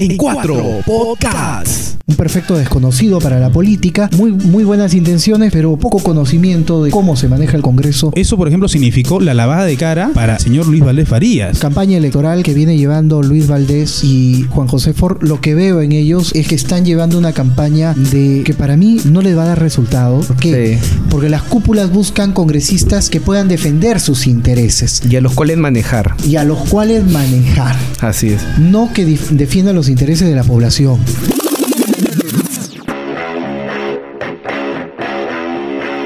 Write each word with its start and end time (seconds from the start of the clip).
en 0.00 0.16
cuatro 0.16 0.56
podcasts. 0.86 1.96
Un 2.06 2.16
perfecto 2.16 2.56
desconocido 2.58 3.20
para 3.20 3.38
la 3.38 3.50
política, 3.50 4.10
muy, 4.16 4.32
muy 4.32 4.64
buenas 4.64 4.94
intenciones, 4.94 5.52
pero 5.52 5.76
poco 5.76 5.98
conocimiento 6.00 6.82
de 6.82 6.90
cómo 6.90 7.14
se 7.14 7.28
maneja 7.28 7.56
el 7.56 7.62
Congreso. 7.62 8.10
Eso, 8.16 8.36
por 8.36 8.48
ejemplo, 8.48 8.68
significó 8.68 9.20
la 9.20 9.32
lavada 9.32 9.64
de 9.64 9.76
cara 9.76 10.10
para 10.12 10.34
el 10.34 10.40
señor 10.40 10.66
Luis 10.66 10.84
Valdés 10.84 11.08
Farías. 11.08 11.58
Campaña 11.60 11.98
electoral 11.98 12.42
que 12.42 12.52
viene 12.52 12.76
llevando 12.76 13.22
Luis 13.22 13.46
Valdés 13.46 14.02
y 14.02 14.44
Juan 14.50 14.66
José 14.66 14.92
Ford, 14.92 15.22
lo 15.22 15.40
que 15.40 15.54
veo 15.54 15.82
en 15.82 15.92
ellos 15.92 16.32
es 16.34 16.48
que 16.48 16.56
están 16.56 16.84
llevando 16.84 17.16
una 17.16 17.32
campaña 17.32 17.94
de 17.94 18.42
que 18.44 18.54
para 18.54 18.76
mí 18.76 18.98
no 19.04 19.22
les 19.22 19.36
va 19.36 19.44
a 19.44 19.46
dar 19.46 19.60
resultado. 19.60 20.20
¿Por 20.22 20.36
qué? 20.36 20.78
Porque 21.10 21.28
las 21.28 21.42
cúpulas 21.42 21.92
buscan 21.92 22.32
congresistas 22.32 23.08
que 23.08 23.20
puedan 23.20 23.46
defender 23.46 24.00
sus 24.00 24.26
intereses 24.26 25.02
Y 25.08 25.14
a 25.16 25.20
los 25.20 25.32
cuales 25.34 25.58
manejar. 25.58 26.14
y 26.26 26.36
a 26.36 26.44
los 26.44 26.58
cuales 26.68 27.04
manejar, 27.10 27.76
Así 28.00 28.30
es. 28.30 28.40
no 28.58 28.92
que 28.92 29.04
defiendan 29.30 29.76
los 29.76 29.88
intereses 29.90 30.28
de 30.28 30.34
la 30.34 30.44
población. 30.44 31.00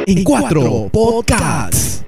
En 0.06 0.24
cuatro 0.24 0.88
podcasts. 0.90 2.03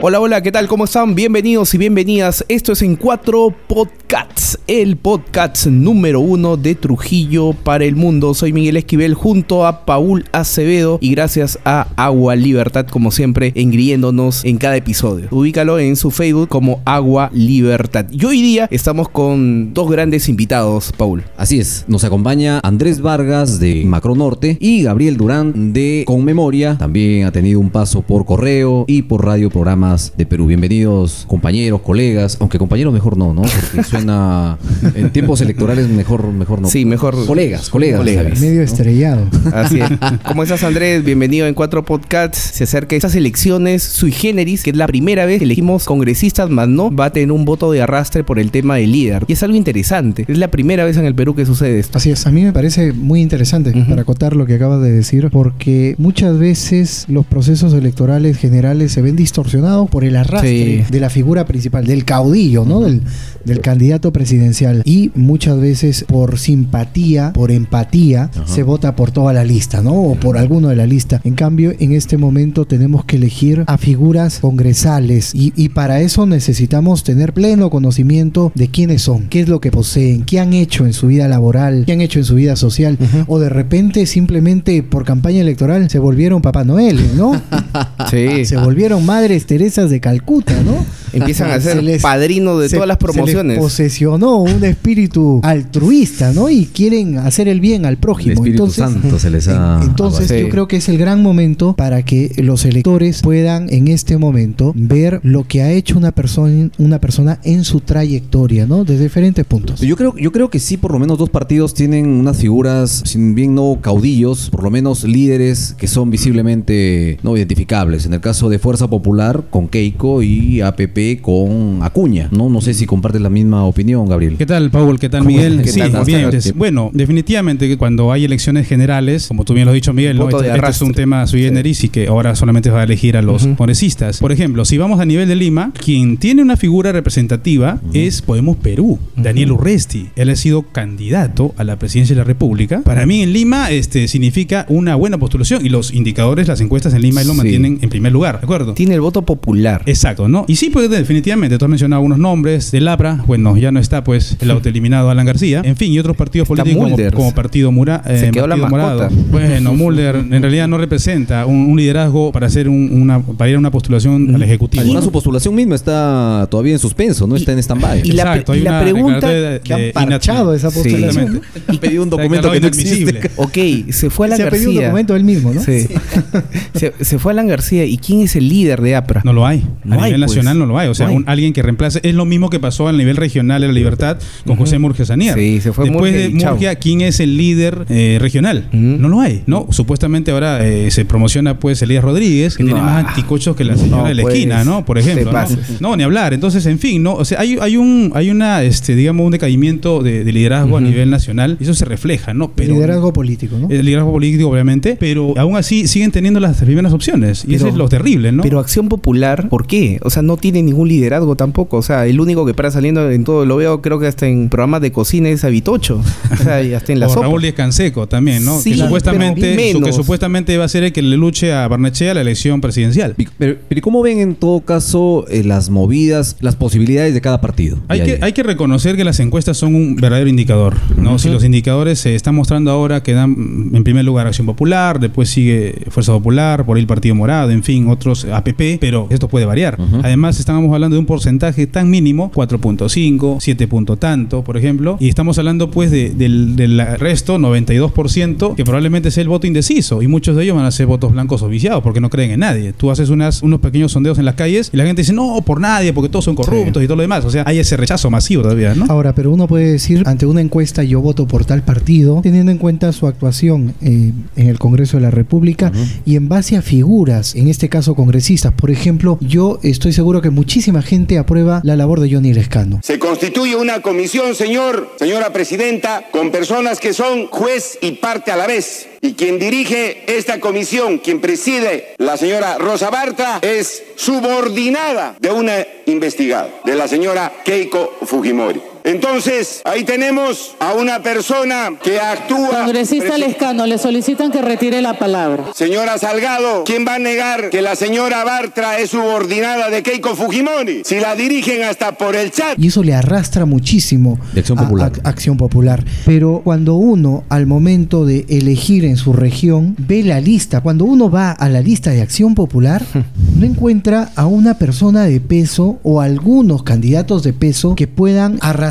Hola, 0.00 0.20
hola, 0.20 0.40
¿qué 0.44 0.52
tal? 0.52 0.68
¿Cómo 0.68 0.84
están? 0.84 1.16
Bienvenidos 1.16 1.74
y 1.74 1.78
bienvenidas. 1.78 2.44
Esto 2.46 2.70
es 2.70 2.82
En 2.82 2.94
Cuatro 2.94 3.52
Podcasts, 3.66 4.56
el 4.68 4.96
podcast 4.96 5.66
número 5.66 6.20
uno 6.20 6.56
de 6.56 6.76
Trujillo 6.76 7.52
para 7.52 7.84
el 7.84 7.96
mundo. 7.96 8.32
Soy 8.32 8.52
Miguel 8.52 8.76
Esquivel 8.76 9.14
junto 9.14 9.66
a 9.66 9.84
Paul 9.84 10.24
Acevedo 10.30 10.98
y 11.00 11.10
gracias 11.10 11.58
a 11.64 11.88
Agua 11.96 12.36
Libertad, 12.36 12.86
como 12.86 13.10
siempre, 13.10 13.50
engriéndonos 13.56 14.44
en 14.44 14.58
cada 14.58 14.76
episodio. 14.76 15.26
Ubícalo 15.32 15.80
en 15.80 15.96
su 15.96 16.12
Facebook 16.12 16.48
como 16.48 16.80
Agua 16.84 17.28
Libertad. 17.34 18.06
Y 18.12 18.24
hoy 18.24 18.40
día 18.40 18.68
estamos 18.70 19.08
con 19.08 19.74
dos 19.74 19.90
grandes 19.90 20.28
invitados, 20.28 20.92
Paul. 20.96 21.24
Así 21.36 21.58
es, 21.58 21.84
nos 21.88 22.04
acompaña 22.04 22.60
Andrés 22.62 23.00
Vargas 23.00 23.58
de 23.58 23.84
Macro 23.84 24.14
Norte 24.14 24.58
y 24.60 24.84
Gabriel 24.84 25.16
Durán 25.16 25.72
de 25.72 26.04
Conmemoria. 26.06 26.78
También 26.78 27.26
ha 27.26 27.32
tenido 27.32 27.58
un 27.58 27.70
paso 27.70 28.02
por 28.02 28.24
correo 28.24 28.84
y 28.86 29.02
por 29.02 29.26
radio 29.26 29.50
de 29.88 30.26
Perú. 30.26 30.46
Bienvenidos 30.46 31.24
compañeros, 31.26 31.80
colegas, 31.80 32.36
aunque 32.40 32.58
compañeros 32.58 32.92
mejor 32.92 33.16
no, 33.16 33.32
¿no? 33.32 33.40
Porque 33.42 33.82
suena 33.88 34.58
en 34.94 35.10
tiempos 35.10 35.40
electorales 35.40 35.88
mejor, 35.88 36.26
mejor 36.30 36.60
no. 36.60 36.68
Sí, 36.68 36.84
mejor- 36.84 37.24
Colegas, 37.26 37.70
colegas. 37.70 37.98
Colegas. 37.98 38.24
¿sabes? 38.24 38.40
Medio 38.40 38.58
¿No? 38.58 38.64
estrellado. 38.64 39.22
Así 39.54 39.80
es. 39.80 39.88
¿Cómo 40.26 40.42
estás, 40.42 40.62
Andrés? 40.62 41.02
Bienvenido 41.04 41.46
en 41.46 41.54
Cuatro 41.54 41.84
Podcasts. 41.86 42.38
Se 42.38 42.64
acerca 42.64 42.96
estas 42.96 43.14
elecciones 43.14 43.82
sui 43.82 44.12
generis, 44.12 44.62
que 44.62 44.70
es 44.70 44.76
la 44.76 44.86
primera 44.86 45.24
vez 45.24 45.38
que 45.38 45.44
elegimos 45.44 45.84
congresistas, 45.84 46.50
más 46.50 46.68
no 46.68 46.94
va 46.94 47.06
a 47.06 47.12
tener 47.12 47.32
un 47.32 47.46
voto 47.46 47.72
de 47.72 47.80
arrastre 47.80 48.24
por 48.24 48.38
el 48.38 48.50
tema 48.50 48.76
del 48.76 48.92
líder. 48.92 49.24
Y 49.26 49.32
es 49.32 49.42
algo 49.42 49.56
interesante. 49.56 50.26
Es 50.28 50.36
la 50.36 50.48
primera 50.48 50.84
vez 50.84 50.98
en 50.98 51.06
el 51.06 51.14
Perú 51.14 51.34
que 51.34 51.46
sucede 51.46 51.78
esto. 51.78 51.96
Así 51.96 52.10
es, 52.10 52.26
a 52.26 52.30
mí 52.30 52.42
me 52.42 52.52
parece 52.52 52.92
muy 52.92 53.22
interesante 53.22 53.72
para 53.88 54.02
acotar 54.02 54.36
lo 54.36 54.44
que 54.44 54.54
acabas 54.56 54.82
de 54.82 54.92
decir, 54.92 55.30
porque 55.30 55.94
muchas 55.96 56.38
veces 56.38 57.06
los 57.08 57.24
procesos 57.24 57.72
electorales 57.72 58.36
generales 58.36 58.92
se 58.92 59.00
ven 59.00 59.16
distorsionados 59.16 59.77
por 59.86 60.04
el 60.04 60.16
arrastre 60.16 60.84
Sí. 60.86 60.92
de 60.92 61.00
la 61.00 61.10
figura 61.10 61.44
principal, 61.46 61.86
del 61.86 62.04
caudillo, 62.04 62.64
¿no? 62.64 62.80
Del, 62.80 63.02
del 63.44 63.60
candidato 63.60 64.12
presidencial. 64.12 64.82
Y 64.84 65.10
muchas 65.14 65.60
veces 65.60 66.04
por 66.08 66.38
simpatía, 66.38 67.32
por 67.32 67.50
empatía, 67.50 68.30
se 68.46 68.62
vota 68.62 68.94
por 68.96 69.10
toda 69.10 69.32
la 69.32 69.44
lista, 69.44 69.82
¿no? 69.82 69.92
O 69.94 70.14
por 70.14 70.36
alguno 70.38 70.68
de 70.68 70.76
la 70.76 70.86
lista. 70.86 71.20
En 71.24 71.34
cambio, 71.34 71.72
en 71.78 71.92
este 71.92 72.16
momento 72.18 72.66
tenemos 72.66 73.04
que 73.04 73.16
elegir 73.16 73.64
a 73.66 73.78
figuras 73.78 74.38
congresales 74.40 75.34
y, 75.34 75.52
y 75.56 75.70
para 75.70 76.00
eso 76.00 76.26
necesitamos 76.26 77.04
tener 77.04 77.32
pleno 77.32 77.70
conocimiento 77.70 78.52
de 78.54 78.68
quiénes 78.68 79.02
son, 79.02 79.28
qué 79.28 79.40
es 79.40 79.48
lo 79.48 79.60
que 79.60 79.70
poseen, 79.70 80.24
qué 80.24 80.40
han 80.40 80.52
hecho 80.52 80.84
en 80.86 80.92
su 80.92 81.06
vida 81.06 81.28
laboral, 81.28 81.84
qué 81.86 81.92
han 81.92 82.00
hecho 82.00 82.18
en 82.18 82.24
su 82.24 82.34
vida 82.34 82.56
social. 82.56 82.98
O 83.26 83.38
de 83.38 83.48
repente 83.48 84.06
simplemente 84.06 84.82
por 84.82 85.04
campaña 85.04 85.40
electoral 85.40 85.88
se 85.90 85.98
volvieron 85.98 86.42
Papá 86.42 86.64
Noel, 86.64 86.98
¿no? 87.16 87.40
Sí. 88.10 88.44
se 88.46 88.56
volvieron 88.56 89.04
Madres 89.04 89.44
De 89.68 90.00
Calcuta, 90.00 90.60
¿no? 90.62 90.84
Empiezan 91.12 91.50
a 91.50 91.54
Se 91.60 91.72
ser 91.72 91.82
les- 91.82 92.02
padrino 92.02 92.58
de 92.58 92.68
se- 92.68 92.76
todas 92.76 92.88
las 92.88 92.98
Se 92.98 93.06
les 93.06 93.14
promociones. 93.14 93.58
posesionó 93.58 94.38
un 94.42 94.62
espíritu 94.64 95.40
altruista, 95.42 96.32
¿no? 96.32 96.50
Y 96.50 96.66
quieren 96.66 97.18
hacer 97.18 97.48
el 97.48 97.60
bien 97.60 97.86
al 97.86 97.96
prójimo. 97.98 98.32
El 98.32 98.38
Espíritu 98.38 98.64
entonces, 98.64 98.84
Santo 99.00 99.18
se 99.18 99.30
les 99.30 99.48
ha- 99.48 99.80
en- 99.82 99.88
entonces 99.90 100.28
yo 100.42 100.48
creo 100.48 100.68
que 100.68 100.76
es 100.76 100.88
el 100.88 100.98
gran 100.98 101.22
momento 101.22 101.74
para 101.76 102.02
que 102.02 102.32
los 102.38 102.64
electores 102.64 103.22
puedan 103.22 103.72
en 103.72 103.88
este 103.88 104.16
momento 104.18 104.72
ver 104.74 105.20
lo 105.22 105.44
que 105.44 105.62
ha 105.62 105.70
hecho 105.72 105.96
una 105.98 106.12
persona, 106.12 106.70
una 106.78 106.98
persona 107.00 107.40
en 107.44 107.64
su 107.64 107.80
trayectoria, 107.80 108.66
¿no? 108.66 108.84
Desde 108.84 109.04
diferentes 109.04 109.44
puntos. 109.44 109.80
Yo 109.80 109.96
creo, 109.96 110.14
yo 110.16 110.32
creo 110.32 110.50
que 110.50 110.58
sí, 110.58 110.76
por 110.76 110.92
lo 110.92 110.98
menos 110.98 111.18
dos 111.18 111.30
partidos 111.30 111.74
tienen 111.74 112.06
unas 112.06 112.36
figuras, 112.36 113.02
sin 113.06 113.34
bien 113.34 113.54
no 113.54 113.78
caudillos, 113.80 114.50
por 114.50 114.62
lo 114.62 114.70
menos 114.70 115.04
líderes 115.04 115.74
que 115.78 115.86
son 115.88 116.10
visiblemente 116.10 117.18
no 117.22 117.36
identificables. 117.36 118.06
En 118.06 118.14
el 118.14 118.20
caso 118.20 118.48
de 118.48 118.58
Fuerza 118.58 118.88
Popular 118.88 119.44
con 119.58 119.66
Keiko 119.66 120.22
y 120.22 120.60
APP 120.60 121.20
con 121.20 121.80
Acuña. 121.82 122.28
No, 122.30 122.48
no 122.48 122.60
sé 122.60 122.74
si 122.74 122.86
compartes 122.86 123.20
la 123.20 123.28
misma 123.28 123.64
opinión, 123.64 124.08
Gabriel. 124.08 124.36
¿Qué 124.38 124.46
tal, 124.46 124.70
Paul? 124.70 125.00
¿Qué 125.00 125.08
tal, 125.08 125.24
¿Cómo 125.24 125.30
Miguel? 125.34 125.54
estás? 125.58 125.74
Sí, 125.74 125.80
¿Qué 125.80 125.90
tal? 125.90 126.04
bien. 126.04 126.30
Bueno, 126.54 126.90
definitivamente 126.94 127.66
que 127.66 127.76
cuando 127.76 128.12
hay 128.12 128.24
elecciones 128.24 128.68
generales, 128.68 129.26
como 129.26 129.44
tú 129.44 129.54
bien 129.54 129.64
lo 129.64 129.72
has 129.72 129.74
dicho, 129.74 129.92
Miguel, 129.92 130.16
¿no? 130.16 130.28
Este, 130.28 130.44
de 130.44 130.54
este 130.56 130.70
es 130.70 130.80
un 130.82 130.92
tema 130.94 131.26
sui 131.26 131.42
generis 131.42 131.82
y 131.82 131.88
que 131.88 132.06
ahora 132.06 132.36
solamente 132.36 132.70
va 132.70 132.82
a 132.82 132.84
elegir 132.84 133.16
a 133.16 133.22
los 133.22 133.42
Ujú. 133.46 133.56
congresistas. 133.56 134.20
Por 134.20 134.30
ejemplo, 134.30 134.64
si 134.64 134.78
vamos 134.78 135.00
a 135.00 135.04
nivel 135.04 135.26
de 135.26 135.34
Lima, 135.34 135.72
quien 135.84 136.18
tiene 136.18 136.40
una 136.40 136.56
figura 136.56 136.92
representativa 136.92 137.80
es 137.92 138.22
Podemos 138.22 138.58
Perú, 138.58 139.00
Daniel 139.16 139.50
Urresti. 139.50 140.06
Él 140.14 140.30
ha 140.30 140.36
sido 140.36 140.62
candidato 140.62 141.52
a 141.56 141.64
la 141.64 141.80
presidencia 141.80 142.14
de 142.14 142.20
la 142.20 142.24
República. 142.24 142.82
Para 142.84 143.06
mí 143.06 143.22
en 143.22 143.32
Lima 143.32 143.72
este, 143.72 144.06
significa 144.06 144.66
una 144.68 144.94
buena 144.94 145.18
postulación 145.18 145.66
y 145.66 145.68
los 145.68 145.92
indicadores, 145.92 146.46
las 146.46 146.60
encuestas 146.60 146.94
en 146.94 147.02
Lima 147.02 147.22
él 147.22 147.26
lo 147.26 147.32
Sí. 147.32 147.38
mantienen 147.38 147.78
en 147.82 147.88
primer 147.90 148.12
lugar, 148.12 148.38
¿de 148.38 148.44
acuerdo? 148.44 148.74
Tiene 148.74 148.94
el 148.94 149.00
voto 149.00 149.22
popular. 149.22 149.47
Exacto, 149.86 150.28
¿no? 150.28 150.44
Y 150.48 150.56
sí, 150.56 150.70
pues 150.70 150.88
definitivamente, 150.90 151.58
tú 151.58 151.64
has 151.64 151.68
mencionado 151.70 151.98
algunos 152.00 152.18
nombres, 152.18 152.70
del 152.70 152.86
APRA, 152.88 153.22
bueno, 153.26 153.56
ya 153.56 153.72
no 153.72 153.80
está 153.80 154.04
pues 154.04 154.36
el 154.40 154.50
autoeliminado 154.50 155.10
Alan 155.10 155.26
García, 155.26 155.62
en 155.64 155.76
fin, 155.76 155.92
y 155.92 155.98
otros 155.98 156.16
partidos 156.16 156.48
Está 156.50 156.62
políticos 156.64 156.90
como, 156.92 157.10
como 157.12 157.34
Partido 157.34 157.72
Mura, 157.72 158.02
Se 158.06 158.28
eh, 158.28 158.30
quedó 158.30 158.46
la 158.46 158.56
Partido 158.56 158.78
mascota. 158.78 159.08
Bueno, 159.30 159.74
Mulder 159.74 160.16
en 160.16 160.42
realidad 160.42 160.68
no 160.68 160.78
representa 160.78 161.46
un, 161.46 161.70
un 161.70 161.76
liderazgo 161.76 162.32
para 162.32 162.46
hacer 162.46 162.68
un- 162.68 162.90
una 162.92 163.20
para 163.20 163.50
ir 163.50 163.56
a 163.56 163.58
una 163.58 163.70
postulación 163.70 164.34
al 164.34 164.42
Ejecutivo. 164.42 164.80
Además, 164.82 165.02
¿no? 165.02 165.06
su 165.06 165.12
postulación 165.12 165.54
misma 165.54 165.74
está 165.74 166.46
todavía 166.50 166.72
en 166.72 166.78
suspenso, 166.78 167.26
no 167.26 167.36
Y- 167.36 167.40
está 167.40 167.52
en 167.52 167.58
stand-by. 167.58 168.02
y 168.04 168.12
la- 168.12 168.32
hay 168.32 168.60
la 168.60 168.80
pregunta 168.80 169.28
de- 169.28 169.60
Que 169.60 169.72
han 169.74 169.80
de 169.80 169.92
parchado 169.92 170.54
esa 170.54 170.70
Sí. 170.70 170.80
postulación. 170.80 171.40
Ha 171.66 171.72
pedido 171.74 172.02
un 172.02 172.10
documento 172.10 172.50
que 172.50 172.60
no 172.60 172.66
existe. 172.66 173.30
Ok, 173.36 173.58
se 173.90 174.10
fue 174.10 174.26
Alan 174.26 174.36
Se 174.38 174.42
ha 174.44 174.50
pedido 174.50 174.70
un 174.70 174.76
García. 174.76 174.88
documento 174.88 175.16
él 175.16 175.24
mismo, 175.24 175.52
¿no? 175.52 175.62
Sí. 175.62 175.86
se, 176.74 176.92
se 177.00 177.18
fue 177.18 177.32
Alan 177.32 177.46
García. 177.48 177.84
¿Y 177.84 177.98
quién 177.98 178.20
es 178.22 178.36
el 178.36 178.48
líder 178.48 178.80
de 178.82 178.96
APRA? 178.96 179.22
No 179.24 179.32
lo 179.38 179.46
hay. 179.46 179.64
No 179.84 179.94
a 179.94 180.04
hay, 180.04 180.12
nivel 180.12 180.20
pues. 180.26 180.36
nacional 180.36 180.58
no 180.58 180.66
lo 180.66 180.78
hay. 180.78 180.88
O 180.88 180.94
sea, 180.94 181.06
No 181.06 181.10
hay. 181.12 181.16
un- 181.18 181.24
alguien 181.28 181.52
que 181.52 181.62
reemplace. 181.62 182.00
Es 182.02 182.14
lo 182.14 182.24
mismo 182.24 182.50
que 182.50 182.60
pasó 182.60 182.88
a 182.88 182.92
nivel 182.92 183.16
regional 183.16 183.62
en 183.62 183.68
la 183.70 183.74
Libertad 183.74 184.18
con. 184.46 184.56
José 184.56 184.78
Murgia 184.78 185.04
Sanier. 185.04 185.34
Sí, 185.34 185.60
se 185.60 185.72
fue 185.72 185.84
Después 185.86 186.12
Murgia 186.12 186.28
de 186.28 186.38
chao. 186.38 186.52
Murgia, 186.52 186.74
¿quién 186.76 187.00
es 187.00 187.20
el 187.20 187.36
líder 187.36 187.86
eh, 187.88 188.18
regional? 188.20 188.68
No 188.72 189.08
lo 189.08 189.20
hay. 189.20 189.42
No, 189.46 189.66
supuestamente 189.70 190.30
ahora 190.32 190.66
eh, 190.66 190.90
se 190.90 191.04
promociona 191.04 191.58
pues 191.58 191.80
Elías 191.82 192.02
Rodríguez, 192.04 192.56
que 192.56 192.64
tiene 192.64 192.80
más 192.80 193.06
anticochos 193.06 193.54
que 193.56 193.64
la 193.64 193.76
señora 193.76 194.02
No, 194.02 194.08
de 194.08 194.14
la 194.14 194.22
pues, 194.22 194.34
esquina, 194.34 194.64
¿no? 194.64 194.84
Por 194.84 194.98
ejemplo. 194.98 195.32
¿no? 195.80 195.96
ni 195.96 196.02
hablar. 196.02 196.34
Entonces, 196.34 196.66
en 196.66 196.78
fin, 196.78 197.02
¿no? 197.02 197.14
O 197.14 197.24
sea, 197.24 197.40
hay, 197.40 197.56
hay 197.60 197.76
un, 197.76 198.12
hay 198.14 198.30
una, 198.30 198.62
este, 198.62 198.94
digamos, 198.96 199.24
un 199.24 199.32
decaimiento 199.32 200.02
de, 200.02 200.24
de 200.24 200.32
liderazgo 200.32 200.76
a 200.76 200.80
nivel 200.80 201.10
nacional. 201.10 201.56
Y 201.60 201.64
eso 201.64 201.74
se 201.74 201.84
refleja, 201.84 202.34
¿no? 202.34 202.52
Pero 202.52 202.74
Liderazgo 202.74 203.12
político, 203.12 203.56
¿no? 203.58 203.68
el 203.70 203.84
liderazgo 203.84 204.12
político, 204.12 204.48
obviamente, 204.50 204.96
pero 204.98 205.34
aún 205.36 205.56
así 205.56 205.86
siguen 205.86 206.10
teniendo 206.10 206.40
las 206.40 206.58
primeras 206.62 206.92
opciones. 206.92 207.44
Y 207.46 207.54
eso 207.54 207.68
es 207.68 207.74
lo 207.74 207.88
terrible, 207.88 208.32
¿no? 208.32 208.42
Pero 208.42 208.58
Acción 208.58 208.88
Popular, 208.88 209.17
¿por 209.48 209.66
qué? 209.66 209.98
O 210.02 210.10
sea, 210.10 210.22
no 210.22 210.36
tiene 210.36 210.62
ningún 210.62 210.88
liderazgo 210.88 211.36
tampoco. 211.36 211.76
O 211.78 211.82
sea, 211.82 212.06
el 212.06 212.20
único 212.20 212.46
que 212.46 212.54
para 212.54 212.70
saliendo 212.70 213.10
en 213.10 213.24
todo, 213.24 213.44
lo 213.46 213.56
veo 213.56 213.80
creo 213.82 213.98
que 213.98 214.06
hasta 214.06 214.26
en 214.26 214.48
programas 214.48 214.80
de 214.82 214.92
cocina 214.92 215.28
es 215.28 215.44
Habitocho. 215.44 216.00
O 216.32 216.36
sea, 216.42 216.62
y 216.62 216.74
hasta 216.74 216.92
en 216.92 217.00
la 217.00 217.06
o 217.06 217.10
sopa. 217.10 217.22
Raúl 217.26 217.42
Díaz 217.42 217.54
Canseco 217.54 218.06
también, 218.06 218.44
¿no? 218.44 218.58
Sí, 218.60 218.72
que, 218.72 218.78
supuestamente, 218.78 219.72
su- 219.72 219.80
que 219.80 219.92
supuestamente 219.92 220.56
va 220.58 220.64
a 220.64 220.68
ser 220.68 220.84
el 220.84 220.92
que 220.92 221.02
le 221.02 221.16
luche 221.16 221.52
a 221.52 221.66
Barnechea 221.68 222.12
a 222.12 222.14
la 222.14 222.20
elección 222.20 222.60
presidencial. 222.60 223.14
Pero, 223.38 223.56
pero 223.68 223.78
¿y 223.78 223.80
¿cómo 223.82 224.02
ven 224.02 224.18
en 224.20 224.34
todo 224.34 224.60
caso 224.60 225.24
eh, 225.30 225.42
las 225.44 225.70
movidas, 225.70 226.36
las 226.40 226.56
posibilidades 226.56 227.14
de 227.14 227.20
cada 227.20 227.40
partido? 227.40 227.78
Hay 227.88 228.02
que, 228.02 228.18
hay 228.20 228.32
que 228.32 228.42
reconocer 228.42 228.96
que 228.96 229.04
las 229.04 229.20
encuestas 229.20 229.56
son 229.56 229.74
un 229.74 229.96
verdadero 229.96 230.28
indicador, 230.28 230.74
¿no? 230.96 231.18
Si 231.18 231.28
los 231.28 231.44
indicadores 231.44 231.98
se 231.98 232.14
están 232.14 232.34
mostrando 232.34 232.70
ahora 232.70 233.02
que 233.02 233.12
dan 233.12 233.30
mm, 233.70 233.76
en 233.76 233.84
primer 233.84 234.04
lugar 234.04 234.26
Acción 234.26 234.46
Popular, 234.46 235.00
después 235.00 235.28
sigue 235.28 235.74
Fuerza 235.90 236.12
Popular, 236.12 236.64
por 236.64 236.76
ahí 236.76 236.82
el 236.82 236.86
Partido 236.86 237.14
Morado, 237.14 237.50
en 237.50 237.62
fin, 237.62 237.88
otros 237.88 238.24
APP, 238.24 238.78
pero 238.80 239.07
esto 239.10 239.28
puede 239.28 239.44
variar. 239.46 239.78
Además, 240.02 240.38
estábamos 240.38 240.72
hablando 240.74 240.94
de 240.94 241.00
un 241.00 241.06
porcentaje 241.06 241.66
tan 241.66 241.90
mínimo, 241.90 242.30
4.5, 242.34 243.38
7 243.40 243.68
punto 243.68 243.96
tanto, 243.96 244.42
por 244.44 244.56
ejemplo, 244.56 244.96
y 245.00 245.08
estamos 245.08 245.38
hablando 245.38 245.70
pues 245.70 245.90
de- 245.90 246.10
del, 246.10 246.56
del 246.56 246.78
resto, 246.98 247.38
92%, 247.38 248.54
que 248.54 248.64
probablemente 248.64 249.10
sea 249.10 249.22
el 249.22 249.28
voto 249.28 249.46
indeciso, 249.46 250.02
y 250.02 250.08
muchos 250.08 250.36
de 250.36 250.44
ellos 250.44 250.56
van 250.56 250.64
a 250.64 250.70
ser 250.70 250.86
votos 250.86 251.12
blancos 251.12 251.42
o 251.42 251.48
viciados, 251.48 251.82
porque 251.82 252.00
no 252.00 252.10
creen 252.10 252.30
en 252.32 252.40
nadie. 252.40 252.72
Tú 252.72 252.90
haces 252.90 253.08
unas, 253.10 253.42
unos 253.42 253.60
pequeños 253.60 253.92
sondeos 253.92 254.18
en 254.18 254.24
las 254.24 254.34
calles 254.34 254.70
y 254.72 254.76
la 254.76 254.84
gente 254.84 255.02
dice, 255.02 255.12
no, 255.12 255.40
por 255.44 255.60
nadie, 255.60 255.92
porque 255.92 256.08
todos 256.08 256.24
son 256.24 256.34
corruptos 256.34 256.82
y 256.82 256.86
todo 256.86 256.96
lo 256.96 257.02
demás. 257.02 257.24
O 257.24 257.30
sea, 257.30 257.42
hay 257.46 257.58
ese 257.58 257.76
rechazo 257.76 258.10
masivo 258.10 258.42
todavía, 258.42 258.74
¿no? 258.74 258.86
Ahora, 258.88 259.14
pero 259.14 259.30
uno 259.32 259.46
puede 259.46 259.72
decir 259.72 260.02
ante 260.06 260.26
una 260.26 260.40
encuesta 260.40 260.82
yo 260.82 261.00
voto 261.00 261.26
por 261.26 261.44
tal 261.44 261.62
partido, 261.62 262.20
teniendo 262.22 262.52
en 262.52 262.58
cuenta 262.58 262.92
su 262.92 263.06
actuación 263.06 263.74
eh, 263.82 264.12
en 264.36 264.48
el 264.48 264.58
Congreso 264.58 264.96
de 264.96 265.02
la 265.02 265.10
República 265.10 265.72
y 266.04 266.16
en 266.16 266.28
base 266.28 266.56
a 266.56 266.62
figuras, 266.62 267.34
en 267.34 267.48
este 267.48 267.68
caso 267.68 267.94
congresistas. 267.94 268.52
Por 268.52 268.70
ejemplo, 268.70 268.97
yo 269.20 269.58
estoy 269.62 269.92
seguro 269.92 270.20
que 270.20 270.30
muchísima 270.30 270.82
gente 270.82 271.18
aprueba 271.18 271.60
la 271.64 271.76
labor 271.76 272.00
de 272.00 272.12
Johnny 272.12 272.32
Lescano. 272.32 272.80
Se 272.82 272.98
constituye 272.98 273.56
una 273.56 273.80
comisión, 273.80 274.34
señor, 274.34 274.94
señora 274.98 275.32
presidenta, 275.32 276.04
con 276.10 276.30
personas 276.30 276.80
que 276.80 276.92
son 276.92 277.28
juez 277.28 277.78
y 277.80 277.92
parte 277.92 278.30
a 278.30 278.36
la 278.36 278.46
vez. 278.46 278.88
Y 279.00 279.12
quien 279.12 279.38
dirige 279.38 280.04
esta 280.08 280.40
comisión, 280.40 280.98
quien 280.98 281.20
preside 281.20 281.94
la 281.98 282.16
señora 282.16 282.58
Rosa 282.58 282.90
Bartra, 282.90 283.38
es 283.42 283.82
subordinada 283.96 285.16
de 285.20 285.30
una 285.30 285.64
investigada, 285.86 286.48
de 286.64 286.74
la 286.74 286.88
señora 286.88 287.32
Keiko 287.44 287.98
Fujimori. 288.02 288.60
Entonces, 288.84 289.60
ahí 289.64 289.84
tenemos 289.84 290.54
a 290.60 290.72
una 290.74 291.02
persona 291.02 291.70
que 291.82 292.00
actúa... 292.00 292.62
Congresista 292.64 293.18
Lescano, 293.18 293.66
le 293.66 293.78
solicitan 293.78 294.30
que 294.30 294.40
retire 294.40 294.80
la 294.80 294.98
palabra. 294.98 295.44
Señora 295.54 295.98
Salgado, 295.98 296.64
¿quién 296.64 296.86
va 296.86 296.94
a 296.94 296.98
negar 296.98 297.50
que 297.50 297.60
la 297.62 297.76
señora 297.76 298.24
Bartra 298.24 298.78
es 298.78 298.90
subordinada 298.90 299.68
de 299.70 299.82
Keiko 299.82 300.14
Fujimori? 300.16 300.82
Si 300.84 301.00
la 301.00 301.14
dirigen 301.16 301.64
hasta 301.64 301.92
por 301.92 302.16
el 302.16 302.30
chat. 302.30 302.58
Y 302.58 302.68
eso 302.68 302.82
le 302.82 302.94
arrastra 302.94 303.44
muchísimo 303.44 304.18
De 304.32 304.40
Acción 304.40 304.58
a- 304.58 304.62
Popular. 304.62 304.92
a- 305.04 305.08
Acción 305.08 305.36
Popular. 305.36 305.84
Pero 306.06 306.40
cuando 306.44 306.74
uno, 306.74 307.24
al 307.28 307.46
momento 307.46 308.06
de 308.06 308.24
elegir 308.28 308.84
en 308.84 308.96
su 308.96 309.12
región, 309.12 309.74
ve 309.78 310.02
la 310.02 310.20
lista, 310.20 310.60
cuando 310.60 310.84
uno 310.84 311.10
va 311.10 311.32
a 311.32 311.48
la 311.48 311.60
lista 311.60 311.90
de 311.90 312.00
Acción 312.02 312.34
Popular, 312.34 312.82
no 313.36 313.44
encuentra 313.44 314.10
a 314.16 314.26
una 314.26 314.58
persona 314.58 315.04
de 315.04 315.20
peso 315.20 315.78
o 315.82 316.00
algunos 316.00 316.62
candidatos 316.62 317.22
de 317.22 317.32
peso 317.32 317.74
que 317.74 317.86
puedan 317.86 318.38
arrastrar 318.40 318.67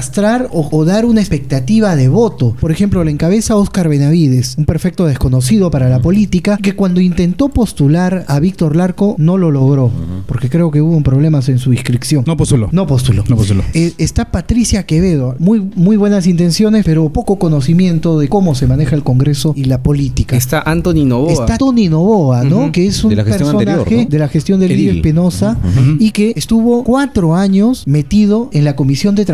o, 0.52 0.70
o 0.72 0.86
dar 0.86 1.06
una 1.06 1.22
expectativa 1.22 1.96
de 1.96 2.10
voto. 2.10 2.56
Por 2.60 2.72
ejemplo, 2.72 3.04
la 3.04 3.12
encabeza 3.12 3.56
Oscar 3.56 3.90
Benavides, 3.90 4.56
un 4.58 4.66
perfecto 4.66 5.06
desconocido 5.06 5.72
para 5.72 5.90
la 5.90 6.00
política, 6.00 6.58
que 6.58 6.76
cuando 6.76 7.02
intentó 7.02 7.50
postular 7.50 8.26
a 8.28 8.40
Víctor 8.40 8.76
Larco 8.76 9.16
no 9.18 9.38
lo 9.38 9.52
logró, 9.52 9.92
porque 10.26 10.50
creo 10.50 10.72
que 10.72 10.82
hubo 10.82 11.02
problemas 11.02 11.50
en 11.50 11.60
su 11.60 11.74
inscripción. 11.74 12.24
No 12.26 12.38
postuló. 12.38 12.70
No 12.72 12.88
postuló. 12.88 13.24
No 13.28 13.36
postuló. 13.36 13.64
Eh, 13.74 13.94
está 13.98 14.32
Patricia 14.32 14.86
Quevedo, 14.86 15.36
muy, 15.40 15.60
muy 15.76 15.98
buenas 15.98 16.28
intenciones, 16.28 16.84
pero 16.86 17.10
poco 17.10 17.38
conocimiento 17.38 18.20
de 18.20 18.28
cómo 18.28 18.56
se 18.56 18.68
maneja 18.68 18.96
el 18.96 19.04
Congreso 19.04 19.54
y 19.56 19.66
la 19.66 19.82
política. 19.82 20.36
Está 20.36 20.62
Anthony 20.62 21.06
Novoa. 21.06 21.34
Está 21.34 21.58
Tony 21.58 21.90
Novoa, 21.90 22.44
¿no? 22.44 22.72
Que 22.72 22.88
es 22.88 23.04
un 23.04 23.12
De 23.12 23.24
personaje 23.24 23.52
anterior, 23.52 23.92
¿no? 23.92 24.06
de 24.10 24.20
la 24.20 24.28
gestión 24.28 24.60
de 24.60 24.68
Edil. 24.68 24.78
Lidia 24.78 25.02
Penosa 25.02 25.58
y 26.00 26.12
que 26.12 26.34
estuvo 26.36 26.84
cuatro 26.84 27.36
años 27.36 27.84
metido 27.86 28.50
en 28.54 28.66
la 28.66 28.76
Comisión 28.76 29.16
de 29.16 29.26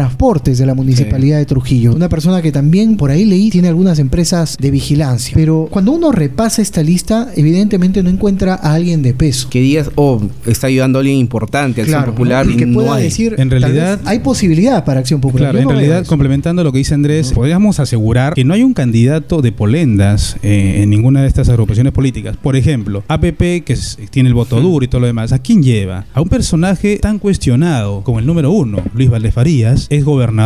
De 0.57 0.65
la 0.65 0.73
Municipalidad 0.73 1.37
de 1.37 1.45
Trujillo. 1.45 1.93
Una 1.93 2.09
persona 2.09 2.41
que 2.41 2.51
también, 2.51 2.97
por 2.97 3.11
ahí 3.11 3.25
leí, 3.25 3.49
tiene 3.49 3.67
algunas 3.67 3.99
empresas 3.99 4.57
de 4.59 4.71
vigilancia. 4.71 5.33
Pero 5.35 5.67
cuando 5.69 5.91
uno 5.91 6.11
repasa 6.11 6.61
esta 6.61 6.81
lista, 6.83 7.29
evidentemente 7.35 8.01
no 8.03 8.09
encuentra 8.09 8.55
a 8.55 8.73
alguien 8.73 9.01
de 9.01 9.13
peso. 9.13 9.49
Que 9.49 9.61
digas, 9.61 9.89
oh, 9.95 10.21
está 10.45 10.67
ayudando 10.67 10.99
a 10.99 11.01
alguien 11.01 11.17
importante, 11.17 11.81
Acción 11.81 11.99
Claro, 11.99 12.11
Popular, 12.13 12.45
¿no? 12.45 12.51
y 12.51 12.55
y 12.55 12.57
que 12.57 12.65
no 12.65 12.73
pueda 12.79 12.95
hay. 12.95 13.03
decir, 13.03 13.35
En 13.37 13.49
realidad- 13.49 13.99
hay 14.05 14.19
posibilidad 14.19 14.83
para 14.85 14.99
Acción 14.99 15.21
Popular. 15.21 15.51
Claro, 15.51 15.59
en 15.59 15.63
no 15.65 15.71
realidad, 15.71 16.05
complementando 16.05 16.63
lo 16.63 16.71
que 16.71 16.77
dice 16.79 16.93
Andrés, 16.93 17.31
podríamos 17.33 17.79
asegurar 17.79 18.33
que 18.33 18.43
no 18.45 18.53
hay 18.53 18.63
un 18.63 18.73
candidato 18.73 19.41
de 19.41 19.51
polendas 19.51 20.37
eh, 20.43 20.79
en 20.83 20.89
ninguna 20.89 21.21
de 21.21 21.27
estas 21.27 21.49
agrupaciones 21.49 21.93
políticas. 21.93 22.37
Por 22.37 22.55
ejemplo, 22.55 23.03
APP, 23.07 23.63
que 23.63 23.73
es- 23.73 23.97
tiene 24.11 24.29
el 24.29 24.35
voto 24.35 24.59
duro 24.61 24.85
y 24.85 24.87
todo 24.87 25.01
lo 25.01 25.07
demás, 25.07 25.31
¿a 25.31 25.39
quién 25.39 25.63
lleva? 25.63 26.05
A 26.13 26.21
un 26.21 26.29
personaje 26.29 26.97
tan 26.97 27.19
cuestionado 27.19 28.01
como 28.03 28.19
el 28.19 28.25
número 28.25 28.51
uno, 28.51 28.79
Luis 28.93 29.09
Valdés 29.09 29.33
Farías, 29.33 29.87
es 29.89 30.03
gobernador 30.05 30.42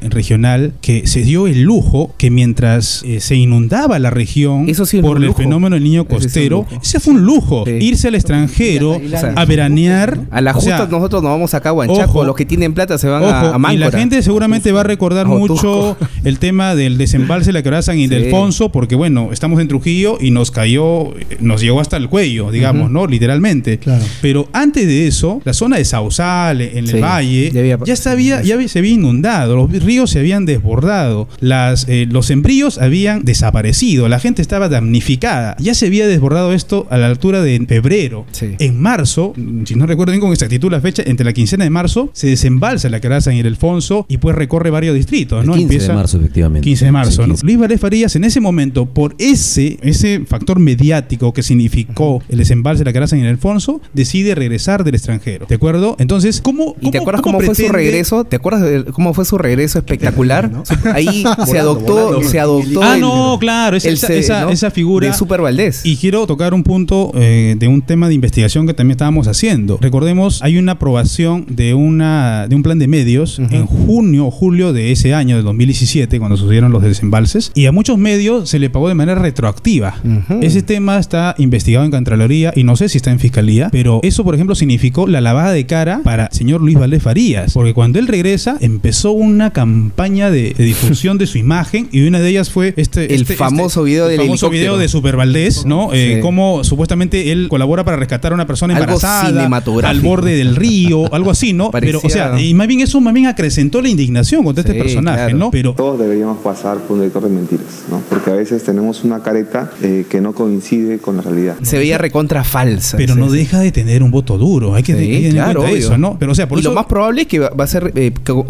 regional 0.00 0.72
que 0.80 1.06
se 1.06 1.22
dio 1.22 1.46
el 1.46 1.62
lujo 1.62 2.14
que 2.18 2.30
mientras 2.30 3.02
eh, 3.04 3.20
se 3.20 3.36
inundaba 3.36 3.98
la 3.98 4.10
región 4.10 4.68
Eso 4.68 4.86
sí 4.86 4.98
es 4.98 5.02
por 5.02 5.16
el 5.18 5.24
lujo. 5.24 5.38
fenómeno 5.38 5.74
del 5.74 5.84
niño 5.84 6.02
Ese 6.08 6.18
sí 6.18 6.24
costero, 6.26 6.66
ese 6.82 7.00
fue 7.00 7.14
un 7.14 7.22
lujo. 7.22 7.64
Sí. 7.66 7.72
Irse 7.80 8.08
al 8.08 8.14
extranjero, 8.14 9.00
a 9.36 9.44
veranear. 9.44 10.18
A 10.30 10.40
la 10.40 10.52
o 10.56 10.60
sea, 10.60 10.78
justa 10.78 10.90
nosotros 10.96 11.22
nos 11.22 11.30
vamos 11.32 11.54
acá 11.54 11.70
a 11.70 11.72
Huanchaco, 11.72 12.10
ojo. 12.10 12.24
los 12.24 12.36
que 12.36 12.44
tienen 12.46 12.74
plata 12.74 12.98
se 12.98 13.08
van 13.08 13.22
a, 13.24 13.26
Ojo, 13.54 13.66
a 13.66 13.74
y 13.74 13.76
la 13.76 13.90
gente 13.90 14.22
seguramente 14.22 14.72
va 14.72 14.80
a 14.80 14.84
recordar 14.84 15.26
A 15.26 15.28
mucho 15.28 15.96
el 16.24 16.38
tema 16.38 16.74
del 16.74 16.98
desembalse 16.98 17.46
de 17.46 17.52
la 17.54 17.62
quebrada 17.62 17.82
San 17.82 17.98
Ildefonso, 17.98 18.70
porque 18.70 18.94
bueno, 18.94 19.30
estamos 19.32 19.60
en 19.60 19.68
Trujillo 19.68 20.18
y 20.20 20.30
nos 20.30 20.50
cayó, 20.50 21.16
eh, 21.18 21.38
nos 21.40 21.60
llegó 21.60 21.80
hasta 21.80 21.96
el 21.96 22.08
cuello, 22.08 22.50
digamos. 22.50 22.90
¿no? 22.90 23.06
Literalmente. 23.06 23.78
Claro. 23.78 24.04
Pero 24.22 24.48
antes 24.52 24.86
de 24.86 25.06
eso, 25.06 25.40
la 25.44 25.52
zona 25.52 25.76
de 25.76 25.84
Sausal, 25.84 26.60
en 26.60 26.88
el 26.88 27.02
valle, 27.02 27.50
ya 27.52 27.60
había- 27.60 27.78
ya, 27.84 27.96
sabía, 27.96 28.42
ya 28.42 28.68
se 28.68 28.78
había 28.78 28.92
inundado, 28.92 29.37
los 29.46 29.70
ríos 29.70 30.10
se 30.10 30.20
habían 30.20 30.46
desbordado, 30.46 31.28
las, 31.40 31.86
eh, 31.88 32.06
los 32.10 32.30
embríos 32.30 32.78
habían 32.78 33.24
desaparecido, 33.24 34.08
la 34.08 34.18
gente 34.18 34.42
estaba 34.42 34.68
damnificada. 34.68 35.56
Ya 35.58 35.74
se 35.74 35.86
había 35.86 36.06
desbordado 36.06 36.52
esto 36.52 36.86
a 36.90 36.98
la 36.98 37.06
altura 37.06 37.42
de 37.42 37.64
febrero. 37.66 38.26
Sí. 38.32 38.54
En 38.58 38.80
marzo, 38.80 39.32
mm, 39.36 39.64
si 39.64 39.74
no 39.74 39.86
recuerdo 39.86 40.12
bien 40.12 40.20
con 40.20 40.32
exactitud 40.32 40.70
la 40.70 40.80
fecha, 40.80 41.02
entre 41.06 41.24
la 41.24 41.32
quincena 41.32 41.64
de 41.64 41.70
marzo, 41.70 42.10
se 42.12 42.28
desembalsa 42.28 42.88
la 42.88 43.00
quebrada 43.00 43.20
San 43.20 43.34
Ildefonso 43.34 44.06
y 44.08 44.18
pues 44.18 44.34
recorre 44.36 44.70
varios 44.70 44.94
distritos, 44.94 45.42
El 45.42 45.46
¿no? 45.46 45.54
15 45.54 45.78
de 45.78 45.94
marzo, 45.94 46.18
efectivamente. 46.18 46.64
15 46.64 46.84
de 46.84 46.92
marzo, 46.92 47.10
Sí, 47.12 47.18
¿no? 47.18 47.34
15. 47.34 47.46
Luis 47.46 47.58
Valdés 47.58 47.80
Farías 47.80 48.16
en 48.16 48.24
ese 48.24 48.40
momento, 48.40 48.86
por 48.86 49.14
ese, 49.18 49.78
ese 49.82 50.24
factor 50.26 50.58
mediático 50.58 51.32
que 51.32 51.42
significó 51.42 52.22
el 52.28 52.38
desembalse 52.38 52.80
de 52.80 52.84
la 52.86 52.92
quebrada 52.92 53.08
San 53.08 53.18
Ildefonso, 53.20 53.80
decide 53.92 54.34
regresar 54.34 54.84
del 54.84 54.94
extranjero. 54.94 55.46
¿De 55.48 55.54
acuerdo? 55.54 55.96
Entonces, 55.98 56.40
¿cómo, 56.40 56.76
¿Y 56.80 56.90
te 56.90 56.98
acuerdas 56.98 57.22
cómo, 57.22 57.40
fue 57.40 57.54
su 57.54 57.68
regreso? 57.68 58.24
¿Te 58.24 58.36
acuerdas 58.36 58.62
de 58.62 58.84
cómo 58.84 59.14
fue 59.14 59.24
su 59.28 59.38
regreso 59.38 59.78
espectacular? 59.78 60.50
¿no? 60.52 60.62
Ahí 60.94 61.24
se 61.46 61.58
adoptó, 61.58 62.06
volando. 62.06 62.28
se 62.28 62.40
adoptó 62.40 62.82
Ah, 62.82 62.94
el- 62.94 63.00
no, 63.00 63.36
claro, 63.40 63.76
esa, 63.76 63.88
el 63.88 63.94
esa, 63.94 64.06
se- 64.06 64.18
esa- 64.18 64.40
¿no? 64.42 64.50
esa 64.50 64.70
figura. 64.70 65.06
de 65.06 65.12
Super 65.14 65.40
Valdés. 65.40 65.82
Y 65.84 65.96
quiero 65.96 66.26
tocar 66.26 66.54
un 66.54 66.62
punto 66.62 67.12
eh, 67.14 67.56
de 67.58 67.68
un 67.68 67.82
tema 67.82 68.08
de 68.08 68.14
investigación 68.14 68.66
que 68.66 68.74
también 68.74 68.92
estábamos 68.92 69.28
haciendo. 69.28 69.78
Recordemos, 69.80 70.42
hay 70.42 70.58
una 70.58 70.72
aprobación 70.72 71.46
de 71.48 71.74
una 71.74 72.46
de 72.48 72.54
un 72.54 72.62
plan 72.62 72.78
de 72.78 72.88
medios 72.88 73.38
Ujú. 73.38 73.54
en 73.54 73.66
junio 73.66 74.26
o 74.26 74.30
julio 74.30 74.72
de 74.72 74.92
ese 74.92 75.14
año, 75.14 75.36
del 75.36 75.44
2017, 75.44 76.18
cuando 76.18 76.36
sucedieron 76.36 76.72
los 76.72 76.82
desembalses, 76.82 77.52
y 77.54 77.66
a 77.66 77.72
muchos 77.72 77.98
medios 77.98 78.48
se 78.48 78.58
le 78.58 78.70
pagó 78.70 78.88
de 78.88 78.94
manera 78.94 79.20
retroactiva. 79.20 79.96
Ese 80.40 80.62
tema 80.62 80.98
está 80.98 81.34
investigado 81.38 81.84
en 81.84 81.90
Contraloría 81.90 82.52
y 82.54 82.64
no 82.64 82.76
sé 82.76 82.88
si 82.88 82.98
está 82.98 83.10
en 83.10 83.18
Fiscalía, 83.18 83.68
pero 83.70 84.00
eso, 84.02 84.24
por 84.24 84.34
ejemplo, 84.34 84.54
significó 84.54 85.06
la 85.06 85.20
lavada 85.20 85.52
de 85.52 85.66
cara 85.66 86.00
para 86.04 86.26
el 86.26 86.32
señor 86.36 86.60
Luis 86.60 86.78
Valdés 86.78 87.02
Farías, 87.02 87.52
porque 87.54 87.74
cuando 87.74 87.98
él 87.98 88.06
regresa 88.06 88.56
empezó 88.60 89.12
una 89.18 89.52
campaña 89.52 90.30
de, 90.30 90.54
de 90.56 90.64
difusión 90.64 91.18
de 91.18 91.26
su 91.26 91.38
imagen 91.46 91.88
y 91.92 92.06
una 92.06 92.20
de 92.20 92.28
ellas 92.30 92.50
fue 92.50 92.74
este 92.76 93.14
El 93.14 93.22
este- 93.22 93.36
famoso 93.36 93.80
este- 93.80 93.90
video 93.90 94.04
el 94.04 94.10
del 94.12 94.20
famoso 94.20 94.46
helicóptero. 94.46 94.72
video 94.74 94.78
de 94.78 94.88
Super 94.88 95.16
Valdés, 95.16 95.64
¿no? 95.66 95.92
Eh, 95.92 96.14
Sí. 96.16 96.20
Cómo 96.22 96.64
supuestamente 96.64 97.32
él 97.32 97.48
colabora 97.50 97.84
para 97.84 97.96
rescatar 97.96 98.32
a 98.32 98.34
una 98.34 98.46
persona 98.46 98.74
Algo 98.74 98.84
embarazada 98.84 99.88
al 99.88 100.00
borde 100.00 100.36
del 100.36 100.56
río, 100.56 101.12
algo 101.12 101.30
así, 101.30 101.52
¿no? 101.52 101.70
Pero, 101.70 102.00
o 102.02 102.08
sea, 102.08 102.40
y 102.40 102.54
más 102.54 102.66
bien 102.66 102.80
eso 102.80 103.00
más 103.00 103.12
bien 103.14 103.26
acrecentó 103.26 103.82
la 103.82 103.88
indignación 103.88 104.42
contra 104.44 104.62
Sí, 104.64 104.70
este 104.70 104.80
personaje, 104.82 105.16
claro. 105.24 105.36
¿no? 105.38 105.50
Pero 105.50 105.74
Todos 105.74 105.98
deberíamos 105.98 106.38
pasar 106.38 106.78
por 106.78 106.92
un 106.92 107.00
detector 107.00 107.24
de 107.24 107.28
mentiras, 107.30 107.66
¿no? 107.90 108.00
Porque 108.08 108.30
a 108.30 108.34
veces 108.34 108.62
tenemos 108.64 109.04
una 109.04 109.22
careta 109.22 109.70
eh, 109.82 110.06
que 110.08 110.20
no 110.20 110.32
coincide 110.32 110.98
con 110.98 111.16
la 111.16 111.22
realidad. 111.22 111.56
Se 111.62 111.78
veía 111.78 111.98
recontra 111.98 112.44
falsa. 112.44 112.96
pero 112.96 113.14
Sí, 113.14 113.20
no 113.20 113.30
deja 113.30 113.60
de 113.60 113.72
tener 113.72 114.02
un 114.02 114.10
voto 114.10 114.38
duro. 114.38 114.74
Hay 114.74 114.82
que 114.82 114.94
Sí, 114.94 114.98
hay 115.00 115.06
que 115.08 115.12
tener 115.14 115.26
en 115.26 115.32
claro, 115.32 115.60
cuenta 115.60 115.72
obvio. 115.72 115.86
eso, 115.86 115.98
¿no? 115.98 116.16
Pero 116.18 116.32
o 116.32 116.34
sea, 116.34 116.48
por 116.48 116.58
y 116.58 116.60
eso 116.60 116.70
lo 116.70 116.74
más 116.74 116.86
probable 116.86 117.22
es 117.22 117.26
que 117.28 117.38
va 117.40 117.64
a 117.64 117.66
ser 117.66 117.92
eh, 117.94 118.12
co- 118.26 118.46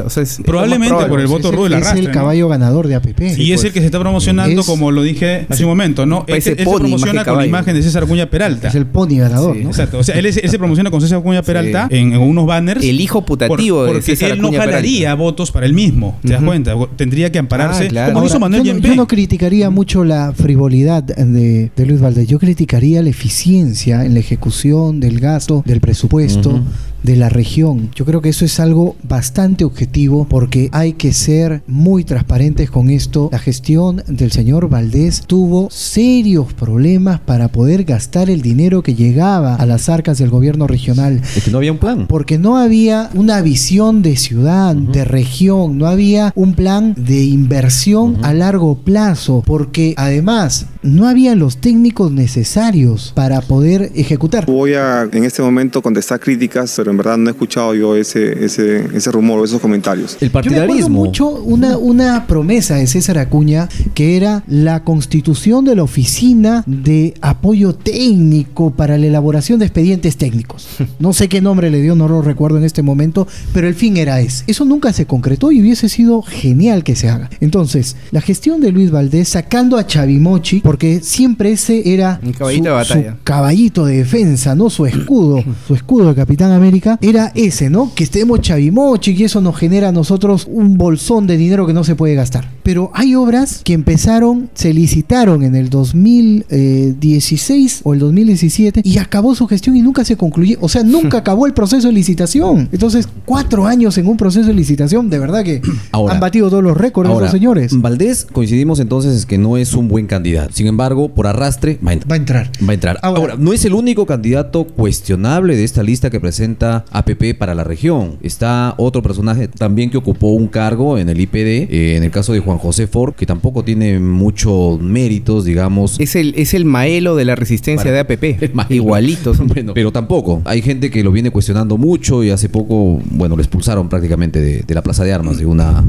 O 0.00 0.10
sea, 0.10 0.22
es- 0.22 0.38
es 0.38 0.44
Probablemente 0.44 0.88
probable. 0.88 1.08
por 1.10 1.20
el 1.20 1.26
voto 1.26 1.48
es 1.48 1.54
rudo 1.54 1.64
del 1.64 1.72
es 1.74 1.78
arrastre, 1.78 2.00
el 2.00 2.06
¿no? 2.06 2.12
caballo 2.12 2.48
ganador 2.48 2.88
de 2.88 2.94
APP. 2.94 3.34
y 3.38 3.52
es 3.52 3.64
el 3.64 3.72
que 3.72 3.80
se 3.80 3.86
está 3.86 3.98
promocionando, 4.00 4.60
Es- 4.60 4.66
como 4.66 4.90
lo 4.90 5.02
dije 5.02 5.46
hace 5.48 5.64
un 5.64 5.70
momento, 5.70 6.06
¿no? 6.06 6.24
Él, 6.26 6.40
se 6.42 6.56
pony, 6.56 6.78
promociona 6.78 7.12
más 7.14 7.24
que 7.24 7.30
con 7.30 7.38
la 7.38 7.46
imagen 7.46 7.74
de 7.74 7.82
César 7.82 8.04
Acuña 8.04 8.26
Peralta. 8.30 8.68
Es 8.68 8.74
el 8.74 8.86
pony 8.86 9.18
ganador, 9.18 9.56
Sí, 9.56 9.62
¿no? 9.64 9.70
Exacto, 9.70 9.98
o 9.98 10.02
sea, 10.04 10.14
él, 10.18 10.26
es- 10.26 10.36
él 10.38 10.48
se 10.50 10.58
promociona 10.58 10.90
con 10.90 11.00
César 11.00 11.18
Acuña 11.18 11.42
Peralta 11.42 11.88
Sí. 11.90 11.96
en, 11.98 12.12
en 12.12 12.20
unos 12.20 12.46
banners. 12.46 12.84
El 12.84 13.00
hijo 13.00 13.24
putativo 13.24 13.78
por- 13.78 13.86
de 13.86 13.92
porque 13.94 14.16
César 14.16 14.32
él 14.32 14.40
no 14.40 14.52
jalaría 14.52 15.14
votos 15.14 15.50
para 15.50 15.66
él 15.66 15.74
mismo, 15.74 16.18
¿te 16.22 16.32
das 16.32 16.42
cuenta? 16.42 16.74
Tendría 16.96 17.30
que 17.30 17.38
ampararse, 17.38 17.84
Ah, 17.84 17.88
claro. 17.88 18.12
como 18.12 18.20
lo 18.22 18.26
hizo 18.28 18.40
Manuel 18.40 18.62
yo, 18.62 18.72
no, 18.72 18.78
Yempé. 18.78 18.88
yo 18.88 18.94
no 18.96 19.06
criticaría 19.06 19.70
mucho 19.70 20.04
la 20.04 20.32
frivolidad 20.32 21.02
de, 21.02 21.70
de 21.74 21.86
Luis 21.86 22.00
Valdés, 22.00 22.26
yo 22.28 22.38
criticaría 22.38 23.02
la 23.02 23.10
eficiencia 23.10 24.04
en 24.04 24.14
la 24.14 24.20
ejecución 24.20 25.00
del 25.00 25.20
gasto, 25.20 25.62
del 25.66 25.80
presupuesto. 25.80 26.60
De 27.02 27.16
la 27.16 27.28
región. 27.28 27.90
Yo 27.94 28.04
creo 28.04 28.20
que 28.20 28.30
eso 28.30 28.44
es 28.44 28.60
algo 28.60 28.96
bastante 29.02 29.64
objetivo 29.64 30.26
porque 30.28 30.68
hay 30.72 30.94
que 30.94 31.12
ser 31.12 31.62
muy 31.66 32.04
transparentes 32.04 32.70
con 32.70 32.90
esto. 32.90 33.28
La 33.32 33.38
gestión 33.38 34.02
del 34.06 34.32
señor 34.32 34.68
Valdés 34.68 35.24
tuvo 35.26 35.68
serios 35.70 36.52
problemas 36.52 37.20
para 37.20 37.48
poder 37.48 37.84
gastar 37.84 38.30
el 38.30 38.42
dinero 38.42 38.82
que 38.82 38.94
llegaba 38.94 39.54
a 39.56 39.66
las 39.66 39.88
arcas 39.88 40.18
del 40.18 40.30
gobierno 40.30 40.66
regional. 40.66 41.20
Es 41.36 41.44
que 41.44 41.50
no 41.50 41.58
había 41.58 41.72
un 41.72 41.78
plan. 41.78 42.06
Porque 42.06 42.38
no 42.38 42.56
había 42.56 43.10
una 43.14 43.40
visión 43.42 44.02
de 44.02 44.16
ciudad, 44.16 44.74
de 44.74 45.04
región, 45.04 45.78
no 45.78 45.86
había 45.86 46.32
un 46.34 46.54
plan 46.54 46.94
de 46.96 47.24
inversión 47.24 48.18
a 48.22 48.32
largo 48.32 48.76
plazo, 48.76 49.42
porque 49.46 49.94
además 49.96 50.66
no 50.82 51.08
había 51.08 51.34
los 51.34 51.58
técnicos 51.58 52.10
necesarios 52.12 53.12
para 53.14 53.40
poder 53.40 53.90
ejecutar. 53.94 54.46
Voy 54.46 54.74
a 54.74 55.08
en 55.10 55.24
este 55.24 55.42
momento 55.42 55.82
contestar 55.82 56.20
críticas, 56.20 56.72
pero 56.76 56.90
en 56.90 56.96
verdad 56.96 57.16
no 57.16 57.28
he 57.28 57.32
escuchado 57.32 57.74
yo 57.74 57.96
ese, 57.96 58.44
ese, 58.44 58.88
ese 58.94 59.10
rumor 59.10 59.40
o 59.40 59.44
esos 59.44 59.60
comentarios. 59.60 60.14
El 60.20 60.20
Yo 60.20 60.26
me 60.26 60.30
partidarismo. 60.30 60.88
mucho 60.88 61.28
una, 61.28 61.78
una 61.78 62.26
promesa 62.26 62.76
de 62.76 62.86
César 62.86 63.18
Acuña 63.18 63.68
que 63.94 64.16
era 64.16 64.42
la 64.46 64.84
constitución 64.84 65.64
de 65.64 65.76
la 65.76 65.82
oficina 65.82 66.64
de 66.66 67.14
apoyo 67.20 67.74
técnico 67.74 68.70
para 68.72 68.98
la 68.98 69.06
elaboración 69.06 69.58
de 69.58 69.66
expedientes 69.66 70.16
técnicos. 70.16 70.66
No 70.98 71.12
sé 71.12 71.28
qué 71.28 71.40
nombre 71.40 71.70
le 71.70 71.80
dio, 71.80 71.94
no 71.94 72.08
lo 72.08 72.22
recuerdo 72.22 72.58
en 72.58 72.64
este 72.64 72.82
momento, 72.82 73.26
pero 73.52 73.68
el 73.68 73.74
fin 73.74 73.96
era 73.96 74.20
ese. 74.20 74.44
Eso 74.46 74.64
nunca 74.64 74.92
se 74.92 75.06
concretó 75.06 75.52
y 75.52 75.60
hubiese 75.60 75.88
sido 75.88 76.22
genial 76.22 76.84
que 76.84 76.96
se 76.96 77.08
haga. 77.08 77.30
Entonces, 77.40 77.96
la 78.10 78.20
gestión 78.20 78.60
de 78.60 78.72
Luis 78.72 78.90
Valdés 78.90 79.28
sacando 79.28 79.76
a 79.76 79.86
Chavimochi, 79.86 80.60
porque 80.72 81.00
siempre 81.02 81.52
ese 81.52 81.92
era 81.92 82.18
Un 82.22 82.32
caballito 82.32 82.64
su- 82.64 82.68
de 82.68 82.74
batalla. 82.74 83.10
su 83.12 83.16
caballito 83.24 83.84
de 83.84 83.96
defensa, 83.98 84.54
¿no? 84.54 84.70
Su 84.70 84.86
escudo, 84.86 85.44
su 85.68 85.74
escudo 85.74 86.08
de 86.08 86.14
Capitán 86.14 86.50
América, 86.52 86.98
era 87.02 87.30
ese, 87.34 87.68
¿no? 87.68 87.92
Que 87.94 88.04
estemos 88.04 88.40
chavimochi 88.40 89.10
y 89.12 89.24
eso 89.24 89.42
nos 89.42 89.54
genera 89.56 89.88
a 89.88 89.92
nosotros 89.92 90.46
un 90.50 90.78
bolsón 90.78 91.26
de 91.26 91.36
dinero 91.36 91.66
que 91.66 91.74
no 91.74 91.84
se 91.84 91.94
puede 91.94 92.14
gastar. 92.14 92.48
Pero 92.62 92.90
hay 92.94 93.14
obras 93.14 93.60
que 93.64 93.74
empezaron, 93.74 94.48
se 94.54 94.72
licitaron 94.72 95.42
en 95.42 95.56
el 95.56 95.68
2016 95.68 97.80
o 97.84 97.94
el 97.94 98.00
2017 98.00 98.82
y 98.84 98.98
acabó 98.98 99.34
su 99.34 99.46
gestión 99.46 99.76
y 99.76 99.82
nunca 99.82 100.04
se 100.04 100.16
concluyó. 100.16 100.58
O 100.60 100.68
sea, 100.68 100.82
nunca 100.82 101.18
acabó 101.22 101.46
el 101.46 101.54
proceso 101.54 101.88
de 101.88 101.94
licitación. 101.94 102.68
Entonces, 102.72 103.08
cuatro 103.24 103.66
años 103.66 103.98
en 103.98 104.06
un 104.06 104.16
proceso 104.16 104.48
de 104.48 104.54
licitación, 104.54 105.10
de 105.10 105.18
verdad 105.18 105.44
que 105.44 105.60
Ahora- 105.90 106.14
han 106.14 106.20
batido 106.20 106.48
todos 106.50 106.62
los 106.62 106.76
récords 106.76 107.10
Ahora, 107.10 107.26
esos 107.26 107.38
señores. 107.38 107.80
Valdés, 107.80 108.26
coincidimos 108.32 108.80
entonces 108.80 109.26
que 109.26 109.38
no 109.38 109.56
es 109.56 109.74
un 109.74 109.88
buen 109.88 110.06
candidato. 110.06 110.52
Sin 110.62 110.68
embargo, 110.68 111.08
por 111.08 111.26
arrastre, 111.26 111.76
va 111.84 111.90
a 111.90 111.94
entrar. 111.94 112.08
Va 112.12 112.14
a 112.14 112.18
entrar. 112.18 112.50
Va 112.64 112.70
a 112.70 112.74
entrar. 112.74 112.98
Ahora- 113.02 113.20
Ahora, 113.20 113.34
no 113.36 113.52
es 113.52 113.64
el 113.64 113.74
único 113.74 114.06
candidato 114.06 114.62
cuestionable 114.64 115.56
de 115.56 115.64
esta 115.64 115.82
lista 115.82 116.08
que 116.08 116.20
presenta 116.20 116.84
APP 116.92 117.34
para 117.36 117.56
la 117.56 117.64
región. 117.64 118.18
Está 118.22 118.74
otro 118.78 119.02
personaje 119.02 119.48
también 119.48 119.90
que 119.90 119.96
ocupó 119.96 120.28
un 120.28 120.46
cargo 120.46 120.98
en 120.98 121.08
el 121.08 121.20
IPD, 121.20 121.66
eh, 121.68 121.96
en 121.96 122.04
el 122.04 122.12
caso 122.12 122.32
de 122.32 122.38
Juan 122.38 122.58
José 122.58 122.86
Ford, 122.86 123.14
que 123.16 123.26
tampoco 123.26 123.64
tiene 123.64 123.98
muchos 123.98 124.80
méritos, 124.80 125.44
digamos. 125.44 125.98
Es 125.98 126.14
el, 126.14 126.32
es 126.36 126.54
el 126.54 126.64
maelo 126.64 127.16
de 127.16 127.24
la 127.24 127.34
resistencia 127.34 127.82
Para- 127.90 128.04
de 128.04 128.14
APP. 128.38 128.52
Igualitos. 128.72 129.38
Bueno, 129.44 129.74
pero 129.74 129.90
tampoco. 129.90 130.42
Hay 130.44 130.62
gente 130.62 130.92
que 130.92 131.02
lo 131.02 131.10
viene 131.10 131.32
cuestionando 131.32 131.76
mucho 131.76 132.22
y 132.22 132.30
hace 132.30 132.48
poco, 132.48 133.00
bueno, 133.10 133.34
lo 133.34 133.42
expulsaron 133.42 133.88
prácticamente 133.88 134.40
de, 134.40 134.62
de 134.62 134.74
la 134.76 134.82
Plaza 134.82 135.02
de 135.02 135.12
Armas 135.12 135.38
de 135.38 135.46
una, 135.46 135.82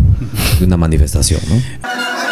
de 0.59 0.65
una 0.65 0.77
manifestación, 0.77 1.41
¿no? 1.47 1.55
No 1.57 2.22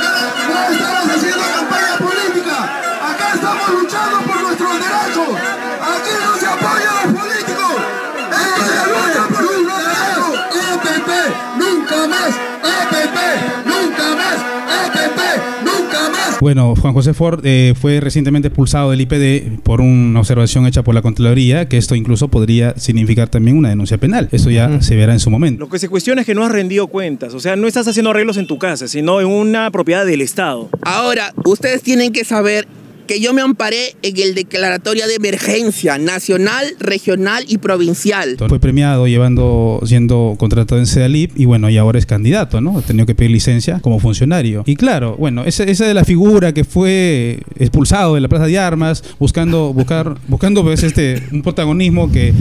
Bueno, 16.42 16.74
Juan 16.76 16.96
José 16.96 17.14
Ford 17.14 17.46
eh, 17.46 17.76
fue 17.80 18.00
recientemente 18.00 18.48
expulsado 18.48 18.90
del 18.90 19.02
IPD 19.02 19.62
por 19.62 19.80
una 19.80 20.22
observación 20.22 20.66
hecha 20.66 20.82
por 20.82 20.96
la 20.96 21.04
Contraloría, 21.04 21.70
que 21.70 21.78
esto 21.78 21.94
incluso 21.94 22.30
podría 22.30 22.74
significar 22.80 23.30
también 23.30 23.58
una 23.58 23.70
denuncia 23.70 24.00
penal. 24.00 24.28
Eso 24.32 24.50
ya 24.50 24.82
se 24.82 24.96
verá 24.96 25.14
en 25.14 25.20
su 25.20 25.30
momento. 25.30 25.60
Lo 25.60 25.70
que 25.70 25.78
se 25.78 25.88
cuestiona 25.88 26.22
es 26.22 26.26
que 26.26 26.34
no 26.34 26.44
has 26.44 26.52
rendido 26.52 26.88
cuentas. 26.88 27.36
O 27.36 27.40
sea, 27.40 27.56
no 27.56 27.68
estás 27.68 27.88
haciendo 27.88 28.10
arreglos 28.10 28.38
en 28.38 28.48
tu 28.48 28.58
casa, 28.58 28.88
sino 28.88 29.22
en 29.22 29.28
una 29.28 29.70
propiedad 29.70 30.04
del 30.04 30.20
Estado. 30.22 30.68
Ahora, 30.82 31.32
ustedes 31.46 31.84
tienen 31.84 32.12
que 32.12 32.26
saber 32.26 32.68
que 33.12 33.20
yo 33.20 33.34
me 33.34 33.42
amparé 33.42 33.94
en 34.04 34.18
el 34.18 34.36
declaratoria 34.36 35.06
de 35.06 35.16
emergencia 35.16 35.98
nacional, 35.98 36.66
regional 36.80 37.44
y 37.46 37.58
provincial. 37.58 38.38
Fue 38.48 38.58
premiado 38.58 39.06
llevando, 39.06 39.82
siendo 39.84 40.36
contratado 40.40 40.80
en 40.80 40.88
CEDALIP 40.88 41.38
y 41.38 41.44
bueno, 41.44 41.70
y 41.70 41.76
ahora 41.76 42.00
es 42.00 42.06
candidato, 42.06 42.62
¿no? 42.62 42.78
Ha 42.78 42.82
tenido 42.84 43.06
que 43.06 43.14
pedir 43.14 43.32
licencia 43.32 43.82
como 43.82 44.00
funcionario. 44.00 44.64
Y 44.66 44.78
claro, 44.78 45.18
bueno, 45.18 45.44
esa, 45.44 45.66
esa 45.66 45.86
de 45.86 45.94
la 45.94 46.06
figura 46.06 46.54
que 46.54 46.64
fue 46.64 47.42
expulsado 47.60 48.16
de 48.16 48.22
la 48.22 48.30
Plaza 48.30 48.46
de 48.46 48.58
Armas, 48.58 49.04
buscando, 49.20 49.74
buscar, 49.74 50.16
buscando 50.30 50.64
pues 50.64 50.82
este, 50.82 51.22
un 51.34 51.42
protagonismo 51.42 52.10
que 52.10 52.34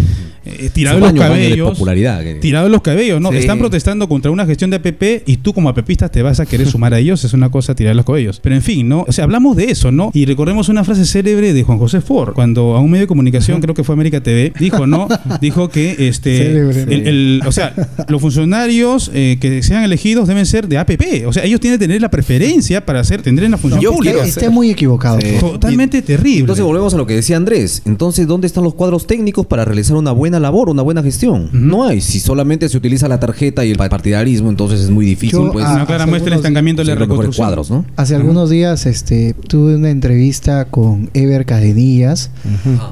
eh, 0.45 0.71
tirado 0.73 1.01
de 1.01 1.13
los 1.13 1.21
cabellos. 1.21 1.71
popularidad, 1.71 2.23
Tirado 2.41 2.65
de 2.65 2.71
los 2.71 2.81
cabellos, 2.81 3.21
¿no? 3.21 3.31
Sí. 3.31 3.39
Están 3.39 3.59
protestando 3.59 4.09
contra 4.09 4.31
una 4.31 4.47
gestión 4.47 4.71
de 4.71 4.77
APP 4.77 5.29
y 5.29 5.37
tú 5.39 5.53
como 5.53 5.69
APPista 5.69 6.09
te 6.09 6.23
vas 6.23 6.41
a 6.41 6.47
querer 6.47 6.67
sumar 6.67 6.95
a 6.95 6.99
ellos, 6.99 7.25
es 7.25 7.35
una 7.35 7.51
cosa 7.51 7.75
tirar 7.75 7.95
los 7.95 8.07
cabellos. 8.07 8.41
Pero 8.41 8.55
en 8.55 8.63
fin, 8.63 8.89
¿no? 8.89 9.05
O 9.07 9.13
sea, 9.13 9.25
hablamos 9.25 9.57
de 9.57 9.65
eso, 9.65 9.93
¿no? 9.93 10.11
Y 10.15 10.25
recordemos 10.25 10.60
una 10.69 10.85
frase 10.85 11.05
célebre 11.07 11.53
de 11.53 11.63
Juan 11.63 11.79
José 11.79 12.01
Ford, 12.01 12.35
cuando 12.35 12.77
a 12.77 12.81
un 12.81 12.91
medio 12.91 13.03
de 13.05 13.07
comunicación, 13.09 13.61
creo 13.61 13.75
que 13.75 13.85
fue 13.85 13.95
América 13.95 14.21
TV, 14.23 14.53
dijo, 14.59 14.87
¿no? 14.87 15.09
Dijo 15.41 15.69
que 15.69 16.09
este 16.09 16.51
el- 16.53 17.07
el- 17.07 17.43
o 17.47 17.53
sea, 17.53 17.75
los 18.09 18.21
funcionarios 18.21 19.11
eh, 19.15 19.39
que 19.41 19.63
sean 19.63 19.83
elegidos 19.85 20.29
deben 20.29 20.47
ser 20.47 20.69
de 20.69 20.79
APP. 20.79 21.27
O 21.27 21.33
sea, 21.33 21.45
ellos 21.45 21.61
tienen 21.61 21.79
que 21.79 21.87
tener 21.87 22.01
la 22.01 22.11
preferencia 22.11 22.85
para 22.85 23.01
hacer, 23.01 23.23
tendrán 23.23 23.51
la 23.53 23.57
función 23.59 23.81
Yo 23.83 23.93
pública. 23.93 24.25
Esté 24.25 24.49
muy 24.51 24.71
equivocado. 24.71 25.21
Sí. 25.21 25.37
Totalmente 25.41 26.03
terrible. 26.03 26.41
Entonces 26.41 26.65
volvemos 26.65 26.95
a 26.95 26.97
lo 26.97 27.07
que 27.07 27.15
decía 27.15 27.37
Andrés. 27.37 27.83
Entonces, 27.85 28.27
¿dónde 28.27 28.47
están 28.47 28.65
los 28.65 28.75
cuadros 28.75 29.07
técnicos 29.07 29.47
para 29.47 29.65
realizar 29.65 29.97
una 29.97 30.13
buena 30.13 30.41
labor, 30.41 30.69
una 30.69 30.83
buena 30.83 31.03
gestión? 31.03 31.49
No 31.53 31.85
hay. 31.87 32.01
Si 32.01 32.21
solamente 32.21 32.69
se 32.69 32.77
utiliza 32.77 33.09
la 33.09 33.19
tarjeta 33.21 33.65
y 33.65 33.71
el 33.71 33.77
partidarismo, 33.79 34.51
entonces 34.51 34.81
es 34.81 34.91
muy 34.91 35.07
difícil. 35.07 35.39
Yo, 35.39 35.53
pues, 35.53 35.65
ah, 35.67 35.75
una 35.77 35.87
clara 35.87 36.07
muestra 36.07 36.29
algunos- 36.35 36.41
estancamiento 36.45 36.83
de 36.83 36.87
la 36.87 36.95
reconstrucción. 36.95 37.47
cuadros, 37.47 37.71
¿no? 37.71 37.85
Hace 37.97 38.15
algunos 38.17 38.51
días 38.51 38.87
este, 38.87 39.35
tuve 39.49 39.77
una 39.77 39.91
entrevista 39.91 40.40
con 40.71 41.11
Ever 41.15 41.45
Cadenillas 41.47 42.31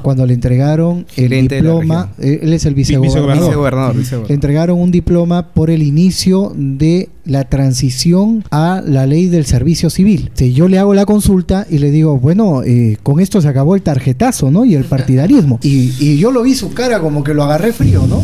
cuando 0.02 0.26
le 0.26 0.35
entregaron 0.35 1.07
el 1.17 1.28
Gerente 1.28 1.57
diploma. 1.57 2.12
eh, 2.19 2.40
Él 2.43 2.52
es 2.52 2.64
el 2.67 2.75
vicegobernador. 2.75 3.95
Vicegobernador, 3.97 4.28
Le 4.28 4.35
entregaron 4.35 4.78
un 4.78 4.90
diploma 4.90 5.49
por 5.55 5.71
el 5.71 5.83
inicio 5.83 6.52
de 6.57 7.09
la 7.25 7.45
transición 7.45 8.45
a 8.50 8.83
la 8.87 9.07
ley 9.07 9.26
del 9.26 9.45
servicio 9.45 9.90
civil. 9.90 10.31
Si 10.35 10.52
yo 10.52 10.69
le 10.69 10.78
hago 10.78 10.95
la 10.95 11.05
consulta 11.05 11.67
y 11.69 11.78
le 11.78 11.90
digo, 11.90 12.19
bueno, 12.19 12.62
eh, 12.64 12.97
con 13.02 13.21
esto 13.21 13.40
se 13.43 13.49
acabó 13.49 13.75
el 13.75 13.83
tarjetazo, 13.83 14.50
¿no? 14.50 14.64
Y 14.64 14.75
el 14.75 14.85
partidarismo. 14.97 15.59
Y, 15.62 15.93
y 16.00 16.19
yo 16.19 16.31
lo 16.31 16.43
vi 16.43 16.55
su 16.55 16.73
cara 16.73 17.00
como 17.00 17.23
que 17.25 17.35
lo 17.35 17.45
agarré 17.45 17.73
frío, 17.73 18.07
¿no? 18.07 18.23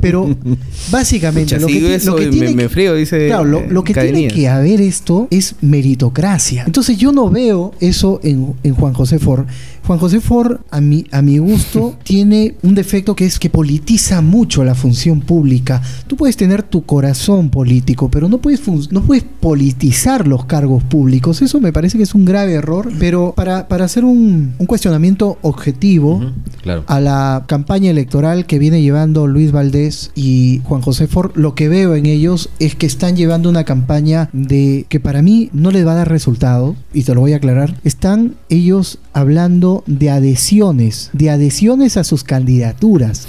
Pero 0.00 0.28
básicamente 0.90 1.54
Pucha, 1.54 1.60
lo 1.60 1.66
que, 1.66 1.72
si 1.74 1.78
ti- 1.80 1.86
eso 1.86 2.10
lo 2.12 2.16
que 2.16 2.24
me- 2.26 2.30
tiene 2.32 2.54
me 2.54 2.62
que- 2.64 2.68
frío, 2.68 2.94
dice, 2.94 3.26
Claro, 3.28 3.44
lo, 3.44 3.66
lo 3.68 3.84
que 3.84 3.94
tiene 3.94 4.28
que 4.28 4.48
haber 4.48 4.80
esto 4.80 5.28
es 5.30 5.54
meritocracia. 5.60 6.64
Entonces 6.66 6.96
yo 6.98 7.12
no 7.12 7.30
veo 7.30 7.72
eso 7.80 8.20
en, 8.22 8.54
en 8.62 8.74
Juan 8.74 8.92
José 8.94 9.18
Ford. 9.18 9.46
Juan 9.88 9.98
José 10.00 10.20
Ford, 10.20 10.58
a 10.70 10.82
mi, 10.82 11.06
a 11.12 11.22
mi 11.22 11.38
gusto, 11.38 11.96
tiene 12.02 12.56
un 12.62 12.74
defecto 12.74 13.16
que 13.16 13.24
es 13.24 13.38
que 13.38 13.48
politiza 13.48 14.20
mucho 14.20 14.62
la 14.62 14.74
función 14.74 15.22
pública. 15.22 15.80
Tú 16.06 16.14
puedes 16.14 16.36
tener 16.36 16.62
tu 16.62 16.82
corazón 16.84 17.48
político, 17.48 18.10
pero 18.10 18.28
no 18.28 18.36
puedes, 18.36 18.60
no 18.92 19.00
puedes 19.02 19.24
politizar 19.24 20.28
los 20.28 20.44
cargos 20.44 20.82
públicos. 20.84 21.40
Eso 21.40 21.58
me 21.58 21.72
parece 21.72 21.96
que 21.96 22.04
es 22.04 22.14
un 22.14 22.26
grave 22.26 22.52
error. 22.52 22.92
Pero 22.98 23.32
para, 23.34 23.66
para 23.66 23.86
hacer 23.86 24.04
un, 24.04 24.52
un 24.58 24.66
cuestionamiento 24.66 25.38
objetivo, 25.40 26.20
Claro. 26.60 26.84
a 26.86 27.00
la 27.00 27.44
campaña 27.46 27.90
electoral 27.90 28.44
que 28.44 28.58
viene 28.58 28.82
llevando 28.82 29.26
Luis 29.26 29.52
Valdés 29.52 30.10
y 30.14 30.60
Juan 30.64 30.82
José 30.82 31.06
Ford, 31.06 31.30
lo 31.34 31.54
que 31.54 31.70
veo 31.70 31.94
en 31.94 32.04
ellos 32.04 32.50
es 32.58 32.74
que 32.74 32.84
están 32.84 33.16
llevando 33.16 33.48
una 33.48 33.64
campaña 33.64 34.28
de 34.34 34.84
que 34.90 35.00
para 35.00 35.22
mí 35.22 35.48
no 35.54 35.70
les 35.70 35.86
va 35.86 35.92
a 35.92 35.94
dar 35.94 36.10
resultado, 36.10 36.76
y 36.92 37.04
te 37.04 37.14
lo 37.14 37.22
voy 37.22 37.32
a 37.32 37.36
aclarar. 37.36 37.80
Están 37.84 38.34
ellos 38.50 38.98
hablando 39.14 39.77
de 39.86 40.10
adhesiones, 40.10 41.10
de 41.12 41.30
adhesiones 41.30 41.96
a 41.96 42.04
sus 42.04 42.24
candidaturas. 42.24 43.28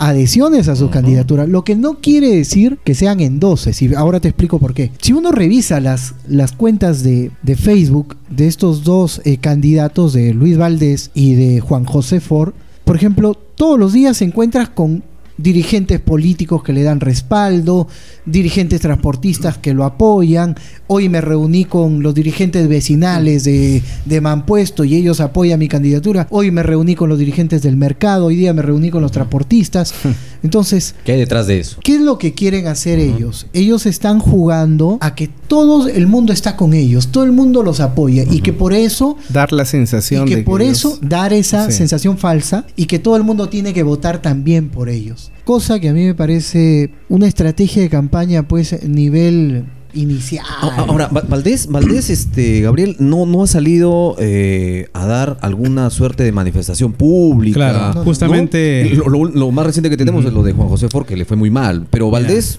Adhesiones 0.00 0.68
a 0.68 0.76
sus 0.76 0.90
candidaturas, 0.90 1.48
lo 1.48 1.64
que 1.64 1.74
no 1.74 1.98
quiere 1.98 2.28
decir 2.28 2.78
que 2.84 2.94
sean 2.94 3.18
endoses, 3.18 3.82
y 3.82 3.92
ahora 3.94 4.20
te 4.20 4.28
explico 4.28 4.60
por 4.60 4.72
qué. 4.72 4.92
Si 5.02 5.12
uno 5.12 5.32
revisa 5.32 5.80
las, 5.80 6.14
las 6.28 6.52
cuentas 6.52 7.02
de, 7.02 7.32
de 7.42 7.56
Facebook 7.56 8.16
de 8.30 8.46
estos 8.46 8.84
dos 8.84 9.20
eh, 9.24 9.38
candidatos, 9.38 10.12
de 10.12 10.32
Luis 10.34 10.56
Valdés 10.56 11.10
y 11.14 11.34
de 11.34 11.60
Juan 11.60 11.84
José 11.84 12.20
Ford, 12.20 12.52
por 12.84 12.94
ejemplo, 12.94 13.34
todos 13.34 13.76
los 13.76 13.92
días 13.92 14.18
se 14.18 14.24
encuentras 14.24 14.68
con 14.68 15.02
dirigentes 15.36 16.00
políticos 16.00 16.62
que 16.62 16.72
le 16.72 16.82
dan 16.82 17.00
respaldo, 17.00 17.88
dirigentes 18.26 18.80
transportistas 18.80 19.58
que 19.58 19.74
lo 19.74 19.84
apoyan. 19.84 20.56
Hoy 20.86 21.08
me 21.08 21.20
reuní 21.20 21.64
con 21.64 22.02
los 22.02 22.14
dirigentes 22.14 22.68
vecinales 22.68 23.44
de, 23.44 23.82
de 24.04 24.20
Mampuesto 24.20 24.84
y 24.84 24.94
ellos 24.96 25.20
apoyan 25.20 25.58
mi 25.58 25.68
candidatura. 25.68 26.26
Hoy 26.30 26.50
me 26.50 26.62
reuní 26.62 26.94
con 26.94 27.08
los 27.08 27.18
dirigentes 27.18 27.62
del 27.62 27.76
mercado, 27.76 28.26
hoy 28.26 28.36
día 28.36 28.52
me 28.54 28.62
reuní 28.62 28.90
con 28.90 29.02
los 29.02 29.12
transportistas. 29.12 29.94
Entonces, 30.42 30.94
¿Qué 31.04 31.12
hay 31.12 31.18
detrás 31.18 31.46
de 31.46 31.58
eso? 31.58 31.78
¿Qué 31.82 31.96
es 31.96 32.00
lo 32.00 32.18
que 32.18 32.32
quieren 32.34 32.66
hacer 32.68 32.98
ellos? 32.98 33.46
Ellos 33.52 33.86
están 33.86 34.18
jugando 34.20 34.98
a 35.00 35.14
que 35.14 35.28
todo 35.28 35.88
el 35.88 36.06
mundo 36.06 36.32
está 36.32 36.56
con 36.56 36.74
ellos, 36.74 37.08
todo 37.08 37.24
el 37.24 37.32
mundo 37.32 37.62
los 37.62 37.80
apoya 37.80 38.24
y 38.30 38.40
que 38.40 38.52
por 38.52 38.72
eso 38.72 39.16
Dar 39.30 39.52
la 39.52 39.64
sensación 39.64 40.26
y 40.26 40.30
que 40.30 40.36
de 40.36 40.42
por 40.42 40.62
eso 40.62 40.98
dar 41.02 41.32
esa 41.32 41.66
Sí. 41.66 41.72
sensación 41.72 42.18
falsa 42.18 42.64
y 42.76 42.86
que 42.86 42.98
todo 42.98 43.16
el 43.16 43.24
mundo 43.24 43.48
tiene 43.48 43.72
que 43.74 43.82
votar 43.82 44.22
también 44.22 44.68
por 44.68 44.88
ellos. 44.88 45.30
Cosa 45.48 45.80
que 45.80 45.88
a 45.88 45.94
mí 45.94 46.04
me 46.04 46.14
parece 46.14 46.90
una 47.08 47.26
estrategia 47.26 47.80
de 47.80 47.88
campaña 47.88 48.46
pues 48.46 48.86
nivel 48.86 49.64
inicial. 49.94 50.44
A- 50.60 50.82
Ahora, 50.82 51.06
Va- 51.08 51.22
Valdés, 51.26 51.68
Valdés, 51.68 52.10
este, 52.18 52.60
Gabriel, 52.60 52.96
no, 52.98 53.24
no 53.24 53.44
ha 53.44 53.46
salido 53.46 54.14
eh, 54.18 54.88
a 54.92 55.06
dar 55.06 55.38
alguna 55.40 55.88
suerte 55.88 56.22
de 56.22 56.32
manifestación 56.32 56.92
pública. 56.92 57.54
Claro, 57.54 57.94
¿no? 57.94 58.04
justamente- 58.04 58.90
Lo, 58.94 59.08
lo- 59.08 59.24
lo 59.24 59.50
más 59.50 59.64
reciente 59.64 59.88
que 59.88 59.96
tenemos 59.96 60.26
es 60.26 60.34
lo 60.34 60.42
de 60.42 60.52
Juan 60.52 60.68
José 60.68 60.90
Ford, 60.90 61.06
que 61.06 61.16
le 61.16 61.24
fue 61.24 61.38
muy 61.38 61.48
mal. 61.48 61.86
Pero 61.88 62.10
Valdés, 62.10 62.58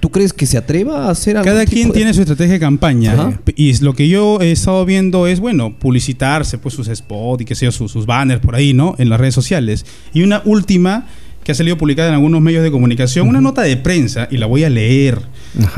¿tú 0.00 0.10
crees 0.10 0.34
que 0.34 0.44
se 0.44 0.58
atreva 0.58 1.06
a 1.06 1.10
hacer 1.12 1.38
algo? 1.38 1.46
Cada 1.50 1.64
quien 1.64 1.90
tiene 1.90 2.12
su 2.12 2.20
estrategia 2.20 2.52
de 2.52 2.60
campaña. 2.60 3.40
Y 3.56 3.70
es- 3.70 3.80
lo 3.80 3.94
que 3.94 4.10
yo 4.10 4.42
he 4.42 4.52
estado 4.52 4.84
viendo 4.84 5.26
es, 5.26 5.40
bueno, 5.40 5.74
publicitarse, 5.78 6.58
pues 6.58 6.74
sus 6.74 6.88
spots 6.94 7.44
y 7.50 7.54
yo, 7.64 7.72
sus, 7.72 7.90
sus 7.90 8.04
banners 8.04 8.42
por 8.42 8.54
ahí, 8.56 8.74
¿no? 8.74 8.94
En 8.98 9.08
las 9.08 9.18
redes 9.18 9.34
sociales. 9.34 9.86
Y 10.12 10.22
una 10.22 10.42
última 10.44 11.06
que 11.46 11.52
ha 11.52 11.54
salido 11.54 11.78
publicada 11.78 12.08
en 12.08 12.14
algunos 12.14 12.40
medios 12.40 12.64
de 12.64 12.72
comunicación, 12.72 13.28
una 13.28 13.40
nota 13.40 13.62
de 13.62 13.76
prensa, 13.76 14.26
y 14.32 14.36
la 14.36 14.46
voy 14.46 14.64
a 14.64 14.68
leer, 14.68 15.20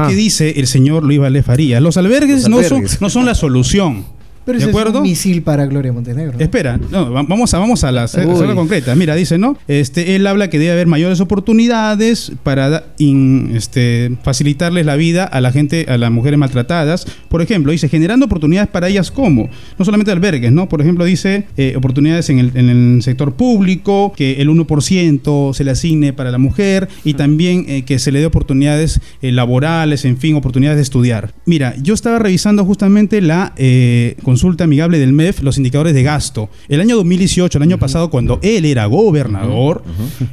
que 0.08 0.14
dice 0.14 0.54
el 0.56 0.66
señor 0.66 1.04
Luis 1.04 1.18
Valdés 1.20 1.44
Faría, 1.44 1.78
los 1.78 1.98
albergues, 1.98 2.40
Los 2.44 2.48
No, 2.48 2.56
albergues. 2.56 2.92
son, 2.92 2.98
no 3.02 3.10
son 3.10 3.26
la 3.26 3.34
solución. 3.34 4.06
Pero 4.48 4.58
¿De 4.58 4.64
ese 4.64 4.70
acuerdo? 4.70 4.90
es 4.92 4.96
un 4.96 5.02
misil 5.02 5.42
para 5.42 5.66
Gloria 5.66 5.92
Montenegro. 5.92 6.38
Espera, 6.38 6.80
no, 6.90 7.12
va- 7.12 7.22
vamos 7.22 7.52
a 7.52 7.58
vamos 7.58 7.84
a 7.84 7.92
la 7.92 8.08
zona 8.08 8.54
concreta. 8.54 8.94
Mira, 8.94 9.14
dice, 9.14 9.36
¿no? 9.36 9.58
Este, 9.68 10.16
él 10.16 10.26
habla 10.26 10.48
que 10.48 10.58
debe 10.58 10.72
haber 10.72 10.86
mayores 10.86 11.20
oportunidades 11.20 12.32
para 12.42 12.86
in- 12.96 13.52
este, 13.54 14.12
facilitarles 14.22 14.86
la 14.86 14.96
vida 14.96 15.24
a 15.24 15.42
la 15.42 15.52
gente, 15.52 15.84
a 15.88 15.98
las 15.98 16.10
mujeres 16.10 16.38
maltratadas. 16.38 17.06
Por 17.28 17.42
ejemplo, 17.42 17.72
dice, 17.72 17.90
generando 17.90 18.24
oportunidades 18.24 18.70
para 18.70 18.88
ellas 18.88 19.10
como, 19.10 19.50
no 19.78 19.84
solamente 19.84 20.12
albergues, 20.12 20.50
¿no? 20.50 20.66
Por 20.68 20.80
ejemplo, 20.80 21.04
dice 21.04 21.44
eh, 21.58 21.74
oportunidades 21.76 22.30
en 22.30 22.38
el, 22.38 22.52
en 22.54 22.68
el 22.70 23.02
sector 23.02 23.34
público, 23.34 24.14
que 24.16 24.40
el 24.40 24.48
1% 24.48 25.52
se 25.52 25.64
le 25.64 25.70
asigne 25.72 26.12
para 26.14 26.30
la 26.30 26.38
mujer 26.38 26.88
y 27.04 27.14
también 27.14 27.66
eh, 27.68 27.82
que 27.82 27.98
se 27.98 28.12
le 28.12 28.20
dé 28.20 28.26
oportunidades 28.26 29.00
eh, 29.20 29.30
laborales, 29.32 30.04
en 30.06 30.16
fin, 30.16 30.36
oportunidades 30.36 30.76
de 30.78 30.82
estudiar. 30.84 31.34
Mira, 31.44 31.74
yo 31.82 31.92
estaba 31.92 32.18
revisando 32.18 32.64
justamente 32.64 33.20
la 33.20 33.52
eh, 33.56 34.16
consulta 34.38 34.62
amigable 34.64 35.00
del 35.00 35.12
MEF, 35.12 35.42
los 35.42 35.56
indicadores 35.56 35.94
de 35.94 36.04
gasto. 36.04 36.48
El 36.68 36.80
año 36.80 36.94
2018, 36.94 37.58
el 37.58 37.62
año 37.62 37.76
pasado, 37.78 38.08
cuando 38.08 38.38
él 38.42 38.64
era 38.66 38.86
gobernador, 38.86 39.82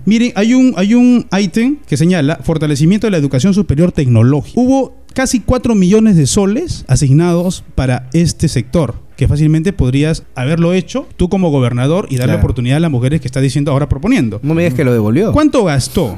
miren, 0.05 0.31
hay 0.35 0.53
un, 0.53 0.75
hay 0.77 0.93
un 0.93 1.25
ítem 1.41 1.77
que 1.87 1.97
señala 1.97 2.37
fortalecimiento 2.43 3.07
de 3.07 3.11
la 3.11 3.17
educación 3.17 3.55
superior 3.55 3.91
tecnológica. 3.91 4.61
Hubo 4.61 4.95
casi 5.15 5.39
4 5.39 5.73
millones 5.73 6.17
de 6.17 6.27
soles 6.27 6.85
asignados 6.87 7.63
para 7.73 8.09
este 8.13 8.47
sector 8.47 9.03
que 9.15 9.29
fácilmente 9.29 9.71
podrías 9.71 10.23
haberlo 10.35 10.73
hecho 10.73 11.07
tú 11.15 11.29
como 11.29 11.49
gobernador 11.49 12.05
y 12.09 12.17
darle 12.17 12.33
Claro. 12.33 12.39
oportunidad 12.41 12.77
a 12.77 12.79
las 12.81 12.91
mujeres 12.91 13.21
que 13.21 13.27
está 13.29 13.39
diciendo 13.39 13.71
ahora 13.71 13.87
proponiendo. 13.87 14.41
No 14.43 14.53
me 14.53 14.63
digas 14.63 14.75
que 14.75 14.83
lo 14.83 14.91
devolvió. 14.91 15.31
¿Cuánto 15.31 15.63
gastó? 15.63 16.17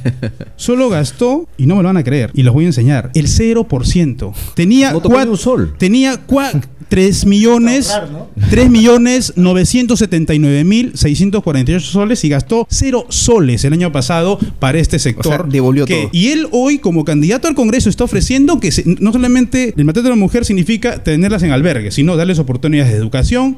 Solo 0.56 0.88
gastó, 0.88 1.46
y 1.58 1.66
no 1.66 1.76
me 1.76 1.82
lo 1.82 1.88
van 1.90 1.98
a 1.98 2.02
creer, 2.02 2.30
y 2.32 2.42
los 2.42 2.54
voy 2.54 2.64
a 2.64 2.68
enseñar, 2.68 3.10
el 3.14 3.26
0%. 3.26 4.32
Tenía 4.54 4.92
No 4.92 5.00
un 5.30 5.36
sol. 5.36 5.74
Tenía 5.76 6.16
3 6.90 7.24
millones, 7.24 7.90
3 8.50 8.68
millones 8.68 9.32
979 9.36 10.64
mil 10.64 10.90
648 10.94 11.86
soles 11.86 12.24
y 12.24 12.28
gastó 12.28 12.66
0 12.68 13.06
soles 13.08 13.64
el 13.64 13.72
año 13.72 13.92
pasado 13.92 14.38
para 14.58 14.78
este 14.78 14.98
sector. 14.98 15.48
devolvió 15.48 15.86
que- 15.86 15.94
todo. 15.94 16.10
Y 16.12 16.28
él 16.28 16.48
hoy, 16.50 16.78
como 16.78 17.04
candidato 17.04 17.48
al 17.48 17.54
Congreso, 17.54 17.88
está 17.88 18.04
ofreciendo 18.04 18.60
que 18.60 18.72
se- 18.72 18.84
no 18.86 19.12
solamente 19.12 19.72
el 19.76 19.84
maltrato 19.84 20.08
de 20.08 20.16
la 20.16 20.20
mujer 20.20 20.44
significa 20.44 21.02
tenerlas 21.02 21.42
en 21.44 21.52
albergue, 21.52 21.90
sino 21.92 22.16
darles 22.16 22.38
oportunidades 22.40 22.92
de 22.92 22.98
educación 22.98 23.56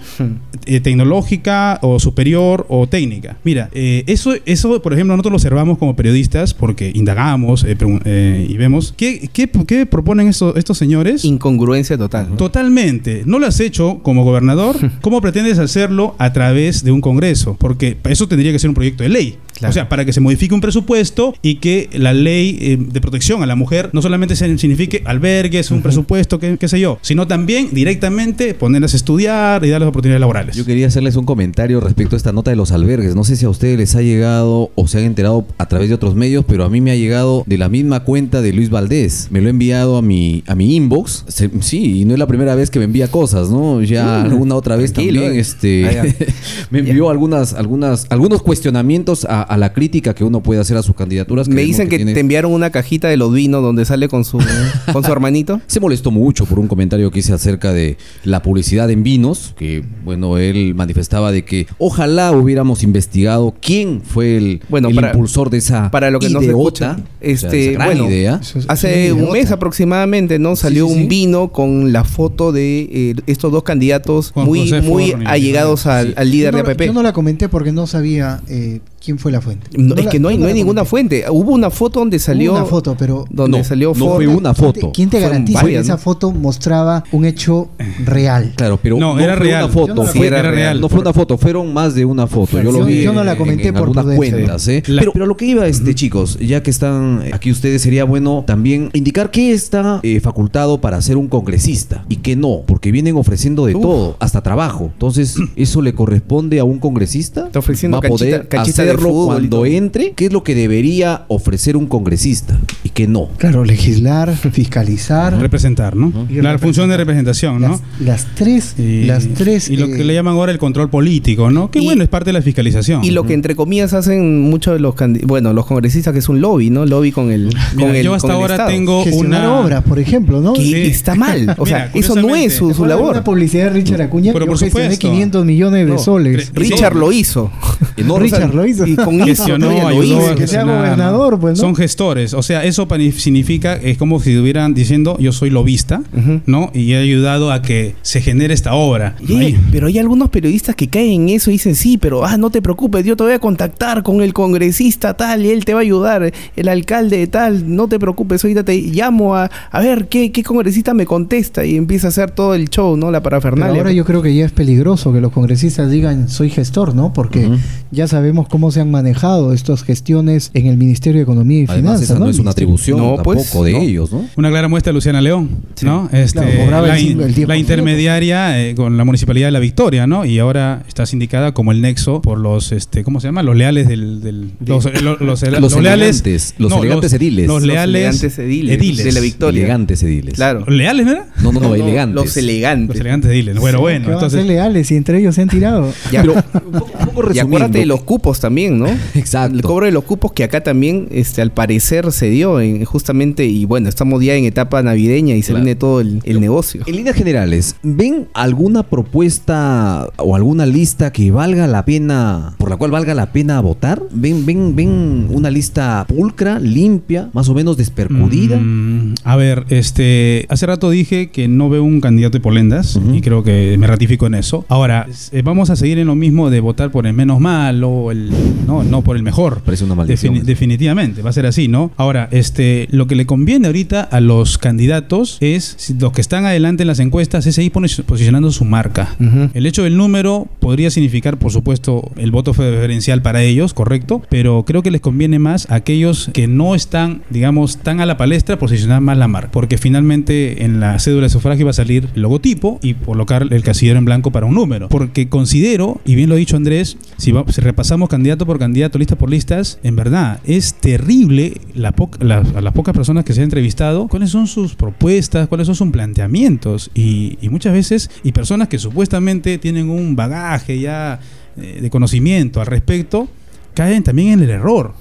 eh, 0.66 0.80
tecnológica 0.80 1.78
o 1.82 1.98
superior 1.98 2.66
o 2.68 2.86
técnica. 2.86 3.38
Mira, 3.44 3.70
eh, 3.72 4.04
eso, 4.06 4.34
eso, 4.44 4.80
por 4.82 4.92
ejemplo, 4.92 5.14
nosotros 5.16 5.32
lo 5.32 5.36
observamos 5.36 5.78
como 5.78 5.96
periodistas 5.96 6.54
porque 6.54 6.92
indagamos 6.94 7.64
eh, 7.64 7.76
eh, 8.04 8.46
y 8.48 8.56
vemos 8.58 8.92
qué, 8.96 9.28
qué, 9.32 9.48
qué 9.66 9.86
proponen 9.86 10.28
estos, 10.28 10.54
estos 10.56 10.76
señores. 10.76 11.24
Incongruencia 11.24 11.96
total. 11.96 12.28
¿no? 12.30 12.36
Totalmente. 12.36 13.21
No 13.26 13.38
lo 13.38 13.46
has 13.46 13.60
hecho 13.60 14.00
como 14.02 14.24
gobernador. 14.24 14.76
¿Cómo 15.00 15.20
pretendes 15.20 15.58
hacerlo 15.58 16.14
a 16.18 16.32
través 16.32 16.84
de 16.84 16.92
un 16.92 17.00
Congreso? 17.00 17.56
Porque 17.58 17.96
eso 18.04 18.28
tendría 18.28 18.52
que 18.52 18.58
ser 18.58 18.70
un 18.70 18.74
proyecto 18.74 19.02
de 19.02 19.08
ley. 19.08 19.38
O 19.68 19.72
sea, 19.72 19.88
para 19.88 20.04
que 20.04 20.12
se 20.12 20.20
modifique 20.20 20.54
un 20.54 20.60
presupuesto 20.60 21.34
y 21.42 21.56
que 21.56 21.88
la 21.92 22.12
ley 22.12 22.58
eh, 22.60 22.78
de 22.80 23.00
protección 23.00 23.42
a 23.42 23.46
la 23.46 23.54
mujer 23.56 23.90
no 23.92 24.02
solamente 24.02 24.34
signifique 24.36 25.02
albergues, 25.04 25.70
un 25.70 25.82
presupuesto, 25.82 26.38
qué, 26.38 26.56
qué 26.58 26.68
sé 26.68 26.80
yo, 26.80 26.98
sino 27.02 27.26
también 27.26 27.68
directamente 27.72 28.54
ponerlas 28.54 28.94
a 28.94 28.96
estudiar 28.96 29.64
y 29.64 29.68
darles 29.70 29.88
oportunidades 29.88 30.20
laborales. 30.20 30.56
Yo 30.56 30.64
quería 30.64 30.86
hacerles 30.88 31.16
un 31.16 31.24
comentario 31.24 31.80
respecto 31.80 32.16
a 32.16 32.18
esta 32.18 32.32
nota 32.32 32.50
de 32.50 32.56
los 32.56 32.72
albergues. 32.72 33.14
No 33.14 33.24
sé 33.24 33.36
si 33.36 33.44
a 33.44 33.48
ustedes 33.50 33.78
les 33.78 33.94
ha 33.94 34.02
llegado 34.02 34.70
o 34.74 34.88
se 34.88 34.98
han 34.98 35.04
enterado 35.04 35.46
a 35.58 35.66
través 35.68 35.88
de 35.88 35.94
otros 35.94 36.14
medios, 36.14 36.44
pero 36.46 36.64
a 36.64 36.68
mí 36.70 36.80
me 36.80 36.90
ha 36.90 36.96
llegado 36.96 37.44
de 37.46 37.58
la 37.58 37.68
misma 37.68 38.00
cuenta 38.04 38.42
de 38.42 38.52
Luis 38.52 38.70
Valdés. 38.70 39.28
Me 39.30 39.40
lo 39.40 39.46
ha 39.46 39.50
enviado 39.50 39.96
a 39.96 40.02
mi, 40.02 40.42
a 40.46 40.54
mi 40.54 40.74
inbox. 40.76 41.24
Se- 41.28 41.50
sí, 41.60 42.00
y 42.00 42.04
no 42.04 42.14
es 42.14 42.18
la 42.18 42.26
primera 42.26 42.54
vez 42.54 42.70
que 42.70 42.78
me 42.78 42.86
envía 42.86 43.08
cosas, 43.08 43.50
¿no? 43.50 43.80
Ya 43.82 44.02
Mm, 44.22 44.32
alguna 44.32 44.54
otra 44.56 44.76
vez 44.76 44.92
también 44.92 45.32
eh. 45.34 45.38
este, 45.38 45.86
Ah, 45.98 46.04
me 46.70 46.80
envió 46.80 47.10
algunas, 47.10 47.54
algunas, 47.54 48.06
algunos 48.10 48.42
cuestionamientos 48.42 49.24
a, 49.28 49.41
a 49.42 49.56
la 49.56 49.72
crítica 49.72 50.14
que 50.14 50.24
uno 50.24 50.42
puede 50.42 50.60
hacer 50.60 50.76
a 50.76 50.82
sus 50.82 50.94
candidaturas. 50.94 51.48
Me 51.48 51.62
dicen 51.62 51.88
que, 51.88 51.96
tiene- 51.96 52.14
te 52.14 52.20
enviaron 52.20 52.52
una 52.52 52.70
cajita 52.70 53.08
de 53.08 53.16
los 53.16 53.32
vinos 53.32 53.62
donde 53.62 53.84
sale 53.84 54.08
con 54.08 54.24
su, 54.24 54.38
con 54.92 55.04
su 55.04 55.12
hermanito. 55.12 55.60
se 55.66 55.80
molestó 55.80 56.10
mucho 56.10 56.44
por 56.46 56.58
un 56.58 56.68
comentario 56.68 57.10
que 57.10 57.18
hice 57.20 57.32
acerca 57.32 57.72
de 57.72 57.96
la 58.24 58.42
publicidad 58.42 58.90
en 58.90 59.02
vinos, 59.02 59.54
que 59.56 59.84
bueno, 60.04 60.38
él 60.38 60.74
manifestaba 60.74 61.32
de 61.32 61.44
que 61.44 61.66
ojalá 61.78 62.32
hubiéramos 62.32 62.82
investigado 62.82 63.54
quién 63.60 64.00
fue 64.02 64.36
el, 64.36 64.60
Bueno, 64.68 64.88
el 64.88 64.94
para- 64.94 65.08
impulsor 65.10 65.50
de 65.50 65.58
esa 65.58 65.90
Para 65.90 66.10
lo 66.10 66.18
que 66.18 66.28
no 66.30 66.40
se 66.40 66.46
ideota, 66.46 66.62
escucha, 66.62 66.92
o 66.92 66.96
sea, 66.96 67.04
este, 67.20 67.62
esa 67.70 67.72
gran 67.72 67.86
bueno, 67.88 68.08
idea. 68.10 68.40
hace 68.68 69.12
un 69.12 69.32
mes 69.32 69.50
aproximadamente, 69.50 70.38
¿no? 70.38 70.56
Salió 70.56 70.86
sí, 70.88 70.94
sí. 70.94 71.00
un 71.02 71.08
vino 71.08 71.48
con 71.52 71.92
la 71.92 72.04
foto 72.04 72.52
de 72.52 72.88
eh, 72.92 73.14
estos 73.26 73.50
dos 73.52 73.62
candidatos 73.62 74.30
Juan 74.32 74.46
muy, 74.46 74.60
José 74.60 74.80
muy 74.82 75.10
Forni. 75.10 75.26
allegados 75.26 75.86
al, 75.86 76.14
al 76.16 76.30
líder 76.30 76.54
no, 76.54 76.62
de 76.62 76.72
APP. 76.72 76.82
Yo 76.86 76.92
no 76.92 77.02
la 77.02 77.12
comenté 77.12 77.48
porque 77.48 77.72
no 77.72 77.86
sabía 77.86 78.40
eh, 78.48 78.80
quién 79.02 79.18
fue 79.18 79.32
la 79.32 79.40
fuente. 79.40 79.66
No, 79.76 79.94
es 79.94 80.04
la- 80.04 80.10
que 80.10 80.18
no 80.20 80.28
hay, 80.28 80.38
no 80.38 80.46
hay 80.46 80.54
ninguna 80.54 80.84
fuente. 80.84 81.24
Hubo 81.30 81.52
una 81.52 81.70
foto 81.70 82.00
donde 82.00 82.18
salió. 82.18 82.52
Hubo 82.52 82.58
una 82.60 82.66
foto, 82.66 82.96
pero 82.98 83.24
Donde 83.30 83.58
No, 83.58 83.64
salió 83.64 83.88
no 83.90 83.94
foto. 83.94 84.14
fue 84.16 84.26
una 84.26 84.52
¿Quién 84.54 84.72
te- 84.72 84.80
foto. 84.80 84.92
¿Quién 84.92 85.10
te 85.10 85.20
garantiza 85.20 85.62
varias, 85.62 85.80
que 85.80 85.84
esa 85.84 85.92
¿no? 85.94 85.98
foto 85.98 86.32
mostraba 86.32 87.04
un 87.12 87.24
hecho 87.24 87.68
real? 88.04 88.52
Claro, 88.56 88.78
pero 88.82 88.98
No, 88.98 89.14
no, 89.14 89.20
era 89.20 89.36
fue 89.36 89.46
real. 89.46 89.64
una 89.64 89.72
foto. 89.72 89.94
No. 89.94 90.22
Era 90.22 90.42
real. 90.42 90.80
No 90.80 90.88
fue 90.88 91.00
una 91.00 91.12
foto, 91.12 91.38
fueron 91.38 91.72
más 91.72 91.94
de 91.94 92.04
una 92.04 92.26
foto. 92.26 92.60
Yo 92.62 92.70
lo 92.72 92.84
vi 92.84 93.02
yo 93.02 93.12
no 93.12 93.24
la 93.24 93.32
en- 93.32 93.38
comenté 93.38 93.68
en, 93.68 93.74
por 93.74 93.88
algunas 93.88 94.16
cuentas. 94.16 94.68
¿eh? 94.68 94.82
La- 94.86 95.00
Pero, 95.00 95.12
pero 95.12 95.26
lo 95.26 95.36
que 95.36 95.46
iba, 95.46 95.66
este, 95.66 95.94
chicos, 95.94 96.38
ya 96.38 96.62
que 96.62 96.70
están 96.70 97.22
aquí 97.32 97.50
ustedes, 97.50 97.82
sería 97.82 98.04
bueno 98.04 98.44
también 98.46 98.90
indicar 98.92 99.30
qué 99.30 99.52
está 99.52 100.00
eh, 100.02 100.20
facultado 100.20 100.80
para 100.80 101.00
ser 101.00 101.16
un 101.16 101.28
congresista 101.28 102.04
y 102.08 102.16
qué 102.16 102.36
no, 102.36 102.62
porque 102.66 102.92
vienen 102.92 103.16
ofreciendo 103.16 103.66
de 103.66 103.72
todo, 103.74 104.16
hasta 104.20 104.42
trabajo. 104.42 104.90
Entonces, 104.92 105.36
¿eso 105.56 105.82
le 105.82 105.94
corresponde 105.94 106.58
a 106.60 106.64
un 106.64 106.78
congresista? 106.78 107.46
Está 107.46 107.58
ofreciendo 107.58 107.96
Va 107.96 107.98
a 108.00 108.02
canchita- 108.02 108.16
poder 108.36 108.48
canchita 108.48 108.82
hacerlo 108.94 109.08
fútbol 109.10 109.44
y 109.44 109.48
cuando 109.48 109.66
entre. 109.66 110.12
¿Qué 110.12 110.26
es 110.26 110.32
lo 110.32 110.42
que 110.42 110.54
debería 110.54 111.24
ofrecer 111.28 111.76
un 111.76 111.86
congresista 111.86 112.58
y 112.84 112.88
qué 112.90 113.06
no? 113.06 113.28
Claro, 113.38 113.64
legislar, 113.64 114.34
fiscalizar. 114.52 115.38
Representar, 115.40 115.96
¿no? 115.96 116.12
Y 116.28 116.34
La 116.40 116.58
función 116.58 116.88
de 116.88 116.96
representación, 116.96 117.60
¿no? 117.60 117.68
Las, 117.68 117.80
las 118.00 118.26
tres, 118.34 118.74
Y, 118.78 119.04
las 119.04 119.26
tres. 119.34 119.68
y 119.70 119.76
lo 119.76 119.86
eh, 119.86 119.92
que 119.96 120.04
le 120.04 120.14
llaman 120.14 120.34
ahora 120.34 120.52
el 120.52 120.58
control 120.58 120.90
político, 120.90 121.50
¿no? 121.50 121.70
Que 121.70 121.80
Y- 121.80 121.84
bueno, 121.84 122.02
es 122.02 122.08
parte 122.08 122.28
de 122.30 122.34
la 122.34 122.42
fiscalización. 122.42 123.04
Y 123.04 123.10
lo 123.10 123.24
que 123.24 123.34
entre 123.34 123.54
comillas 123.56 123.92
hacen 123.92 124.40
muchos 124.42 124.74
de 124.74 124.80
los 124.80 124.94
bueno, 125.24 125.52
los 125.52 125.66
congresistas 125.66 126.12
que 126.12 126.18
es 126.20 126.28
un 126.28 126.40
lobby, 126.40 126.70
¿no? 126.70 126.86
Lobby 126.86 127.12
con 127.12 127.30
el 127.30 127.50
con 127.52 127.76
Mira, 127.76 127.98
el 127.98 128.04
yo 128.04 128.14
hasta 128.14 128.28
con 128.28 128.36
ahora 128.36 128.66
tengo 128.66 129.04
gestionar 129.04 129.40
una 129.48 129.60
obras, 129.60 129.82
por 129.84 129.98
ejemplo, 129.98 130.40
¿no? 130.40 130.52
que 130.52 130.62
Sí. 130.62 130.74
está 130.74 131.14
mal, 131.14 131.54
o 131.58 131.66
sea, 131.66 131.90
Mira, 131.94 132.06
eso 132.06 132.14
no 132.16 132.34
es 132.34 132.52
su, 132.54 132.58
su 132.66 132.68
¿Recuerdan 132.84 132.88
labor. 132.88 133.10
Una 133.12 133.24
publicidad 133.24 133.64
de 133.64 133.70
Richard 133.70 134.02
Acuña. 134.02 134.32
Pero 134.32 134.46
por 134.46 134.58
gestioné 134.58 134.84
supuesto. 134.90 135.08
500 135.08 135.44
millones 135.44 135.86
de 135.86 135.92
No, 135.92 135.98
soles. 135.98 136.50
Richard 136.54 136.96
lo 136.96 137.12
hizo. 137.12 137.50
Richard 137.96 138.54
lo 138.54 138.66
hizo. 138.66 138.81
Y 138.92 138.96
con 138.96 139.16
eso 139.16 139.26
gestionó, 139.26 139.70
lo 139.70 139.86
ayudó 139.86 140.30
a 140.30 140.34
que 140.34 140.46
sea 140.46 140.64
gobernador, 140.64 141.38
pues, 141.38 141.58
¿no? 141.58 141.60
Son 141.60 141.74
gestores. 141.74 142.34
O 142.34 142.42
sea, 142.42 142.64
eso 142.64 142.86
significa, 143.16 143.74
es 143.74 143.96
como 143.96 144.20
si 144.20 144.32
estuvieran 144.32 144.74
diciendo, 144.74 145.16
yo 145.18 145.32
soy 145.32 145.50
lobista, 145.50 146.02
¿no? 146.46 146.70
Y 146.74 146.92
he 146.92 146.98
ayudado 146.98 147.52
a 147.52 147.62
que 147.62 147.94
se 148.02 148.20
genere 148.20 148.54
esta 148.54 148.74
obra. 148.74 149.16
Y 149.26 149.56
pero 149.70 149.86
hay 149.86 149.98
algunos 149.98 150.30
periodistas 150.30 150.74
que 150.76 150.88
caen 150.88 151.22
en 151.22 151.28
eso 151.30 151.50
y 151.50 151.54
dicen, 151.54 151.74
sí, 151.74 151.98
pero 151.98 152.24
ah, 152.24 152.36
no 152.36 152.50
te 152.50 152.62
preocupes, 152.62 153.04
yo 153.04 153.16
te 153.16 153.24
voy 153.24 153.32
a 153.32 153.38
contactar 153.38 154.02
con 154.02 154.20
el 154.22 154.32
congresista 154.32 155.14
tal 155.14 155.44
y 155.46 155.50
él 155.50 155.64
te 155.64 155.74
va 155.74 155.80
a 155.80 155.82
ayudar, 155.82 156.32
el 156.56 156.68
alcalde 156.68 157.18
de 157.18 157.26
tal, 157.26 157.74
no 157.74 157.88
te 157.88 157.98
preocupes, 157.98 158.44
ahorita 158.44 158.64
te 158.64 158.76
llamo 158.80 159.36
a, 159.36 159.50
a 159.70 159.80
ver 159.80 160.08
qué, 160.08 160.32
qué 160.32 160.42
congresista 160.42 160.94
me 160.94 161.06
contesta 161.06 161.64
y 161.64 161.76
empieza 161.76 162.08
a 162.08 162.10
hacer 162.10 162.30
todo 162.30 162.54
el 162.54 162.68
show, 162.68 162.96
¿no? 162.96 163.10
La 163.10 163.20
Pero 163.20 163.40
parafernalia. 163.40 163.80
ahora 163.80 163.92
yo 163.92 164.04
creo 164.04 164.22
que 164.22 164.34
ya 164.34 164.44
es 164.44 164.52
peligroso 164.52 165.12
que 165.12 165.20
los 165.20 165.32
congresistas 165.32 165.90
digan 165.90 166.28
soy 166.28 166.50
gestor, 166.50 166.94
¿no? 166.94 167.12
Porque 167.12 167.50
ya 167.90 168.06
sabemos 168.06 168.48
cómo 168.48 168.70
se 168.72 168.80
han 168.80 168.90
manejado 168.90 169.52
estas 169.52 169.84
gestiones 169.84 170.50
en 170.54 170.66
el 170.66 170.76
Ministerio 170.76 171.18
de 171.18 171.22
Economía 171.22 171.60
y 171.60 171.64
Además, 171.68 171.76
Finanzas. 172.00 172.10
esa 172.10 172.18
no 172.18 172.28
es 172.28 172.38
una 172.38 172.50
atribución 172.50 172.98
No, 172.98 173.14
tampoco 173.16 173.34
pues, 173.52 173.52
de 173.64 173.72
no. 173.72 173.78
ellos, 173.80 174.12
¿no? 174.12 174.26
Una 174.36 174.50
clara 174.50 174.68
muestra 174.68 174.90
de 174.90 174.94
Luciana 174.94 175.20
León, 175.20 175.48
¿no? 175.82 176.08
Este, 176.12 176.40
Claro, 176.40 176.86
la, 176.86 176.98
el 176.98 177.06
cinco- 177.06 177.22
el 177.24 177.34
10%. 177.34 177.46
la 177.46 177.56
intermediaria 177.56 178.60
eh, 178.62 178.74
con 178.74 178.96
la 178.96 179.04
Municipalidad 179.04 179.48
de 179.48 179.52
La 179.52 179.58
Victoria, 179.58 180.06
¿no? 180.06 180.24
Y 180.24 180.38
ahora 180.38 180.82
está 180.88 181.06
sindicada 181.06 181.52
como 181.52 181.72
el 181.72 181.80
nexo 181.80 182.22
por 182.22 182.38
los, 182.38 182.72
este, 182.72 183.04
¿cómo 183.04 183.20
se 183.20 183.28
llama? 183.28 183.42
Los 183.42 183.56
leales 183.56 183.88
del... 183.88 184.20
del- 184.22 184.50
los, 184.64 184.86
eh, 184.86 184.92
los, 185.02 185.20
Los 185.20 185.42
elegantes, 185.42 186.54
los 186.58 186.72
elegantes 186.72 187.12
ediles. 187.12 187.46
Los 187.46 187.62
Los 187.62 187.66
leales 187.66 187.94
elegantes 187.94 188.38
ediles 188.38 189.04
de 189.04 189.12
La 189.12 189.20
Victoria. 189.20 189.60
Elegantes 189.60 190.02
ediles. 190.02 190.34
Claro. 190.34 190.64
¿Leales, 190.66 191.06
no 191.06 191.12
era? 191.12 191.26
No, 191.42 191.52
no, 191.52 191.60
no, 191.60 191.74
elegantes. 191.74 192.14
Los 192.24 192.36
elegantes. 192.36 192.88
Los 192.96 193.00
elegantes 193.00 193.30
ediles. 193.30 193.56
Bueno, 193.58 193.78
Sí, 193.78 193.82
bueno. 193.82 194.12
Entonces, 194.12 194.46
leales 194.46 194.90
y 194.90 194.96
entre 194.96 195.18
ellos 195.18 195.34
se 195.34 195.42
han 195.42 195.48
tirado. 195.48 195.92
Ya, 196.12 196.22
Pero, 196.22 196.34
un 196.34 196.42
poco, 196.72 196.90
un 197.00 197.06
poco 197.14 197.34
y 197.34 197.38
acuérdate 197.38 197.78
de 197.78 197.86
los 197.86 198.02
cupos 198.02 198.38
también, 198.40 198.61
¿no? 198.70 198.86
Exacto. 199.14 199.56
El 199.56 199.62
cobro 199.62 199.86
de 199.86 199.92
los 199.92 200.04
cupos 200.04 200.32
que 200.32 200.44
acá 200.44 200.62
también, 200.62 201.08
este, 201.10 201.42
al 201.42 201.52
parecer 201.52 202.10
se 202.12 202.28
dio 202.30 202.60
en, 202.60 202.84
justamente, 202.84 203.44
y 203.46 203.64
bueno, 203.64 203.88
estamos 203.88 204.22
ya 204.22 204.34
en 204.34 204.44
etapa 204.44 204.82
navideña 204.82 205.34
y 205.34 205.42
se 205.42 205.52
Claro. 205.52 205.64
viene 205.64 205.76
todo 205.78 206.00
el, 206.00 206.20
el 206.24 206.40
negocio. 206.40 206.82
En 206.86 206.96
líneas 206.96 207.16
generales, 207.16 207.76
¿ven 207.82 208.28
alguna 208.34 208.82
propuesta 208.82 210.08
o 210.16 210.34
alguna 210.36 210.66
lista 210.66 211.12
que 211.12 211.30
valga 211.30 211.66
la 211.66 211.84
pena, 211.84 212.54
por 212.58 212.70
la 212.70 212.76
cual 212.76 212.90
valga 212.90 213.14
la 213.14 213.32
pena 213.32 213.60
votar? 213.60 214.02
¿Ven, 214.12 214.44
ven, 214.46 214.74
ven 214.76 215.26
una 215.30 215.50
lista 215.50 216.04
pulcra, 216.08 216.58
limpia, 216.58 217.28
más 217.32 217.48
o 217.48 217.54
menos 217.54 217.76
despercudida? 217.76 218.58
Mm, 218.58 219.14
a 219.24 219.36
ver, 219.36 219.64
este, 219.68 220.46
hace 220.48 220.66
rato 220.66 220.90
dije 220.90 221.30
que 221.30 221.48
no 221.48 221.68
veo 221.70 221.84
un 221.84 222.00
candidato 222.00 222.38
de 222.38 222.42
polendas 222.42 222.98
y 223.12 223.20
creo 223.20 223.42
que 223.42 223.76
me 223.78 223.86
ratifico 223.86 224.26
en 224.26 224.34
eso. 224.34 224.64
Ahora, 224.68 225.06
eh, 225.32 225.42
vamos 225.42 225.70
a 225.70 225.76
seguir 225.76 225.98
en 225.98 226.06
lo 226.06 226.14
mismo 226.14 226.50
de 226.50 226.60
votar 226.60 226.90
por 226.90 227.06
el 227.06 227.12
menos 227.14 227.40
malo, 227.40 228.10
el, 228.10 228.30
no, 228.66 228.82
no 228.84 229.02
por 229.02 229.16
el 229.16 229.22
mejor. 229.22 229.62
Parece 229.64 229.84
una 229.84 229.94
maldición. 229.94 230.34
Defini- 230.34 230.42
definitivamente, 230.42 231.22
va 231.22 231.30
a 231.30 231.32
ser 231.32 231.46
así, 231.46 231.68
¿no? 231.68 231.90
Ahora, 231.96 232.28
este, 232.30 232.88
lo 232.90 233.06
que 233.06 233.14
le 233.14 233.26
conviene 233.26 233.66
ahorita 233.66 234.02
a 234.02 234.20
los 234.20 234.58
candidatos 234.58 235.38
es, 235.40 235.94
los 235.98 236.12
que 236.12 236.20
están 236.20 236.44
adelante 236.46 236.82
en 236.82 236.86
las 236.86 236.98
encuestas, 237.00 237.46
es 237.46 237.54
seguir 237.54 237.72
posicionando 237.72 238.50
su 238.50 238.64
marca. 238.64 239.16
El 239.54 239.66
hecho 239.66 239.82
del 239.84 239.96
número 239.96 240.48
podría 240.60 240.90
significar, 240.90 241.38
por 241.38 241.52
supuesto, 241.52 242.10
el 242.16 242.30
voto 242.30 242.52
preferencial 242.52 243.22
para 243.22 243.42
ellos, 243.42 243.74
correcto, 243.74 244.22
pero 244.28 244.64
creo 244.66 244.82
que 244.82 244.90
les 244.90 245.00
conviene 245.00 245.38
más 245.38 245.70
a 245.70 245.76
aquellos 245.76 246.30
que 246.32 246.46
no 246.46 246.74
están, 246.74 247.22
digamos, 247.30 247.78
tan 247.78 248.00
a 248.00 248.06
la 248.06 248.16
palestra 248.16 248.58
posicionar 248.58 249.00
más 249.00 249.16
la 249.18 249.28
marca, 249.28 249.50
porque 249.52 249.78
finalmente 249.78 250.64
en 250.64 250.80
la 250.80 250.98
cédula 250.98 251.22
de 251.26 251.30
sufragio 251.30 251.64
va 251.66 251.70
a 251.70 251.74
salir 251.74 252.08
el 252.14 252.22
logotipo 252.22 252.78
y 252.82 252.94
colocar 252.94 253.46
el 253.50 253.62
casillero 253.62 253.98
en 253.98 254.04
blanco 254.04 254.30
para 254.30 254.46
un 254.46 254.54
número, 254.54 254.88
porque 254.88 255.28
considero, 255.28 256.00
y 256.04 256.14
bien 256.14 256.28
lo 256.28 256.34
ha 256.34 256.38
dicho 256.38 256.56
Andrés, 256.56 256.96
si, 257.16 257.32
va- 257.32 257.44
si 257.48 257.60
repasamos 257.60 258.08
candidato 258.32 258.46
por 258.46 258.58
candidato, 258.58 258.98
lista 258.98 259.16
por 259.16 259.30
listas, 259.30 259.78
en 259.82 259.94
verdad 259.96 260.40
es 260.44 260.74
terrible 260.74 261.60
la 261.74 261.94
la- 262.20 262.38
a 262.38 262.60
las 262.62 262.72
pocas 262.72 262.94
personas 262.94 263.24
que 263.24 263.32
se 263.34 263.40
han 263.40 263.44
entrevistado, 263.44 264.08
cuáles 264.08 264.30
son 264.30 264.46
sus 264.46 264.74
propuestas, 264.74 265.48
cuáles 265.48 265.66
son 265.66 265.74
sus 265.76 265.90
planteamientos 265.90 266.90
y, 266.94 267.36
y 267.42 267.48
muchas 267.50 267.72
veces, 267.74 268.10
y 268.24 268.32
personas 268.32 268.68
que 268.68 268.78
supuestamente 268.78 269.58
tienen 269.58 269.90
un 269.90 270.16
bagaje 270.16 270.80
ya 270.80 271.20
eh, 271.56 271.80
de 271.82 271.90
conocimiento 271.90 272.60
al 272.60 272.66
respecto, 272.66 273.28
caen 273.74 274.02
también 274.02 274.32
en 274.32 274.42
el 274.42 274.50
error, 274.50 274.94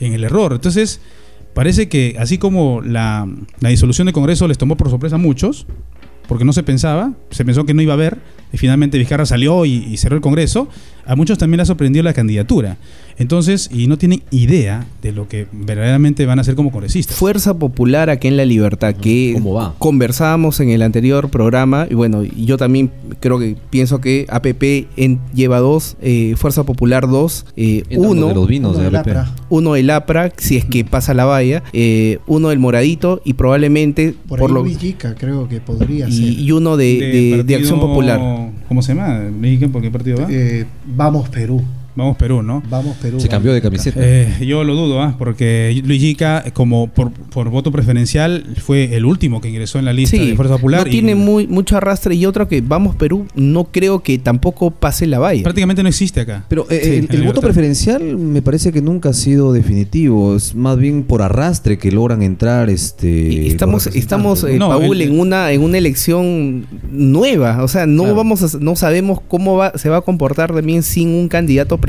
en 0.00 0.12
el 0.12 0.22
error. 0.24 0.52
Entonces, 0.52 1.00
parece 1.54 1.88
que 1.88 2.14
así 2.18 2.38
como 2.38 2.80
la, 2.82 3.26
la 3.60 3.68
disolución 3.70 4.06
del 4.06 4.14
Congreso 4.14 4.46
les 4.46 4.58
tomó 4.58 4.76
por 4.76 4.88
sorpresa 4.90 5.16
a 5.16 5.18
muchos, 5.18 5.66
porque 6.28 6.44
no 6.44 6.52
se 6.52 6.62
pensaba, 6.62 7.14
se 7.30 7.44
pensó 7.44 7.64
que 7.64 7.72
no 7.72 7.80
iba 7.80 7.94
a 7.94 7.96
haber, 7.96 8.18
y 8.52 8.58
finalmente 8.58 8.98
Vizcarra 8.98 9.24
salió 9.24 9.64
y, 9.64 9.96
cerró 9.96 10.14
el 10.14 10.22
Congreso, 10.22 10.68
a 11.06 11.16
muchos 11.16 11.38
también 11.38 11.58
les 11.58 11.68
sorprendió 11.68 12.02
la 12.02 12.12
candidatura. 12.12 12.76
Entonces, 13.18 13.68
y 13.72 13.86
no 13.88 13.98
tienen 13.98 14.22
idea 14.30 14.86
de 15.02 15.12
lo 15.12 15.26
que 15.28 15.46
verdaderamente 15.52 16.24
van 16.24 16.38
a 16.38 16.42
hacer 16.42 16.54
como 16.54 16.70
congresistas. 16.70 17.16
Fuerza 17.16 17.58
Popular 17.58 18.10
aquí 18.10 18.28
en 18.28 18.36
La 18.36 18.44
Libertad, 18.44 18.94
que 18.94 19.32
¿Cómo 19.34 19.54
va? 19.54 19.74
conversábamos 19.78 20.60
en 20.60 20.68
el 20.70 20.82
anterior 20.82 21.28
programa, 21.28 21.86
y 21.90 21.94
bueno, 21.94 22.22
yo 22.22 22.56
también 22.56 22.90
creo 23.20 23.38
que 23.38 23.56
pienso 23.70 24.00
que 24.00 24.26
APP 24.28 24.86
en- 24.96 25.18
lleva 25.34 25.58
dos, 25.58 25.96
eh, 26.00 26.34
Fuerza 26.36 26.62
Popular 26.64 27.08
dos, 27.08 27.44
eh, 27.56 27.82
uno, 27.96 28.28
de 28.28 28.34
los 28.34 28.46
vinos 28.48 28.76
Uno 28.76 28.88
de 28.90 28.96
APP. 28.96 29.10
APRA. 29.10 29.34
uno 29.48 29.72
del 29.74 29.90
APRA, 29.90 30.32
si 30.36 30.56
es 30.56 30.64
que 30.64 30.84
pasa 30.84 31.12
la 31.12 31.24
valla, 31.24 31.64
eh, 31.72 32.18
uno 32.28 32.50
del 32.50 32.58
Moradito 32.60 33.20
y 33.24 33.32
probablemente 33.34 34.14
Por, 34.28 34.38
por, 34.38 34.50
lo 34.52 34.62
Villica 34.62 35.14
creo 35.16 35.48
que 35.48 35.60
podría 35.60 36.08
y, 36.08 36.12
ser. 36.12 36.24
y 36.40 36.52
uno 36.52 36.76
de, 36.76 36.84
de- 36.84 36.98
de 37.08 37.36
partido- 37.38 37.58
Acción 37.58 37.80
Popular. 37.80 38.20
¿Cómo 38.68 38.82
se 38.82 38.94
llama? 38.94 39.18
Mexican, 39.38 39.72
¿Por 39.72 39.82
qué 39.82 39.90
partido 39.90 40.18
va? 40.22 40.26
Eh, 40.30 40.66
vamos 40.86 41.28
Perú. 41.30 41.62
Vamos 41.98 42.16
Perú, 42.16 42.42
¿no? 42.42 42.62
Vamos 42.70 42.96
Perú. 43.02 43.18
Se 43.20 43.28
cambió 43.28 43.52
de 43.52 43.60
camiseta. 43.60 43.98
Eh, 44.02 44.46
yo 44.46 44.62
lo 44.62 44.74
dudo, 44.74 45.02
¿ah? 45.02 45.16
porque 45.18 45.82
Luis 45.84 46.00
Yica, 46.00 46.44
como 46.52 46.86
por, 46.88 47.10
por 47.10 47.50
voto 47.50 47.72
preferencial, 47.72 48.44
fue 48.62 48.94
el 48.96 49.04
último 49.04 49.40
que 49.40 49.48
ingresó 49.48 49.78
en 49.80 49.84
la 49.84 49.92
lista 49.92 50.16
Sí, 50.16 50.30
de 50.30 50.36
Fuerza 50.36 50.54
Popular. 50.56 50.82
no 50.82 50.86
y 50.86 50.90
tiene 50.90 51.14
muy, 51.16 51.46
mucho 51.48 51.76
arrastre 51.76 52.14
y 52.14 52.24
otro 52.24 52.46
que 52.46 52.60
Vamos 52.60 52.94
Perú 52.94 53.26
no 53.34 53.64
creo 53.64 54.02
que 54.02 54.18
tampoco 54.18 54.70
pase 54.70 55.06
la 55.08 55.18
valla. 55.18 55.42
Prácticamente 55.42 55.82
no 55.82 55.88
existe 55.88 56.20
acá. 56.20 56.44
Pero 56.48 56.66
eh, 56.70 57.04
Sí, 57.10 57.16
el, 57.16 57.22
voto 57.24 57.40
preferencial 57.40 58.16
me 58.16 58.42
parece 58.42 58.72
que 58.72 58.80
nunca 58.80 59.08
ha 59.08 59.12
sido 59.12 59.52
definitivo. 59.52 60.36
Es 60.36 60.54
más 60.54 60.78
bien 60.78 61.02
por 61.02 61.20
arrastre 61.22 61.78
que 61.78 61.90
logran 61.90 62.22
entrar 62.22 62.70
este. 62.70 63.46
Estamos, 63.48 63.86
los 63.86 63.96
estamos 63.96 64.42
representantes, 64.42 64.54
eh, 64.54 64.58
No, 64.58 64.68
Paul, 64.86 65.02
el- 65.02 65.08
en 65.08 65.18
una 65.20 65.50
en 65.52 65.62
una 65.62 65.78
elección 65.78 66.66
nueva, 66.92 67.62
o 67.62 67.68
sea, 67.68 67.86
no 67.86 68.02
Claro. 68.04 68.16
vamos 68.16 68.54
a, 68.54 68.58
no 68.60 68.76
sabemos 68.76 69.20
cómo 69.28 69.56
va, 69.56 69.72
se 69.76 69.88
va 69.88 69.98
a 69.98 70.00
comportar 70.02 70.52
también 70.54 70.82
sin 70.82 71.08
un 71.08 71.28
candidato 71.28 71.76
presidencial. 71.78 71.87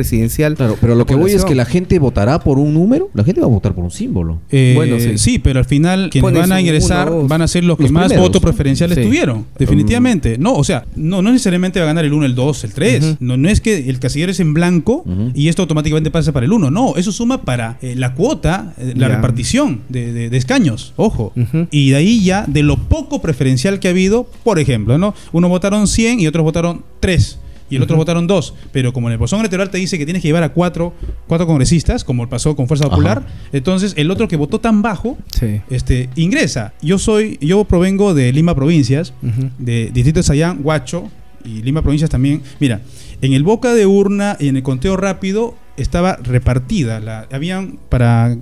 Claro, 0.56 0.78
pero 0.80 0.96
lo 0.96 1.06
que 1.06 1.16
voy 1.16 1.32
es 1.32 1.46
que 1.46 1.56
la 1.56 1.66
gente 1.66 2.00
votará 2.00 2.40
por 2.40 2.60
un 2.60 2.74
número. 2.74 3.10
La 3.14 3.24
gente 3.24 3.42
va 3.42 3.48
a 3.48 3.50
votar 3.50 3.74
por 3.74 3.84
un 3.84 3.92
símbolo. 3.92 4.40
Eh, 4.52 4.74
Bueno, 4.76 5.00
sí. 5.00 5.18
sí. 5.18 5.40
pero 5.40 5.60
al 5.60 5.66
final 5.66 6.10
quienes 6.10 6.24
Pones 6.32 6.42
van 6.42 6.52
a 6.52 6.62
ingresar 6.62 7.10
uno, 7.10 7.20
dos. 7.22 7.28
van 7.28 7.42
a 7.42 7.48
ser 7.48 7.64
los 7.64 7.78
que 7.78 7.84
Los 7.84 7.92
más 7.92 8.06
primeros. 8.06 8.28
votos 8.28 8.42
preferenciales 8.42 8.98
Sí. 8.98 9.04
tuvieron. 9.04 9.46
Definitivamente. 9.58 10.38
No, 10.38 10.54
o 10.54 10.64
sea, 10.64 10.86
no, 10.96 11.22
no 11.22 11.32
necesariamente 11.32 11.80
va 11.80 11.86
a 11.86 11.88
ganar 11.88 12.06
el 12.06 12.14
1, 12.14 12.26
el 12.26 12.36
2, 12.36 12.64
el 12.64 12.74
3. 12.74 13.04
Ujú. 13.04 13.18
no, 13.20 13.38
no 13.38 13.50
es 13.50 13.62
que 13.62 13.90
el 13.90 14.00
casillero 14.00 14.32
es 14.32 14.40
en 14.40 14.54
blanco 14.54 15.04
y 15.34 15.48
esto 15.48 15.62
automáticamente 15.64 16.12
pasa 16.12 16.32
para 16.32 16.46
el 16.46 16.52
1. 16.54 16.72
No, 16.72 16.96
eso 16.96 17.12
suma 17.12 17.42
para 17.44 17.78
eh, 17.82 17.96
la 17.96 18.14
cuota, 18.16 18.74
eh, 18.78 18.94
la 18.96 19.08
repartición 19.08 19.82
de, 19.90 20.12
de- 20.14 20.30
de 20.30 20.38
escaños. 20.38 20.94
Ojo. 20.96 21.34
Y 21.72 21.92
de 21.92 21.96
ahí 21.96 22.24
ya, 22.24 22.46
de 22.48 22.64
lo 22.64 22.78
poco 22.78 23.22
preferencial 23.22 23.80
que 23.80 23.88
ha 23.88 23.92
habido, 23.92 24.28
por 24.44 24.60
ejemplo, 24.60 24.98
¿no? 24.98 25.14
Unos 25.32 25.50
votaron 25.50 25.88
100 25.88 26.20
y 26.20 26.28
otros 26.28 26.44
votaron 26.44 26.84
3. 27.00 27.40
Y 27.70 27.76
el 27.76 27.84
otro 27.84 27.96
votaron 27.98 28.28
2. 28.28 28.54
Pero 28.72 28.94
como 28.94 29.08
en 29.08 29.14
el 29.14 29.18
bolsón 29.18 29.40
electoral 29.40 29.70
te 29.70 29.78
dice 29.78 29.98
que 29.98 30.06
tienes 30.06 30.22
que 30.22 30.28
llevar 30.28 30.44
a 30.44 30.50
cuatro, 30.50 30.94
cuatro 31.28 31.46
congresistas, 31.48 32.04
como 32.04 32.28
pasó 32.30 32.56
con 32.56 32.68
Fuerza 32.68 32.90
Popular, 32.90 33.26
entonces 33.54 33.94
el 33.98 34.10
otro 34.12 34.28
que 34.28 34.36
votó 34.38 34.60
tan 34.60 34.82
bajo, 34.82 35.18
Sí. 35.38 35.62
este, 35.70 36.10
ingresa. 36.16 36.74
Yo 36.82 36.98
soy, 37.00 37.38
yo 37.42 37.64
provengo 37.66 38.14
de 38.14 38.32
Lima 38.34 38.56
Provincias, 38.56 39.14
de 39.58 39.92
Distrito 39.94 40.20
de 40.20 40.24
Sayán, 40.24 40.60
Huacho 40.64 41.10
y 41.46 41.62
Lima 41.62 41.82
Provincias 41.82 42.10
también. 42.10 42.42
Mira, 42.60 42.82
en 43.22 43.34
el 43.34 43.44
boca 43.44 43.74
de 43.74 43.86
urna 43.86 44.36
y 44.40 44.48
en 44.48 44.58
el 44.58 44.64
conteo 44.64 44.98
rápido 44.98 45.56
estaba 45.82 46.18
repartida. 46.18 47.00
La, 47.00 47.28
habían 47.32 47.80
para, 47.90 48.36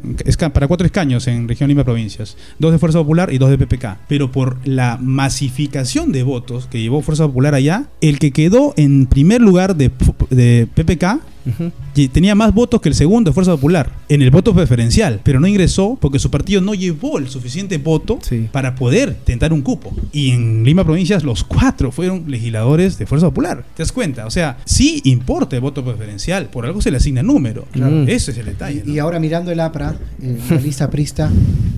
para 0.54 0.67
cuatro 0.67 0.86
escaños 0.86 1.28
en 1.28 1.47
región 1.47 1.69
Lima 1.69 1.84
Provincias, 1.84 2.38
dos 2.60 2.71
de 2.71 2.80
Fuerza 2.80 3.00
Popular 3.00 3.32
y 3.32 3.38
dos 3.38 3.50
de 3.50 3.58
PPK. 3.58 3.97
Pero 4.08 4.32
por 4.32 4.58
la 4.65 4.97
masificación 5.02 6.12
de 6.12 6.23
votos 6.23 6.67
que 6.67 6.82
llevó 6.82 7.02
Fuerza 7.02 7.26
Popular 7.26 7.56
allá, 7.56 7.86
el 8.02 8.19
que 8.19 8.32
quedó 8.32 8.73
en 8.78 9.08
primer 9.08 9.41
lugar 9.41 9.76
de, 9.76 9.91
de 10.30 10.67
PPK 10.73 11.21
Y 11.95 12.07
tenía 12.10 12.36
más 12.36 12.53
votos 12.53 12.81
que 12.81 12.89
el 12.89 12.95
segundo 12.95 13.29
de 13.31 13.33
Fuerza 13.33 13.51
Popular 13.51 13.91
en 14.10 14.21
el 14.21 14.29
voto 14.31 14.53
preferencial, 14.53 15.19
pero 15.23 15.39
no 15.39 15.47
ingresó 15.47 15.97
porque 15.99 16.19
su 16.19 16.29
partido 16.29 16.62
no 16.62 16.73
llevó 16.73 17.17
el 17.17 17.27
suficiente 17.29 17.77
voto 17.77 18.19
Sí. 18.21 18.47
para 18.51 18.75
poder 18.75 19.15
tentar 19.25 19.53
un 19.53 19.62
cupo. 19.62 19.93
Y 20.12 20.31
en 20.31 20.63
Lima 20.63 20.83
Provincias 20.83 21.23
los 21.23 21.43
cuatro 21.43 21.91
fueron 21.91 22.25
legisladores 22.27 22.97
de 22.97 23.05
Fuerza 23.05 23.27
Popular. 23.27 23.63
¿Te 23.75 23.83
das 23.83 23.91
cuenta? 23.91 24.25
O 24.25 24.31
sea, 24.31 24.57
sí 24.65 25.01
importa 25.05 25.55
el 25.55 25.62
voto 25.62 25.83
preferencial, 25.83 26.47
por 26.49 26.65
algo 26.65 26.81
se 26.81 26.91
le 26.91 26.97
asigna 26.97 27.23
número. 27.23 27.65
Claro. 27.71 28.03
Ese 28.07 28.31
es 28.31 28.38
el 28.38 28.45
detalle. 28.45 28.83
Y 28.86 28.99
ahora 28.99 29.19
mirando 29.19 29.51
el 29.51 29.60
APRA, 29.60 29.95
eh, 30.21 30.38
la 30.49 30.55
lista 30.62 30.89
prista, 30.89 31.29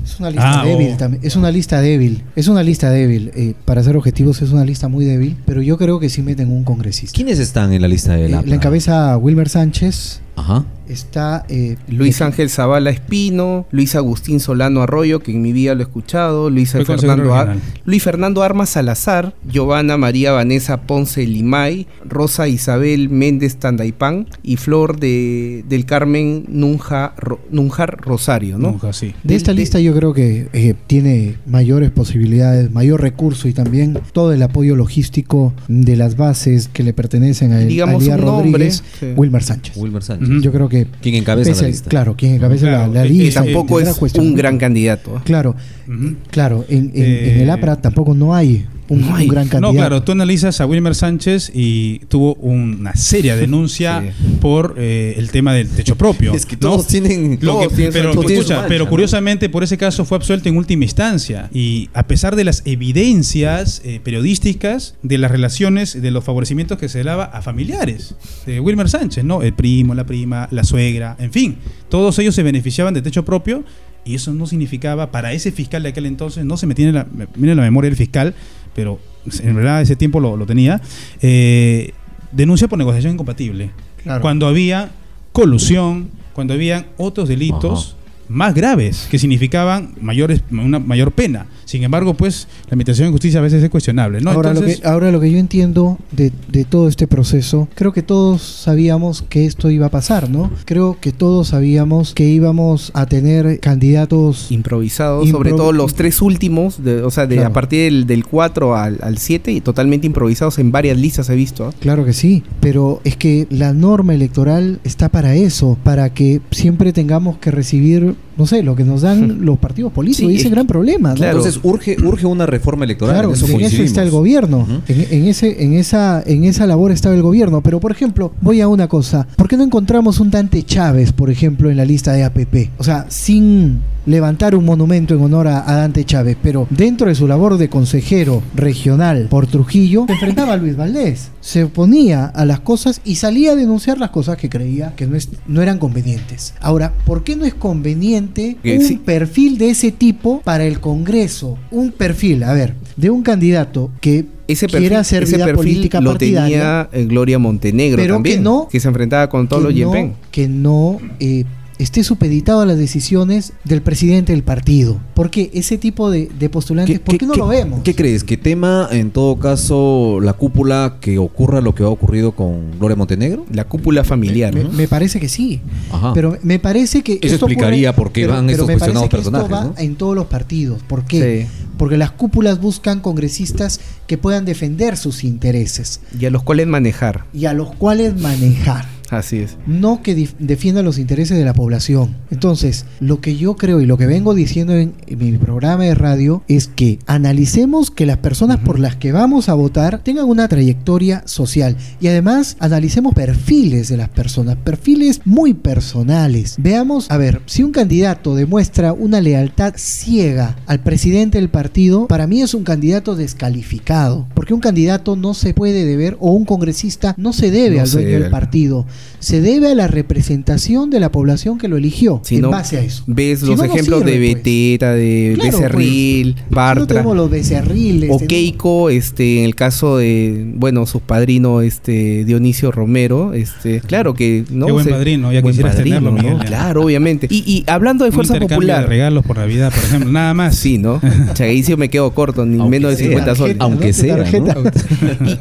es 0.03 0.19
una 0.19 0.29
lista 0.29 0.62
Ah, 0.62 0.65
débil 0.65 0.91
oh. 0.93 0.97
también. 0.97 1.23
Es 1.23 1.36
una 1.36 1.51
lista 1.51 1.82
débil. 1.82 2.23
Es 2.36 2.47
una 2.47 2.63
lista 2.63 2.89
débil. 2.89 3.32
Eh, 3.36 3.53
para 3.65 3.84
ser 3.84 3.95
objetivos, 3.97 4.41
es 4.41 4.49
una 4.51 4.65
lista 4.65 4.88
muy 4.88 5.05
débil. 5.05 5.36
Pero 5.45 5.62
yo 5.62 5.77
creo 5.77 5.99
que 5.99 6.10
sí 6.10 6.21
meten 6.21 6.51
un 6.51 6.63
congresista. 6.63 7.15
¿Quiénes 7.15 7.39
están 7.39 7.71
en 7.73 7.82
la 7.82 7.88
lista 7.88 8.15
de 8.15 8.25
Eh, 8.25 8.29
la 8.29 8.41
la 8.41 8.55
encabeza 8.55 9.15
Wilmer 9.17 9.47
Sánchez. 9.49 9.59
Sánchez. 9.60 10.22
Ajá. 10.39 10.65
Está 10.88 11.45
eh, 11.49 11.75
Luis 11.88 12.19
Ángel 12.19 12.49
Zavala 12.49 12.89
Espino, 12.89 13.67
Luis 13.69 13.93
Agustín 13.95 14.39
Solano 14.39 14.82
Arroyo, 14.82 15.19
que 15.19 15.32
en 15.32 15.39
mi 15.43 15.54
vida 15.54 15.75
lo 15.75 15.82
he 15.82 15.84
escuchado, 15.84 16.49
Luis 16.49 16.71
Fernando, 16.71 17.36
Ar-. 17.36 17.58
Luis 17.86 18.02
Fernando 18.02 18.41
Armas 18.41 18.69
Salazar, 18.69 19.36
Giovanna 19.47 19.97
María 19.97 20.32
Vanessa 20.32 20.82
Ponce 20.82 21.28
Limay, 21.28 21.86
Rosa 22.06 22.47
Isabel 22.47 23.10
Méndez 23.10 23.58
Tandaipán 23.58 24.25
y 24.41 24.56
Flor 24.58 24.99
de, 24.99 25.63
del 25.69 25.86
Carmen 25.86 26.45
Nunja, 26.47 27.13
Ro- 27.17 27.39
Nunjar 27.52 27.97
Rosario, 28.02 28.58
¿no? 28.58 28.71
Nunca, 28.71 28.91
sí. 28.91 29.13
De 29.23 29.36
esta 29.36 29.54
lista 29.54 29.80
yo 29.80 29.93
creo 29.95 30.13
que 30.15 30.47
eh, 30.54 30.73
tiene 30.88 31.36
mayores 31.45 31.91
posibilidades, 31.91 32.71
mayor 32.71 32.99
recurso 33.02 33.47
y 33.47 33.54
también 33.54 33.99
todo 34.12 34.34
el 34.34 34.41
apoyo 34.41 34.75
logístico 34.75 35.54
de 35.67 35.95
las 35.95 36.17
bases 36.17 36.67
que 36.67 36.82
le 36.82 36.93
pertenecen 36.93 37.52
a, 37.54 37.60
Digamos 37.60 38.02
a 38.02 38.06
Elías 38.06 38.19
un 38.19 38.25
nombre, 38.25 38.49
Rodríguez, 38.52 38.84
sí. 38.99 39.06
Wilmer 39.15 39.43
Sánchez. 39.43 39.78
Wilmer 39.78 40.02
Sánchez. 40.02 40.29
Yo 40.42 40.52
creo 40.52 40.70
que 40.70 40.88
Quien 41.02 41.15
encabeza 41.15 41.50
pese 41.52 41.62
la 41.63 41.68
lista. 41.70 41.89
Claro, 41.89 42.15
quien 42.15 42.36
encabeza 42.36 42.65
la- 42.68 42.72
Claro, 42.78 42.94
la, 42.94 43.04
eh, 43.06 43.10
lista. 43.10 43.42
eh, 43.42 43.44
Tampoco 43.46 43.80
es 43.80 43.89
cuestión. 43.98 44.26
un 44.28 44.36
gran 44.36 44.58
candidato. 44.58 45.18
¿eh? 45.18 45.22
Claro, 45.26 45.56
Ujú. 45.88 46.15
claro, 46.32 46.65
en, 46.70 46.92
en- 46.94 47.04
Eh, 47.04 47.34
en 47.36 47.42
el 47.42 47.50
APRA 47.50 47.76
tampoco 47.82 48.13
no 48.13 48.34
hay 48.36 48.65
un, 48.89 49.04
un 49.04 49.28
gran 49.28 49.47
candidato. 49.47 49.60
No, 49.62 49.73
claro, 49.73 50.04
tú 50.04 50.12
analizas 50.12 50.60
a 50.62 50.65
Wilmer 50.65 50.95
Sánchez 50.95 51.52
y 51.54 51.99
tuvo 52.10 52.34
una 52.36 52.95
seria 52.95 53.36
denuncia 53.38 54.02
Sí. 54.02 54.38
por 54.41 54.75
eh, 54.78 55.15
el 55.17 55.32
tema 55.32 55.54
del 55.54 55.69
techo 55.69 55.95
propio. 55.95 56.34
Es 56.39 56.45
que 56.45 56.56
¿no? 56.56 56.62
todos 56.71 56.88
tienen. 56.88 57.38
Lo 57.41 57.54
Todos 57.54 57.67
que- 57.69 57.75
tienen 57.75 57.93
pero, 57.93 58.12
todos 58.12 58.25
tienen 58.25 58.39
escucha, 58.41 58.56
su 58.56 58.60
mancha, 58.62 58.67
pero 58.69 58.84
¿no? 58.86 58.89
curiosamente 58.89 59.49
por 59.49 59.63
ese 59.63 59.78
caso 59.78 60.06
fue 60.06 60.17
absuelto 60.17 60.49
en 60.49 60.58
última 60.58 60.84
instancia 60.84 61.49
y 61.54 61.89
a 61.93 62.04
pesar 62.08 62.36
de 62.36 62.43
las 62.43 62.62
evidencias 62.65 63.82
eh, 63.86 63.99
periodísticas 64.04 64.95
de 65.04 65.17
las 65.17 65.32
relaciones 65.32 66.02
de 66.02 66.12
los 66.12 66.23
favorecimientos 66.23 66.78
que 66.78 66.89
se 66.89 67.04
daba 67.04 67.25
a 67.25 67.41
familiares 67.41 68.15
de 68.45 68.60
Wilmer 68.60 68.89
Sánchez, 68.89 69.23
¿no? 69.23 69.41
El 69.41 69.54
primo, 69.54 69.95
la 69.95 70.06
prima, 70.06 70.47
la 70.52 70.63
suegra, 70.63 71.15
en 71.19 71.32
fin, 71.32 71.58
todos 71.89 72.19
ellos 72.19 72.36
se 72.36 72.43
beneficiaban 72.43 72.93
de 72.93 73.02
techo 73.02 73.23
propio 73.25 73.63
y 74.06 74.15
eso 74.15 74.34
no 74.34 74.47
significaba 74.47 75.12
para 75.12 75.34
ese 75.34 75.52
fiscal 75.52 75.84
de 75.84 75.89
aquel 75.89 76.06
entonces, 76.06 76.45
no 76.45 76.58
se 76.58 76.65
me 76.67 76.75
tiene 76.75 76.91
la, 76.91 77.06
me 77.13 77.28
viene 77.36 77.56
la 77.56 77.62
memoria 77.63 77.89
del 77.89 77.97
fiscal, 77.97 78.34
pero 78.80 78.98
en 79.44 79.56
verdad 79.56 79.82
ese 79.82 79.98
tiempo 79.98 80.22
lo, 80.22 80.38
lo 80.38 80.46
tenía, 80.46 80.80
eh, 81.22 81.92
denuncia 82.32 82.70
por 82.70 82.78
negociación 82.80 83.12
incompatible 83.13 83.72
Claro. 84.04 84.22
cuando 84.22 84.48
había 84.48 84.92
colusión, 85.34 86.10
cuando 86.32 86.54
habían 86.54 86.86
otros 86.96 87.28
delitos 87.28 87.98
más 88.30 88.54
graves 88.54 89.10
que 89.12 89.20
significaban 89.20 89.96
mayores 90.00 90.42
una 90.50 90.80
mayor 90.80 91.12
pena. 91.12 91.48
Sin 91.69 91.84
embargo, 91.84 92.15
pues 92.15 92.47
la 92.65 92.69
administración 92.73 93.10
de 93.10 93.12
justicia 93.12 93.39
a 93.39 93.43
veces 93.43 93.62
es 93.62 93.69
cuestionable, 93.69 94.21
¿no? 94.21 94.32
ahora, 94.32 94.49
Entonces, 94.49 94.77
lo 94.77 94.82
que, 94.82 94.88
ahora 94.88 95.12
lo 95.12 95.19
que 95.19 95.32
yo 95.32 95.38
entiendo 95.38 95.99
de, 96.12 96.32
de 96.51 96.65
todo 96.65 96.88
este 96.88 97.05
proceso, 97.05 97.67
creo 97.75 97.93
que 97.93 98.01
todos 98.01 98.41
sabíamos 98.41 99.21
que 99.21 99.45
esto 99.45 99.69
iba 99.69 99.86
a 99.86 99.89
pasar, 99.89 100.32
¿no? 100.32 100.49
Creo 100.65 100.97
que 100.99 101.12
todos 101.12 101.49
sabíamos 101.49 102.15
que 102.15 102.25
íbamos 102.27 102.89
a 102.95 103.05
tener 103.05 103.60
candidatos 103.60 104.51
Improvisados, 104.51 105.27
Impro- 105.27 105.32
sobre 105.32 105.51
todo 105.51 105.71
los 105.71 105.93
tres 105.93 106.23
últimos, 106.23 106.84
de- 106.84 107.03
o 107.03 107.12
sea, 107.12 107.27
de, 107.27 107.36
Claro. 107.36 107.49
a 107.49 107.53
partir 107.53 107.84
del, 107.84 108.08
del 108.08 108.25
4 108.25 108.75
al, 108.75 108.97
al 109.03 109.19
7, 109.19 109.51
y 109.51 109.62
totalmente 109.62 110.08
improvisados 110.08 110.58
en 110.58 110.71
varias 110.71 110.97
listas 110.97 111.29
he 111.29 111.36
visto. 111.36 111.69
¿eh? 111.69 111.73
Claro 111.79 112.03
que 112.03 112.13
sí, 112.13 112.41
pero 112.62 112.99
es 113.03 113.15
que 113.15 113.45
la 113.51 113.73
norma 113.73 114.15
electoral 114.15 114.79
está 114.84 115.10
para 115.10 115.36
eso, 115.36 115.77
para 115.84 116.12
que 116.15 116.41
siempre 116.49 116.93
tengamos 116.93 117.38
que 117.38 117.51
recibir, 117.51 118.15
no 118.39 118.47
sé, 118.47 118.63
lo 118.63 118.75
que 118.75 118.84
nos 118.84 119.02
dan 119.02 119.45
los 119.45 119.60
partidos 119.60 119.91
políticos. 119.93 120.30
Sí, 120.30 120.34
y 120.34 120.38
ese 120.38 120.47
es 120.47 120.52
gran 120.52 120.65
problema, 120.65 121.10
¿no? 121.10 121.15
claro. 121.15 121.38
Entonces 121.38 121.60
urge, 121.62 121.97
urge 122.04 122.25
una 122.25 122.45
reforma 122.47 122.86
electoral. 122.86 123.13
Claro, 123.15 123.30
en 123.30 123.36
eso 123.36 123.45
en 123.47 123.62
eso 123.62 123.84
está 123.84 124.02
el 124.02 124.10
gobierno. 124.10 124.65
En, 124.88 125.08
en 125.12 125.28
ese, 125.28 125.63
en, 125.63 125.73
esa, 125.73 126.23
en 126.25 126.45
esa 126.45 126.65
labor 126.65 126.91
estaba 126.91 127.13
el 127.13 127.21
gobierno. 127.21 127.62
Pero, 127.62 127.80
por 127.80 127.91
ejemplo, 127.91 128.32
voy 128.41 128.62
a 128.62 128.67
una 128.67 128.88
cosa. 128.88 129.28
¿Por 129.36 129.47
qué 129.47 129.58
no 129.58 129.63
encontramos 129.63 130.19
un 130.19 130.32
Dante 130.32 130.63
Chávez, 130.63 131.12
por 131.13 131.30
ejemplo, 131.30 131.69
en 131.69 131.78
la 131.78 131.86
lista 131.86 132.13
de 132.13 132.23
APP? 132.23 132.71
O 132.80 132.84
sea, 132.84 133.06
sin 133.10 133.80
levantar 134.06 134.56
un 134.56 134.65
monumento 134.65 135.13
en 135.13 135.21
honor 135.21 135.47
a, 135.47 135.69
a 135.69 135.75
Dante 135.75 136.04
Chávez, 136.06 136.36
pero 136.41 136.65
dentro 136.71 137.08
de 137.10 137.15
su 137.15 137.28
labor 137.28 137.58
de 137.58 137.69
consejero 137.69 138.41
regional 138.56 139.28
por 139.30 139.45
Trujillo, 139.45 140.06
se 140.08 140.13
enfrentaba 140.13 140.54
a 140.54 140.58
Luis 140.58 140.75
Valdés. 140.78 141.30
Se 141.41 141.65
oponía 141.65 142.25
a 142.25 142.45
las 142.45 142.60
cosas 142.62 143.02
y 143.04 143.15
salía 143.15 143.52
a 143.52 143.56
denunciar 143.56 143.99
las 143.99 144.10
cosas 144.10 144.38
que 144.38 144.49
creía 144.49 144.95
que 144.95 145.06
no, 145.06 145.15
es- 145.15 145.30
no 145.47 145.62
eran 145.62 145.78
convenientes. 145.78 146.54
Ahora, 146.60 146.93
¿por 147.06 147.23
qué 147.23 147.36
no 147.36 147.45
es 147.45 147.54
conveniente 147.54 148.29
Que 148.34 148.78
un 148.78 148.86
sí. 148.86 148.96
perfil 149.04 149.58
de 149.58 149.70
ese 149.72 149.92
tipo 149.92 150.42
para 150.42 150.65
el 150.65 150.80
Congreso? 150.80 151.58
Un 151.72 151.92
perfil, 151.92 152.44
a 152.44 152.54
ver, 152.54 152.76
de 152.96 153.10
un 153.10 153.22
candidato 153.24 153.89
que 154.02 154.26
Ese 154.48 154.68
perfil, 154.68 154.80
quiera 154.89 155.00
hacer 155.02 155.24
ese 155.24 155.36
vida 155.36 155.46
perfil 155.46 155.58
política 155.76 156.02
lo 156.02 156.12
partidaria, 156.12 156.88
tenía 156.92 157.04
eh, 157.04 157.06
Gloria 157.06 157.39
Montenegro 157.39 158.02
Pero 158.02 158.15
también, 158.15 158.38
que 158.38 158.44
no- 158.44 158.68
se 158.72 158.88
enfrentaba 158.88 159.30
con 159.30 159.48
todos 159.48 159.63
los 159.63 159.74
que 159.74 159.82
no, 159.82 159.94
Yepen. 159.94 160.13
que 160.32 160.48
no 160.48 160.98
eh, 161.20 161.44
esté 161.80 162.04
supeditado 162.04 162.62
a 162.62 162.65
las 162.65 162.78
decisiones 162.78 163.54
del 163.63 163.82
presidente 163.82 164.34
del 164.34 164.44
partido. 164.44 165.00
¿Por 165.15 165.32
qué 165.32 165.50
ese 165.54 165.78
tipo 165.78 166.12
de, 166.12 166.30
de 166.38 166.50
postulantes? 166.50 167.00
¿Por 167.00 167.18
qué, 167.18 167.26
no 167.26 167.34
lo 167.34 167.48
vemos? 167.48 167.82
¿Qué 167.84 167.96
crees? 167.96 168.24
¿Que 168.24 168.38
tema 168.38 168.88
en 168.92 169.12
todo 169.12 169.39
caso 169.39 170.20
la 170.22 170.34
cúpula 170.34 170.98
que 171.00 171.18
ocurra 171.18 171.62
lo 171.62 171.74
que 171.74 171.84
ha 171.84 171.88
ocurrido 171.88 172.34
con 172.34 172.78
Gloria 172.78 172.98
Montenegro? 172.98 173.46
La 173.52 173.63
cúpula 173.63 174.04
familiar. 174.04 174.54
Me, 174.54 174.65
¿no? 174.65 174.72
me 174.72 174.88
parece 174.88 175.20
que 175.20 175.30
sí. 175.30 175.62
Ajá. 175.92 176.13
Pero 176.13 176.38
me 176.44 176.60
parece 176.60 177.02
que. 177.02 177.18
Eso 177.22 177.36
explicaría 177.36 177.96
por 177.96 178.12
qué 178.12 178.28
van 178.28 178.50
estos 178.50 178.68
me 178.68 178.78
parece 178.78 178.94
cuestionados 178.94 179.10
que 179.10 179.18
esto 179.18 179.32
personajes, 179.32 179.68
va 179.70 179.82
¿no? 179.82 179.84
en 179.84 179.96
todos 179.96 180.15
los 180.15 180.26
partidos. 180.28 180.84
¿Por 180.84 181.06
qué? 181.06 181.48
Sí. 181.48 181.68
Porque 181.78 181.98
las 181.98 182.12
cúpulas 182.12 182.60
buscan 182.60 183.00
congresistas 183.00 183.80
que 184.06 184.18
puedan 184.18 184.44
defender 184.44 184.98
sus 184.98 185.24
intereses 185.24 186.02
Y 186.20 186.26
a 186.26 186.30
los 186.30 186.44
cuales 186.44 186.68
manejar. 186.68 187.24
y 187.34 187.46
a 187.46 187.54
los 187.54 187.74
cuales 187.76 188.20
manejar. 188.20 188.86
Así 189.10 189.39
es. 189.39 189.58
no 189.65 190.02
que 190.02 190.30
defienda 190.39 190.84
los 190.84 191.00
intereses 191.00 191.38
de 191.38 191.45
la 191.45 191.54
población. 191.54 192.15
Entonces, 192.32 192.86
lo 193.00 193.22
que 193.22 193.36
yo 193.36 193.56
creo 193.56 193.82
y 193.82 193.86
lo 193.86 193.98
que 193.98 194.06
vengo 194.06 194.34
diciendo 194.34 194.74
en, 194.74 194.93
mi 195.08 195.32
programa 195.34 195.84
de 195.84 195.95
radio 195.95 196.43
es 196.48 196.67
que 196.67 197.00
analicemos 197.08 197.91
que 197.91 198.06
las 198.06 198.17
personas 198.17 198.60
por 198.60 198.80
las 198.80 198.95
que 198.95 199.12
vamos 199.12 199.50
a 199.50 199.54
votar 199.54 200.00
tengan 200.04 200.26
una 200.26 200.48
trayectoria 200.48 201.24
social 201.26 201.76
y 202.00 202.08
además 202.08 202.56
analicemos 202.60 203.13
perfiles 203.13 203.89
de 203.89 203.98
las 203.98 204.10
personas, 204.10 204.58
perfiles 204.58 205.22
muy 205.26 205.54
personales. 205.54 206.56
Veamos, 206.60 207.10
a 207.10 207.17
ver, 207.17 207.41
si 207.45 207.63
un 207.63 207.72
candidato 207.72 208.36
demuestra 208.36 208.93
una 208.93 209.22
lealtad 209.22 209.74
ciega 209.78 210.56
al 210.67 210.82
presidente 210.82 211.38
del 211.38 211.50
partido, 211.50 212.08
para 212.08 212.28
mí 212.28 212.41
es 212.41 212.54
un 212.54 212.63
candidato 212.63 213.15
descalificado, 213.15 214.28
porque 214.34 214.54
un 214.54 214.62
candidato 214.62 215.15
no 215.15 215.34
se 215.34 215.54
puede 215.54 215.86
deber 215.86 216.17
o 216.19 216.32
un 216.32 216.45
congresista 216.45 217.15
no 217.17 217.34
se 217.34 217.52
debe 217.52 217.78
No 217.78 217.84
al 217.84 217.91
dueño 217.91 218.08
debe. 218.08 218.22
del 218.22 218.32
partido 218.32 218.86
se 219.19 219.41
debe 219.41 219.67
a 219.71 219.75
la 219.75 219.88
representación 219.88 220.89
de 220.89 220.99
la 221.01 221.12
población 221.12 221.57
que 221.57 221.67
lo 221.67 221.75
eligió 221.77 222.21
Si 222.23 222.35
en 222.35 222.41
no, 222.41 222.51
base 222.51 222.77
a 222.77 222.81
eso. 222.81 223.03
ves 223.07 223.39
Si 223.41 223.45
los 223.47 223.57
no, 223.57 223.65
no 223.65 223.73
ejemplos 223.73 223.99
sirve, 223.99 224.12
de 224.13 224.17
pues. 224.17 224.35
Beteta, 224.35 224.93
de 224.93 225.33
Claro, 225.35 225.57
Becerril, 225.57 226.33
pues. 226.33 226.43
Si 226.45 226.49
no 226.51 226.55
Bartra. 226.55 226.85
tenemos 226.88 227.15
los 227.17 227.29
becerriles. 227.29 228.09
O 228.13 228.19
Keiko, 228.25 228.89
este, 228.89 229.39
en 229.39 229.45
el 229.45 229.55
caso 229.55 229.97
de, 229.97 230.49
bueno, 230.55 230.85
su 230.85 231.01
padrino, 231.01 231.62
este, 231.62 232.23
Dionisio 232.23 232.71
Romero, 232.71 233.33
este, 233.33 233.81
claro 233.81 234.13
que, 234.13 234.45
¿no? 234.51 234.67
Qué 234.67 234.71
buen 234.71 234.85
Se- 234.85 234.91
padrino, 234.91 235.33
ya 235.33 235.41
buen 235.41 235.53
quisieras 235.53 235.75
tenerlo, 235.75 236.12
¿no? 236.12 236.17
Miguel, 236.17 236.38
ya. 236.39 236.45
Claro, 236.45 236.83
obviamente. 236.85 237.27
Y, 237.29 237.43
y 237.45 237.63
hablando 237.67 238.05
de 238.05 238.12
un 238.12 238.15
Fuerza 238.15 238.35
de 238.35 238.41
Popular. 238.41 238.88
regalos 238.88 239.25
por 239.25 239.38
Navidad, 239.38 239.71
por 239.73 239.83
ejemplo, 239.83 240.12
nada 240.12 240.33
más. 240.33 240.55
Sí, 240.55 240.77
¿no? 240.77 241.01
Chagaicio 241.33 241.75
me 241.75 241.89
quedo 241.89 242.12
corto, 242.12 242.45
ni 242.45 242.57
Aunque 242.59 242.69
menos 242.79 242.91
de 242.91 242.97
sea. 242.97 243.07
50 243.07 243.35
soles. 243.35 243.57
Aunque 243.59 243.88
¿no? 243.88 243.93
Sea. 243.93 244.23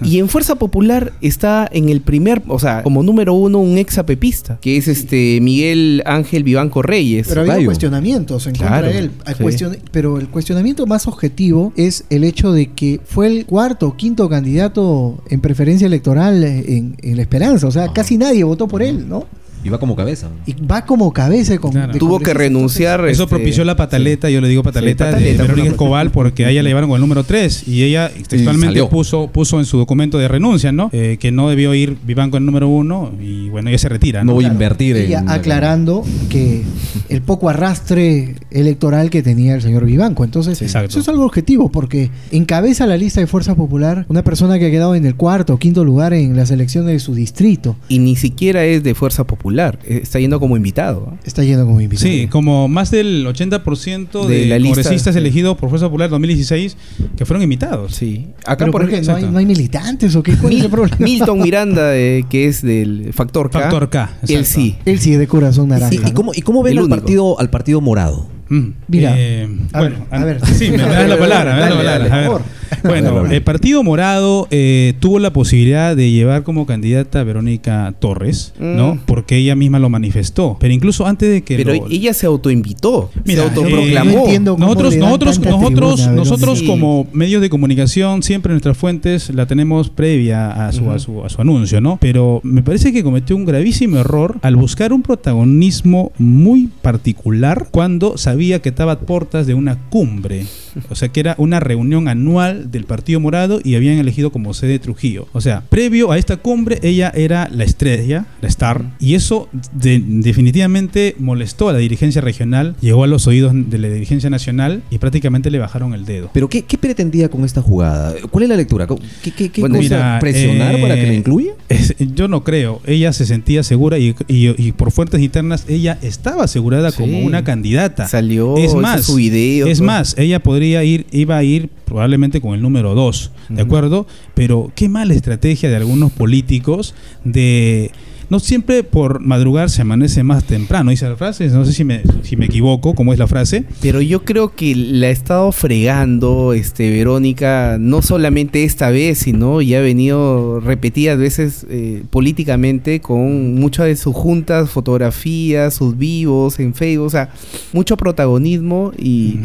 Y, 0.02 0.16
y 0.16 0.18
en 0.18 0.28
Fuerza 0.28 0.56
Popular 0.56 1.12
está 1.20 1.68
en 1.72 1.88
el 1.88 2.00
primer, 2.00 2.42
o 2.48 2.58
sea, 2.58 2.82
como 2.82 3.02
número 3.04 3.34
uno, 3.34 3.47
un 3.54 3.78
ex 3.78 3.98
apepista, 3.98 4.58
que 4.60 4.76
es 4.76 4.88
este 4.88 5.40
Miguel 5.40 6.02
Ángel 6.06 6.42
Vivanco 6.44 6.82
Reyes. 6.82 7.26
Pero 7.28 7.40
ha 7.40 7.44
habido 7.44 7.56
Gallo. 7.56 7.66
cuestionamientos 7.66 8.46
en 8.46 8.54
Claro, 8.54 8.86
contra 8.86 8.90
de 8.92 8.98
él. 8.98 9.10
Sí. 9.58 9.80
pero 9.90 10.18
el 10.18 10.28
cuestionamiento 10.28 10.86
más 10.86 11.06
objetivo 11.06 11.72
es 11.76 12.04
el 12.10 12.24
hecho 12.24 12.52
de 12.52 12.72
que 12.72 13.00
fue 13.04 13.26
el 13.26 13.46
cuarto 13.46 13.88
o 13.88 13.96
quinto 13.96 14.28
candidato 14.28 15.22
en 15.30 15.40
preferencia 15.40 15.86
electoral 15.86 16.42
en, 16.44 16.96
en 17.00 17.16
La 17.16 17.22
Esperanza. 17.22 17.66
O 17.66 17.70
sea, 17.70 17.84
Ajá. 17.84 17.92
casi 17.92 18.18
nadie 18.18 18.44
votó 18.44 18.68
por 18.68 18.82
él, 18.82 19.08
¿no? 19.08 19.26
Y 19.64 19.68
va 19.70 19.78
como 19.78 19.96
cabeza. 19.96 20.28
Y 20.46 20.54
va 20.64 20.84
como 20.84 21.12
cabeza 21.12 21.58
con, 21.58 21.72
Claro. 21.72 21.92
de 21.92 21.98
Tuvo 21.98 22.20
que 22.20 22.32
renunciar. 22.34 23.00
Eso 23.08 23.24
este, 23.24 23.34
propició 23.36 23.64
la 23.64 23.76
pataleta, 23.76 24.30
yo 24.30 24.40
le 24.40 24.48
digo 24.48 24.62
pataleta, 24.62 25.06
Sí, 25.08 25.12
pataleta, 25.12 25.42
de 25.42 25.48
Verónica 25.48 25.68
Escobar 25.70 26.10
porque 26.12 26.44
a 26.46 26.50
ella 26.50 26.62
le 26.62 26.70
llevaron 26.70 26.88
con 26.90 26.96
el 26.96 27.00
número 27.00 27.24
3 27.24 27.66
y 27.68 27.82
ella 27.82 28.10
textualmente 28.28 28.82
puso 28.84 29.28
puso 29.28 29.58
en 29.58 29.64
su 29.66 29.78
documento 29.78 30.18
de 30.18 30.28
renuncia, 30.28 30.72
¿no? 30.72 30.90
Eh, 30.92 31.16
que 31.20 31.30
no 31.32 31.48
debió 31.48 31.74
ir 31.74 31.96
Vivanco 32.06 32.36
en 32.36 32.42
el 32.42 32.46
número 32.46 32.68
1 32.68 33.12
y 33.20 33.48
bueno, 33.48 33.68
ella 33.68 33.78
se 33.78 33.88
retira, 33.88 34.20
No 34.24 34.26
¿no? 34.26 34.34
voy 34.34 34.44
a 34.44 34.48
Claro. 34.48 34.54
invertir 34.54 34.96
en. 34.96 35.28
aclarando 35.28 36.04
que 36.30 36.62
el 37.08 37.22
poco 37.22 37.48
arrastre 37.48 38.36
electoral 38.50 39.10
que 39.10 39.22
tenía 39.22 39.54
el 39.54 39.62
señor 39.62 39.84
Vivanco. 39.84 40.24
Entonces, 40.24 40.60
Exacto. 40.62 40.90
eso 40.90 41.00
es 41.00 41.08
algo 41.08 41.24
objetivo, 41.24 41.70
porque 41.70 42.10
encabeza 42.30 42.86
la 42.86 42.96
lista 42.96 43.20
de 43.20 43.26
Fuerza 43.26 43.54
Popular 43.54 44.04
una 44.08 44.22
persona 44.22 44.58
que 44.58 44.66
ha 44.66 44.70
quedado 44.70 44.94
en 44.94 45.04
el 45.06 45.14
cuarto 45.14 45.54
o 45.54 45.58
quinto 45.58 45.84
lugar 45.84 46.12
en 46.12 46.36
las 46.36 46.50
elecciones 46.50 46.92
de 46.92 46.98
su 47.00 47.14
distrito. 47.14 47.76
Y 47.88 47.98
ni 47.98 48.16
siquiera 48.16 48.64
es 48.64 48.82
de 48.82 48.94
Fuerza 48.94 49.24
Popular. 49.24 49.47
Eh, 49.84 50.00
Está 50.02 50.18
yendo 50.20 50.38
como 50.40 50.56
invitado. 50.56 51.12
¿ah? 51.12 51.20
Está 51.24 51.44
yendo 51.44 51.64
como 51.66 51.80
invitado. 51.80 52.08
Sí, 52.10 52.26
como 52.28 52.68
más 52.68 52.90
del 52.90 53.26
80% 53.26 54.26
de, 54.26 54.38
De 54.38 54.46
la 54.46 54.60
congresistas 54.64 55.14
sí. 55.14 55.18
elegidos 55.18 55.56
por 55.56 55.68
Fuerza 55.68 55.86
Popular 55.86 56.10
2016 56.10 56.76
que 57.16 57.24
fueron 57.24 57.42
invitados. 57.42 57.94
Sí. 57.94 58.26
Acá, 58.44 58.58
¿Pero 58.64 58.72
por 58.72 58.82
por 58.82 58.90
qué? 58.90 58.96
ejemplo, 58.96 59.12
¿No 59.20 59.26
hay, 59.26 59.32
no 59.32 59.38
hay 59.38 59.46
militantes 59.46 60.14
o 60.16 60.22
qué? 60.22 60.34
¿Cuál 60.36 60.52
es 60.54 60.64
el 60.64 60.70
problema? 60.70 60.96
Milton 60.98 61.38
Miranda, 61.42 61.96
eh, 61.96 62.24
que 62.28 62.46
es 62.46 62.62
del 62.62 63.12
Factor 63.12 63.50
K. 63.50 63.60
Factor 63.60 63.88
K, 63.90 64.10
Él 64.22 64.30
exacto. 64.40 64.60
sí. 64.60 64.76
Él 64.84 64.98
sí, 64.98 65.12
de 65.12 65.26
corazón 65.26 65.68
naranja. 65.68 65.94
¿Y, 65.94 65.98
y 65.98 66.00
¿no? 66.00 66.14
cómo, 66.14 66.32
y 66.34 66.42
cómo 66.42 66.62
ven 66.62 66.74
El 66.78 66.84
al 66.84 66.88
partido, 66.88 67.38
al 67.40 67.50
partido 67.50 67.80
morado? 67.80 68.28
Mm. 68.50 68.68
Mira, 68.88 69.14
Eh, 69.18 69.46
a 69.72 69.80
bueno, 69.80 70.06
ver, 70.10 70.20
a 70.20 70.24
ver. 70.24 70.40
Sí, 70.46 70.70
me, 70.70 70.78
das 70.78 71.08
la 71.08 71.18
palabra, 71.18 71.54
me 71.54 71.60
das 71.60 71.70
la 71.70 71.76
Dale, 71.76 71.84
palabra. 71.84 72.08
dale, 72.08 72.10
a 72.10 72.16
ver. 72.16 72.26
por 72.30 72.42
Bueno, 72.84 73.26
el 73.26 73.42
Partido 73.42 73.82
Morado 73.82 74.46
eh, 74.50 74.94
tuvo 75.00 75.18
la 75.18 75.32
posibilidad 75.32 75.96
de 75.96 76.10
llevar 76.10 76.42
como 76.42 76.66
candidata 76.66 77.20
a 77.20 77.24
Verónica 77.24 77.92
Torres, 77.98 78.52
¿no? 78.58 78.94
Mm. 78.94 78.98
Porque 79.06 79.36
ella 79.36 79.54
misma 79.54 79.78
lo 79.78 79.88
manifestó. 79.88 80.56
Pero 80.60 80.72
incluso 80.72 81.06
antes 81.06 81.30
de 81.30 81.42
que 81.42 81.56
Pero 81.56 81.74
lo- 81.74 81.86
ella 81.90 82.12
se 82.14 82.26
autoinvitó. 82.26 83.10
Mira, 83.24 83.42
se 83.42 83.48
autoproclamó. 83.48 84.28
eh, 84.28 84.38
no 84.38 84.56
nosotros, 84.56 84.96
nosotros, 84.96 85.38
nosotros, 85.40 85.94
tribuna 85.96 86.16
nosotros 86.16 86.62
como 86.62 87.06
medios 87.12 87.40
de 87.42 87.50
comunicación 87.50 88.22
siempre 88.22 88.52
nuestras 88.52 88.76
fuentes 88.76 89.30
la 89.34 89.46
tenemos 89.46 89.90
previa 89.90 90.66
a 90.66 90.72
su, 90.72 90.90
a 90.90 90.98
su, 90.98 91.24
a 91.24 91.28
su 91.28 91.40
anuncio, 91.40 91.80
¿no? 91.80 91.98
Pero 92.00 92.40
me 92.42 92.62
parece 92.62 92.92
que 92.92 93.02
cometió 93.02 93.36
un 93.36 93.44
gravísimo 93.44 93.98
error 93.98 94.36
al 94.42 94.56
buscar 94.56 94.92
un 94.92 95.02
protagonismo 95.02 96.12
muy 96.18 96.68
particular 96.82 97.68
cuando 97.70 98.16
sabía 98.18 98.60
que 98.60 98.68
estaba 98.68 98.92
a 98.92 98.98
puertas 99.00 99.46
de 99.46 99.54
una 99.54 99.76
cumbre. 99.90 100.46
O 100.90 100.94
sea, 100.94 101.08
que 101.08 101.20
era 101.20 101.34
una 101.38 101.60
reunión 101.60 102.08
anual 102.08 102.70
del 102.70 102.84
Partido 102.84 103.20
Morado 103.20 103.60
y 103.62 103.74
habían 103.74 103.98
elegido 103.98 104.30
como 104.30 104.54
sede 104.54 104.78
Trujillo. 104.78 105.28
O 105.32 105.40
sea, 105.40 105.62
previo 105.68 106.10
a 106.12 106.18
esta 106.18 106.36
cumbre, 106.36 106.78
ella 106.82 107.12
era 107.14 107.48
la 107.52 107.64
estrella, 107.64 108.26
la 108.40 108.48
star, 108.48 108.84
y 109.00 109.14
eso 109.14 109.48
de- 109.72 110.02
definitivamente 110.42 111.14
molestó 111.18 111.68
a 111.68 111.72
la 111.72 111.78
dirigencia 111.78 112.20
regional, 112.20 112.76
llegó 112.80 113.04
a 113.04 113.06
los 113.06 113.26
oídos 113.26 113.52
de 113.54 113.78
la 113.78 113.88
dirigencia 113.88 114.30
nacional 114.30 114.82
y 114.90 114.98
prácticamente 114.98 115.50
le 115.50 115.58
bajaron 115.58 115.94
el 115.94 116.04
dedo. 116.04 116.30
¿Pero 116.32 116.48
qué, 116.48 116.62
qué 116.62 116.78
pretendía 116.78 117.28
con 117.28 117.44
esta 117.44 117.60
jugada? 117.60 118.14
¿Cuál 118.30 118.44
es 118.44 118.48
la 118.50 118.56
lectura? 118.56 118.86
¿Qué, 119.22 119.30
qué, 119.32 119.50
qué 119.50 119.60
Bueno, 119.60 119.76
cosa? 119.76 119.88
Mira, 119.96 120.18
¿Presionar 120.20 120.74
eh, 120.76 120.78
para 120.82 120.94
que 120.94 121.06
la 121.06 121.14
incluya? 121.14 121.52
es- 121.68 121.94
yo 122.14 122.28
no 122.28 122.44
creo. 122.44 122.80
Ella 122.86 123.12
se 123.12 123.26
sentía 123.26 123.62
segura 123.62 123.98
y, 123.98 124.14
y- 124.28 124.54
y 124.66 124.72
por 124.72 124.90
fuentes 124.92 125.20
internas 125.20 125.64
ella 125.68 125.98
estaba 126.02 126.44
asegurada 126.44 126.90
Sí. 126.90 126.98
como 126.98 127.18
una 127.20 127.42
candidata. 127.44 128.06
Salió, 128.08 128.56
es 128.56 128.74
más, 128.74 129.04
su 129.04 129.16
video, 129.16 129.66
es 129.66 129.78
todo. 129.78 129.86
más, 129.86 130.14
ella 130.18 130.40
podría 130.42 130.67
ir, 130.68 131.06
iba 131.10 131.36
a 131.36 131.42
ir 131.42 131.68
probablemente 131.84 132.40
con 132.40 132.54
el 132.54 132.62
número 132.62 132.94
2, 132.94 133.32
¿de 133.48 133.62
acuerdo? 133.62 134.06
Pero 134.34 134.70
qué 134.74 134.88
mala 134.88 135.14
estrategia 135.14 135.70
de 135.70 135.76
algunos 135.76 136.12
políticos 136.12 136.94
de 137.24 137.90
no 138.30 138.40
siempre 138.40 138.84
por 138.84 139.20
madrugar 139.20 139.70
se 139.70 139.82
amanece 139.82 140.22
más 140.22 140.44
temprano, 140.44 140.90
dice 140.90 141.08
la 141.08 141.16
frase, 141.16 141.48
no 141.48 141.64
sé 141.64 141.72
si 141.72 141.84
me, 141.84 142.02
si 142.22 142.36
me 142.36 142.46
equivoco, 142.46 142.94
cómo 142.94 143.12
es 143.12 143.18
la 143.18 143.26
frase. 143.26 143.64
Pero 143.80 144.02
yo 144.02 144.24
creo 144.24 144.54
que 144.54 144.74
la 144.74 145.06
ha 145.06 145.10
estado 145.10 145.50
fregando 145.50 146.52
este 146.52 146.90
Verónica, 146.90 147.78
no 147.80 148.02
solamente 148.02 148.64
esta 148.64 148.90
vez, 148.90 149.18
sino 149.18 149.62
ya 149.62 149.78
ha 149.78 149.82
venido 149.82 150.60
repetidas 150.60 151.18
veces 151.18 151.66
eh, 151.70 152.02
políticamente 152.10 153.00
con 153.00 153.54
muchas 153.54 153.86
de 153.86 153.96
sus 153.96 154.14
juntas, 154.14 154.68
fotografías, 154.68 155.74
sus 155.74 155.96
vivos 155.96 156.60
en 156.60 156.74
Facebook, 156.74 157.06
o 157.06 157.10
sea, 157.10 157.30
mucho 157.72 157.96
protagonismo 157.96 158.92
y 158.98 159.38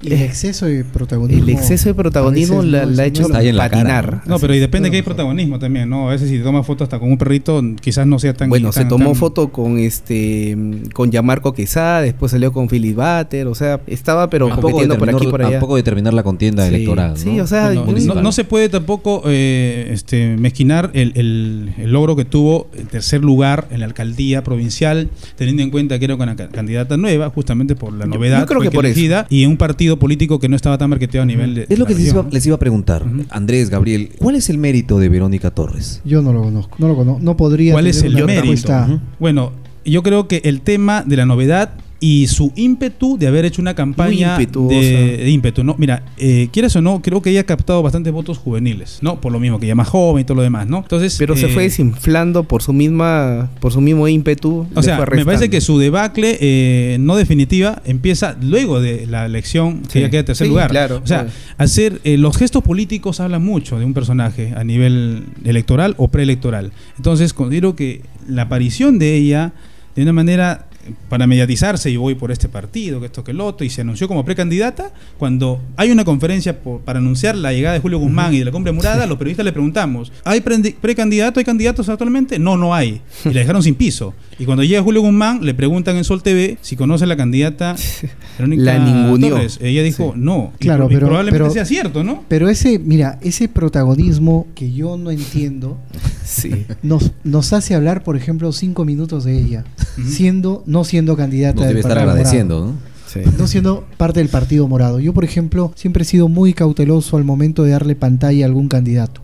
Y 0.00 0.12
el 0.12 0.22
exceso 0.22 0.66
de 0.66 0.84
protagonismo. 0.84 1.42
el 1.42 1.48
exceso 1.50 1.88
de 1.88 1.94
protagonismo 1.94 2.62
la, 2.62 2.84
no 2.86 2.90
la 2.92 3.02
ha 3.02 3.06
hecho 3.06 3.22
es 3.22 3.28
lo 3.28 3.34
Está 3.34 3.38
ahí 3.38 3.48
en 3.48 3.56
la 3.56 3.68
cara, 3.68 3.82
patinar. 3.82 4.22
No, 4.26 4.38
pero 4.38 4.54
y 4.54 4.58
depende 4.60 4.88
no, 4.88 4.90
que 4.92 4.96
hay 4.98 5.02
protagonismo 5.02 5.58
también, 5.58 5.88
¿no? 5.88 6.08
A 6.08 6.12
veces 6.12 6.28
si 6.28 6.38
te 6.38 6.44
tomas 6.44 6.64
foto 6.64 6.84
hasta 6.84 6.98
con 7.00 7.10
un 7.10 7.18
perrito, 7.18 7.60
quizás 7.80 8.06
no 8.06 8.18
sea 8.20 8.32
tan... 8.34 8.48
Bueno, 8.48 8.70
se 8.72 8.84
tomó 8.84 9.06
tan- 9.06 9.14
foto 9.16 9.48
con 9.50 9.78
este 9.78 10.56
con 10.94 11.10
Yamarco 11.10 11.52
Quesada, 11.52 12.02
después 12.02 12.30
salió 12.30 12.52
con 12.52 12.68
Philip 12.68 12.96
Butter, 12.96 13.46
o 13.48 13.54
sea, 13.54 13.80
estaba 13.86 14.30
pero 14.30 14.48
compitiendo 14.50 14.96
por 14.98 15.10
aquí 15.10 15.26
por 15.26 15.42
a 15.42 15.48
allá. 15.48 15.58
poco 15.60 15.76
de 15.76 15.82
terminar 15.82 16.14
la 16.14 16.22
contienda 16.22 16.62
Sí, 16.68 16.74
electoral. 16.74 17.16
sí, 17.16 17.30
¿no? 17.36 17.42
o 17.42 17.46
sea, 17.46 17.72
no, 17.72 18.30
se 18.32 18.44
puede 18.44 18.68
tampoco 18.68 19.22
eh, 19.26 19.90
este, 19.92 20.36
mezquinar 20.36 20.90
el, 20.94 21.12
el- 21.16 21.72
el 21.78 21.92
logro 21.92 22.14
que 22.16 22.24
tuvo 22.24 22.68
el 22.76 22.86
tercer 22.86 23.22
lugar 23.24 23.66
en 23.70 23.80
la 23.80 23.86
alcaldía 23.86 24.44
provincial, 24.44 25.08
teniendo 25.36 25.62
en 25.62 25.70
cuenta 25.70 25.98
que 25.98 26.04
era 26.04 26.14
una 26.14 26.36
ca- 26.36 26.48
candidata 26.48 26.96
nueva, 26.96 27.30
justamente 27.30 27.74
por 27.74 27.92
la 27.92 28.06
novedad 28.06 28.40
yo 28.40 28.46
creo 28.46 28.60
fue 28.60 28.70
que 28.70 28.74
por 28.74 28.86
eso. 28.86 28.92
elegida, 28.94 29.26
y 29.28 29.42
en 29.42 29.50
un 29.50 29.56
partido 29.56 29.87
político 29.96 30.38
que 30.38 30.48
no 30.48 30.56
estaba 30.56 30.76
tan 30.76 30.90
marketeado 30.90 31.22
a 31.22 31.26
nivel 31.26 31.54
de. 31.54 31.66
Es 31.68 31.78
lo 31.78 31.86
que 31.86 31.94
les 31.94 32.04
iba, 32.04 32.14
región. 32.14 32.28
les 32.32 32.46
iba 32.46 32.56
a 32.56 32.58
preguntar. 32.58 33.04
Andrés, 33.30 33.70
Gabriel, 33.70 34.10
¿cuál 34.18 34.34
es 34.34 34.50
el 34.50 34.58
mérito 34.58 34.98
de 34.98 35.08
Verónica 35.08 35.50
Torres? 35.50 36.00
Yo 36.04 36.22
no 36.22 36.32
lo 36.32 36.42
conozco. 36.42 36.76
No 36.78 36.88
lo 36.88 36.96
conozco. 36.96 37.20
No 37.22 37.36
podría. 37.36 37.72
¿Cuál 37.72 37.86
es 37.86 38.02
tener 38.02 38.18
el 38.18 38.24
una 38.24 38.34
mérito? 38.34 39.00
Bueno, 39.18 39.52
yo 39.84 40.02
creo 40.02 40.28
que 40.28 40.42
el 40.44 40.60
tema 40.60 41.02
de 41.06 41.16
la 41.16 41.26
novedad 41.26 41.70
y 42.00 42.28
su 42.28 42.52
ímpetu 42.54 43.18
de 43.18 43.26
haber 43.26 43.44
hecho 43.44 43.60
una 43.60 43.74
campaña 43.74 44.38
de, 44.38 44.46
de 44.46 45.30
ímpetu, 45.30 45.64
¿no? 45.64 45.74
Mira, 45.78 46.02
eh, 46.16 46.48
quieras 46.52 46.76
o 46.76 46.80
no, 46.80 47.02
creo 47.02 47.20
que 47.22 47.30
ella 47.30 47.40
ha 47.40 47.44
captado 47.44 47.82
bastantes 47.82 48.12
votos 48.12 48.38
juveniles, 48.38 48.98
¿no? 49.02 49.20
Por 49.20 49.32
lo 49.32 49.40
mismo 49.40 49.58
que 49.58 49.66
ella 49.66 49.72
es 49.72 49.76
más 49.76 49.88
joven 49.88 50.22
y 50.22 50.24
todo 50.24 50.36
lo 50.36 50.42
demás, 50.42 50.68
¿no? 50.68 50.78
Entonces, 50.78 51.16
pero 51.18 51.34
se 51.36 51.46
eh, 51.46 51.48
fue 51.48 51.64
desinflando 51.64 52.44
por 52.44 52.62
su 52.62 52.72
misma 52.72 53.50
por 53.60 53.72
su 53.72 53.80
mismo 53.80 54.06
ímpetu. 54.06 54.66
O 54.74 54.82
sea, 54.82 55.04
me 55.12 55.24
parece 55.24 55.50
que 55.50 55.60
su 55.60 55.78
debacle 55.78 56.38
eh, 56.40 56.98
no 57.00 57.16
definitiva 57.16 57.82
empieza 57.84 58.36
luego 58.40 58.80
de 58.80 59.06
la 59.06 59.26
elección 59.26 59.82
que 59.82 59.90
Sí. 59.90 59.98
ella 59.98 60.10
queda 60.10 60.20
en 60.20 60.26
tercer 60.26 60.46
Sí, 60.46 60.50
lugar. 60.50 60.70
claro, 60.70 61.00
o 61.02 61.06
sea, 61.06 61.22
claro. 61.24 61.32
hacer 61.58 62.00
eh, 62.04 62.16
los 62.16 62.36
gestos 62.36 62.62
políticos 62.62 63.18
hablan 63.18 63.44
mucho 63.44 63.76
de 63.78 63.84
un 63.84 63.92
personaje 63.94 64.52
a 64.56 64.62
nivel 64.62 65.24
electoral 65.44 65.94
o 65.98 66.06
preelectoral. 66.08 66.70
Entonces, 66.96 67.32
considero 67.32 67.74
que 67.74 68.02
la 68.28 68.42
aparición 68.42 69.00
de 69.00 69.16
ella 69.16 69.52
de 69.96 70.02
una 70.04 70.12
manera 70.12 70.67
para 71.08 71.26
mediatizarse, 71.26 71.92
yo 71.92 72.00
voy 72.00 72.14
por 72.14 72.30
este 72.32 72.48
partido, 72.48 73.00
que 73.00 73.06
esto, 73.06 73.24
que 73.24 73.30
el 73.32 73.40
otro, 73.40 73.64
y 73.66 73.70
se 73.70 73.80
anunció 73.82 74.08
como 74.08 74.24
precandidata, 74.24 74.92
cuando 75.18 75.60
hay 75.76 75.90
una 75.90 76.04
conferencia 76.04 76.60
por- 76.60 76.80
para 76.80 76.98
anunciar 76.98 77.36
la 77.36 77.52
llegada 77.52 77.74
de 77.74 77.80
Julio 77.80 77.98
Guzmán 77.98 78.34
y 78.34 78.38
de 78.40 78.44
la 78.44 78.50
cumbre 78.52 78.72
morada, 78.72 79.06
los 79.06 79.18
periodistas 79.18 79.44
le 79.44 79.52
preguntamos, 79.52 80.12
¿hay 80.24 80.40
precandidato, 80.40 81.40
hay 81.40 81.44
candidatos 81.44 81.88
actualmente? 81.88 82.38
No, 82.38 82.56
no 82.56 82.74
hay. 82.74 83.00
Y 83.24 83.28
la 83.30 83.40
dejaron 83.40 83.62
sin 83.62 83.74
piso. 83.74 84.14
Y 84.38 84.44
cuando 84.44 84.62
llega 84.62 84.82
Julio 84.82 85.00
Guzmán, 85.02 85.44
le 85.44 85.54
preguntan 85.54 85.96
en 85.96 86.04
Sol 86.04 86.22
TV 86.22 86.58
si 86.60 86.76
conoce 86.76 87.04
a 87.04 87.06
la 87.06 87.16
candidata 87.16 87.74
Verónica 88.38 88.78
La. 88.78 89.18
Torres. 89.18 89.58
Ella 89.60 89.82
dijo, 89.82 90.14
no. 90.16 90.52
Y 90.60 90.64
Claro, 90.64 90.86
y 90.90 90.94
pero- 90.94 91.06
probablemente 91.08 91.38
pero- 91.44 91.50
sea 91.52 91.64
cierto, 91.64 92.04
¿no? 92.04 92.24
Pero 92.28 92.48
ese, 92.48 92.78
mira, 92.78 93.18
ese 93.22 93.48
protagonismo 93.48 94.46
que 94.54 94.72
yo 94.72 94.96
no 94.96 95.10
entiendo 95.10 95.78
Sí. 96.24 96.66
nos, 96.82 97.12
nos 97.24 97.52
hace 97.52 97.74
hablar, 97.74 98.04
por 98.04 98.16
ejemplo, 98.16 98.52
cinco 98.52 98.84
minutos 98.84 99.24
de 99.24 99.38
ella, 99.38 99.64
siendo, 100.06 100.62
no 100.66 100.77
siendo 100.84 101.16
candidata 101.16 101.56
Nos 101.56 101.68
debe 101.68 101.80
estar 101.80 101.98
agradeciendo, 101.98 102.60
Morado. 102.60 102.72
¿no? 102.72 102.88
Sí. 103.08 103.20
no 103.38 103.46
siendo 103.46 103.86
parte 103.96 104.20
del 104.20 104.28
Partido 104.28 104.68
Morado. 104.68 105.00
Yo, 105.00 105.14
por 105.14 105.24
ejemplo, 105.24 105.72
siempre 105.74 106.02
he 106.02 106.06
sido 106.06 106.28
muy 106.28 106.52
cauteloso 106.52 107.16
al 107.16 107.24
momento 107.24 107.64
de 107.64 107.70
darle 107.70 107.96
pantalla 107.96 108.44
a 108.44 108.48
algún 108.48 108.68
candidato. 108.68 109.22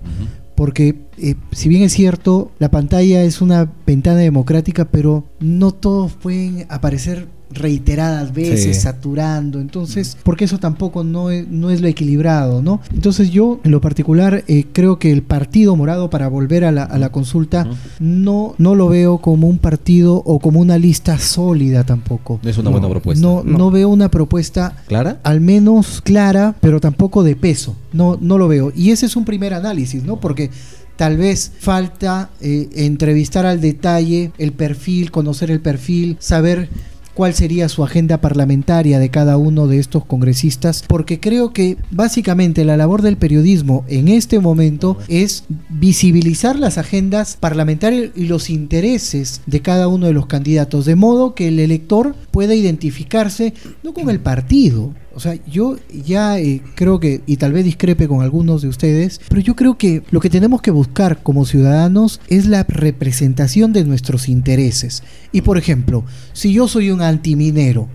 Porque 0.55 1.05
eh, 1.19 1.35
si 1.53 1.69
bien 1.69 1.83
es 1.83 1.93
cierto, 1.93 2.51
la 2.59 2.71
pantalla 2.71 3.23
es 3.23 3.43
una 3.43 3.71
ventana 3.87 4.19
democrática, 4.19 4.87
pero 4.87 5.25
no 5.41 5.73
todos 5.73 6.13
pueden 6.13 6.67
aparecer 6.69 7.27
reiteradas 7.55 8.33
veces, 8.33 8.75
Sí. 8.77 8.81
saturando. 8.83 9.61
Entonces, 9.61 10.17
porque 10.23 10.45
eso 10.45 10.59
tampoco 10.59 11.05
no 11.05 11.31
es, 11.31 11.47
no 11.49 11.71
es 11.71 11.81
lo 11.81 11.89
equilibrado, 11.89 12.63
¿no? 12.63 12.81
Entonces 12.93 13.31
yo, 13.31 13.61
en 13.65 13.71
lo 13.71 13.81
particular, 13.81 14.45
eh, 14.49 14.65
creo 14.73 14.99
que 14.99 15.13
el 15.13 15.23
Partido 15.23 15.77
Morado, 15.77 16.11
para 16.11 16.29
volver 16.29 16.65
a 16.65 16.73
la, 16.73 16.85
a 16.85 16.99
la 16.99 17.11
consulta, 17.11 17.67
no, 18.01 18.55
no 18.59 18.75
lo 18.75 18.89
veo 18.89 19.19
como 19.19 19.49
un 19.49 19.59
partido 19.59 20.17
o 20.25 20.39
como 20.39 20.61
una 20.61 20.79
lista 20.79 21.19
sólida 21.19 21.85
tampoco. 21.85 22.41
No 22.43 22.51
es 22.51 22.59
una 22.59 22.71
buena 22.71 22.89
propuesta. 22.89 23.25
No, 23.27 23.43
no. 23.45 23.71
veo 23.71 23.89
una 23.89 24.11
propuesta 24.11 24.77
¿Clara? 24.87 25.21
al 25.25 25.41
menos 25.41 26.01
clara, 26.03 26.55
pero 26.61 26.81
tampoco 26.81 27.23
de 27.23 27.37
peso. 27.37 27.77
No, 27.93 28.19
no 28.21 28.39
lo 28.39 28.49
veo. 28.49 28.73
Y 28.75 28.91
ese 28.91 29.07
es 29.07 29.17
un 29.17 29.25
primer 29.25 29.55
análisis, 29.55 30.03
¿no? 30.05 30.21
Porque 30.21 30.51
tal 30.97 31.17
vez 31.17 31.51
falta 31.59 32.31
eh, 32.41 32.69
entrevistar 32.75 33.47
al 33.47 33.61
detalle 33.61 34.31
el 34.39 34.53
perfil, 34.53 35.11
conocer 35.11 35.51
el 35.51 35.61
perfil, 35.61 36.17
saber 36.21 36.69
cuál 37.15 37.35
sería 37.35 37.69
su 37.69 37.85
agenda 37.85 38.21
parlamentaria 38.21 38.99
de 38.99 39.11
cada 39.11 39.37
uno 39.37 39.67
de 39.67 39.79
estos 39.79 40.05
congresistas, 40.05 40.85
porque 40.87 41.21
creo 41.21 41.53
que 41.53 41.77
básicamente 41.91 42.65
la 42.65 42.77
labor 42.77 43.03
del 43.03 43.17
periodismo 43.17 43.85
en 43.89 44.09
este 44.09 44.41
momento 44.41 44.99
es 45.09 45.45
visibilizar 45.69 46.59
las 46.59 46.79
agendas 46.79 47.37
parlamentarias 47.39 48.11
y 48.15 48.27
los 48.27 48.51
intereses 48.51 49.41
de 49.47 49.63
cada 49.63 49.89
uno 49.89 50.07
de 50.07 50.13
los 50.13 50.27
candidatos, 50.27 50.85
de 50.85 50.97
modo 50.97 51.35
que 51.35 51.49
el 51.49 51.59
elector 51.59 52.15
pueda 52.31 52.55
identificarse 52.55 53.55
no 53.83 53.95
con 53.95 54.11
el 54.11 54.21
partido, 54.21 54.93
o 55.15 55.21
sea, 55.21 55.39
yo 55.47 55.77
ya 55.91 56.39
eh, 56.39 56.63
creo 56.75 56.99
que, 56.99 57.23
y 57.27 57.37
tal 57.37 57.53
vez 57.53 57.65
discrepe 57.65 58.09
con 58.09 58.23
algunos 58.23 58.63
de 58.63 58.69
ustedes, 58.69 59.21
pero 59.29 59.41
yo 59.41 59.55
creo 59.55 59.79
que 59.79 60.03
lo 60.11 60.21
que 60.21 60.31
tenemos 60.31 60.61
que 60.61 60.71
buscar 60.71 61.23
como 61.23 61.45
ciudadanos 61.45 62.21
es 62.29 62.47
la 62.47 62.65
representación 62.65 63.73
de 63.73 63.85
nuestros 63.85 64.29
intereses. 64.29 65.03
Y 65.33 65.43
por 65.43 65.59
ejemplo, 65.59 66.05
si 66.33 66.53
yo 66.53 66.69
soy 66.69 66.91
un 66.91 67.03
antiminero, 67.03 67.89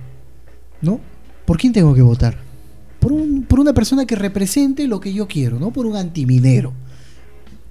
¿no? 0.82 1.00
¿Por 1.46 1.58
quién 1.58 1.74
tengo 1.74 1.94
que 1.94 2.02
votar? 2.02 2.38
Por, 3.00 3.12
un, 3.12 3.44
por 3.44 3.60
una 3.60 3.74
persona 3.74 4.06
que 4.06 4.16
represente 4.16 4.88
lo 4.88 5.00
que 5.00 5.14
yo 5.14 5.28
quiero, 5.28 5.60
¿no? 5.60 5.72
Por 5.72 5.86
un 5.86 5.96
antiminero. 5.96 6.74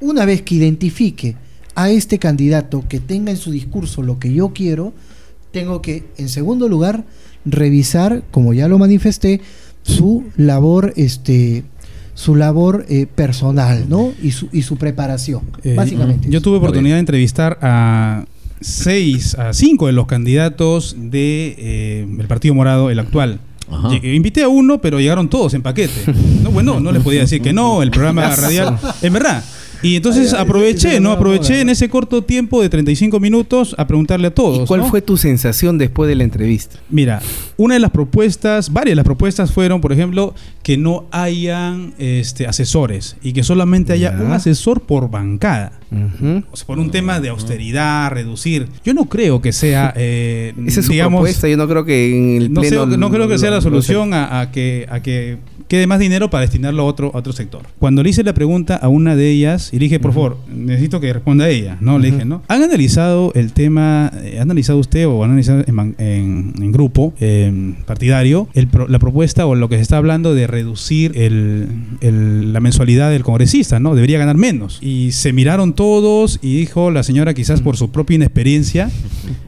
Una 0.00 0.24
vez 0.24 0.42
que 0.42 0.56
identifique 0.56 1.36
a 1.74 1.90
este 1.90 2.18
candidato 2.18 2.84
que 2.88 3.00
tenga 3.00 3.30
en 3.30 3.36
su 3.36 3.50
discurso 3.50 4.02
lo 4.02 4.18
que 4.18 4.32
yo 4.32 4.52
quiero, 4.52 4.92
tengo 5.58 5.82
que, 5.82 6.04
en 6.18 6.28
segundo 6.28 6.68
lugar, 6.68 7.04
revisar, 7.44 8.22
como 8.30 8.54
ya 8.54 8.68
lo 8.68 8.78
manifesté, 8.78 9.40
su 9.82 10.24
labor, 10.36 10.92
este, 10.96 11.64
su 12.14 12.36
labor 12.36 12.86
eh, 12.88 13.06
personal, 13.12 13.86
¿no? 13.88 14.12
Y 14.22 14.30
su, 14.30 14.48
y 14.52 14.62
su 14.62 14.76
preparación, 14.76 15.42
Eh, 15.64 15.74
básicamente. 15.74 16.30
Yo 16.30 16.40
tuve 16.40 16.58
oportunidad 16.58 16.94
de 16.94 17.00
entrevistar 17.00 17.58
a 17.60 18.24
seis, 18.60 19.34
a 19.34 19.52
cinco 19.52 19.86
de 19.86 19.92
los 19.92 20.06
candidatos 20.06 20.94
de 20.96 21.56
eh, 21.58 22.06
el 22.18 22.26
Partido 22.28 22.54
Morado, 22.54 22.90
el 22.90 23.00
actual. 23.00 23.40
Ajá. 23.70 23.94
Invité 24.02 24.44
a 24.44 24.48
uno, 24.48 24.80
pero 24.80 25.00
llegaron 25.00 25.28
todos 25.28 25.54
en 25.54 25.62
paquete. 25.62 26.04
No, 26.42 26.52
bueno, 26.52 26.78
no 26.78 26.92
les 26.92 27.02
podía 27.02 27.20
decir 27.20 27.42
que 27.42 27.52
no, 27.52 27.82
el 27.82 27.90
programa 27.90 28.34
radial. 28.36 28.78
En 29.02 29.12
verdad. 29.12 29.42
Y 29.82 29.96
entonces 29.96 30.32
Ay, 30.32 30.38
ay, 30.40 30.44
aproveché, 30.44 31.00
¿no? 31.00 31.12
Aproveché 31.12 31.60
en 31.60 31.68
ese 31.68 31.88
corto 31.88 32.22
tiempo 32.22 32.60
de 32.60 32.68
35 32.68 33.20
minutos 33.20 33.74
a 33.78 33.86
preguntarle 33.86 34.28
a 34.28 34.34
todos. 34.34 34.64
¿Y 34.64 34.66
cuál 34.66 34.80
¿no? 34.80 34.88
fue 34.90 35.02
tu 35.02 35.16
sensación 35.16 35.78
después 35.78 36.08
de 36.08 36.16
la 36.16 36.24
entrevista? 36.24 36.78
Mira, 36.90 37.20
una 37.56 37.74
de 37.74 37.80
las 37.80 37.90
propuestas, 37.90 38.72
varias 38.72 38.92
de 38.92 38.96
las 38.96 39.04
propuestas 39.04 39.52
fueron, 39.52 39.80
por 39.80 39.92
ejemplo, 39.92 40.34
que 40.62 40.76
no 40.76 41.06
hayan 41.10 41.94
este, 41.98 42.46
asesores 42.46 43.16
y 43.22 43.32
que 43.32 43.42
solamente 43.42 43.92
haya 43.92 44.16
Ya. 44.16 44.24
un 44.24 44.32
asesor 44.32 44.80
por 44.80 45.10
bancada. 45.10 45.72
O 46.52 46.56
sea, 46.56 46.66
por 46.66 46.78
un 46.78 46.90
tema 46.90 47.20
de 47.20 47.28
austeridad, 47.30 48.10
reducir. 48.10 48.68
Yo 48.84 48.94
no 48.94 49.06
creo 49.06 49.40
que 49.40 49.52
sea, 49.52 49.92
eh, 49.96 50.54
Esa 50.66 50.80
es 50.80 50.86
su 50.86 50.92
digamos, 50.92 51.20
propuesta. 51.20 51.48
Yo 51.48 51.56
no 51.56 51.68
creo 51.68 51.84
que 51.84 52.16
en 52.16 52.42
el 52.42 52.52
no, 52.52 52.62
sé- 52.62 52.68
pleno 52.70 52.86
no 52.96 53.10
creo 53.10 53.28
que 53.28 53.38
sea 53.38 53.50
la 53.50 53.60
solución 53.60 54.12
a, 54.12 54.40
a 54.40 54.50
que, 54.50 54.86
a 54.90 55.00
que 55.00 55.38
quede 55.68 55.86
más 55.86 55.98
dinero 56.00 56.30
para 56.30 56.42
destinarlo 56.42 56.82
a 56.82 56.86
otro, 56.86 57.10
a 57.14 57.18
otro 57.18 57.32
sector. 57.32 57.62
Cuando 57.78 58.02
le 58.02 58.10
hice 58.10 58.24
la 58.24 58.32
pregunta 58.34 58.76
a 58.76 58.88
una 58.88 59.14
de 59.16 59.30
ellas, 59.30 59.70
y 59.72 59.76
le 59.78 59.84
dije, 59.84 60.00
por 60.00 60.12
favor, 60.14 60.38
necesito 60.52 61.00
que 61.00 61.12
responda 61.12 61.44
a 61.44 61.48
ella, 61.50 61.76
¿no? 61.80 61.98
Le 61.98 62.10
dije, 62.10 62.24
¿no? 62.24 62.42
¿Han 62.48 62.62
analizado 62.62 63.32
el 63.34 63.52
tema, 63.52 64.10
eh, 64.22 64.36
ha 64.38 64.42
analizado 64.42 64.78
usted 64.78 65.06
o 65.06 65.22
han 65.24 65.30
analizado 65.30 65.64
en, 65.66 65.94
en- 65.98 66.54
en 66.60 66.72
grupo 66.72 67.12
eh, 67.20 67.74
partidario 67.86 68.48
el 68.54 68.68
la 68.88 68.98
propuesta 68.98 69.46
o 69.46 69.54
lo 69.54 69.68
que 69.68 69.76
se 69.76 69.82
está 69.82 69.96
hablando 69.98 70.34
de 70.34 70.46
reducir 70.46 71.12
el- 71.16 71.68
el- 72.00 72.52
la 72.52 72.60
mensualidad 72.60 73.10
del 73.10 73.22
congresista, 73.22 73.78
¿no? 73.80 73.94
Debería 73.94 74.18
ganar 74.18 74.36
menos. 74.36 74.78
Y 74.80 75.12
se 75.12 75.32
miraron 75.32 75.74
todos 75.74 76.38
y 76.42 76.56
dijo 76.56 76.90
la 76.90 77.02
señora, 77.02 77.34
quizás 77.34 77.60
por 77.60 77.76
su 77.76 77.90
propia 77.90 78.14
inexperiencia, 78.16 78.90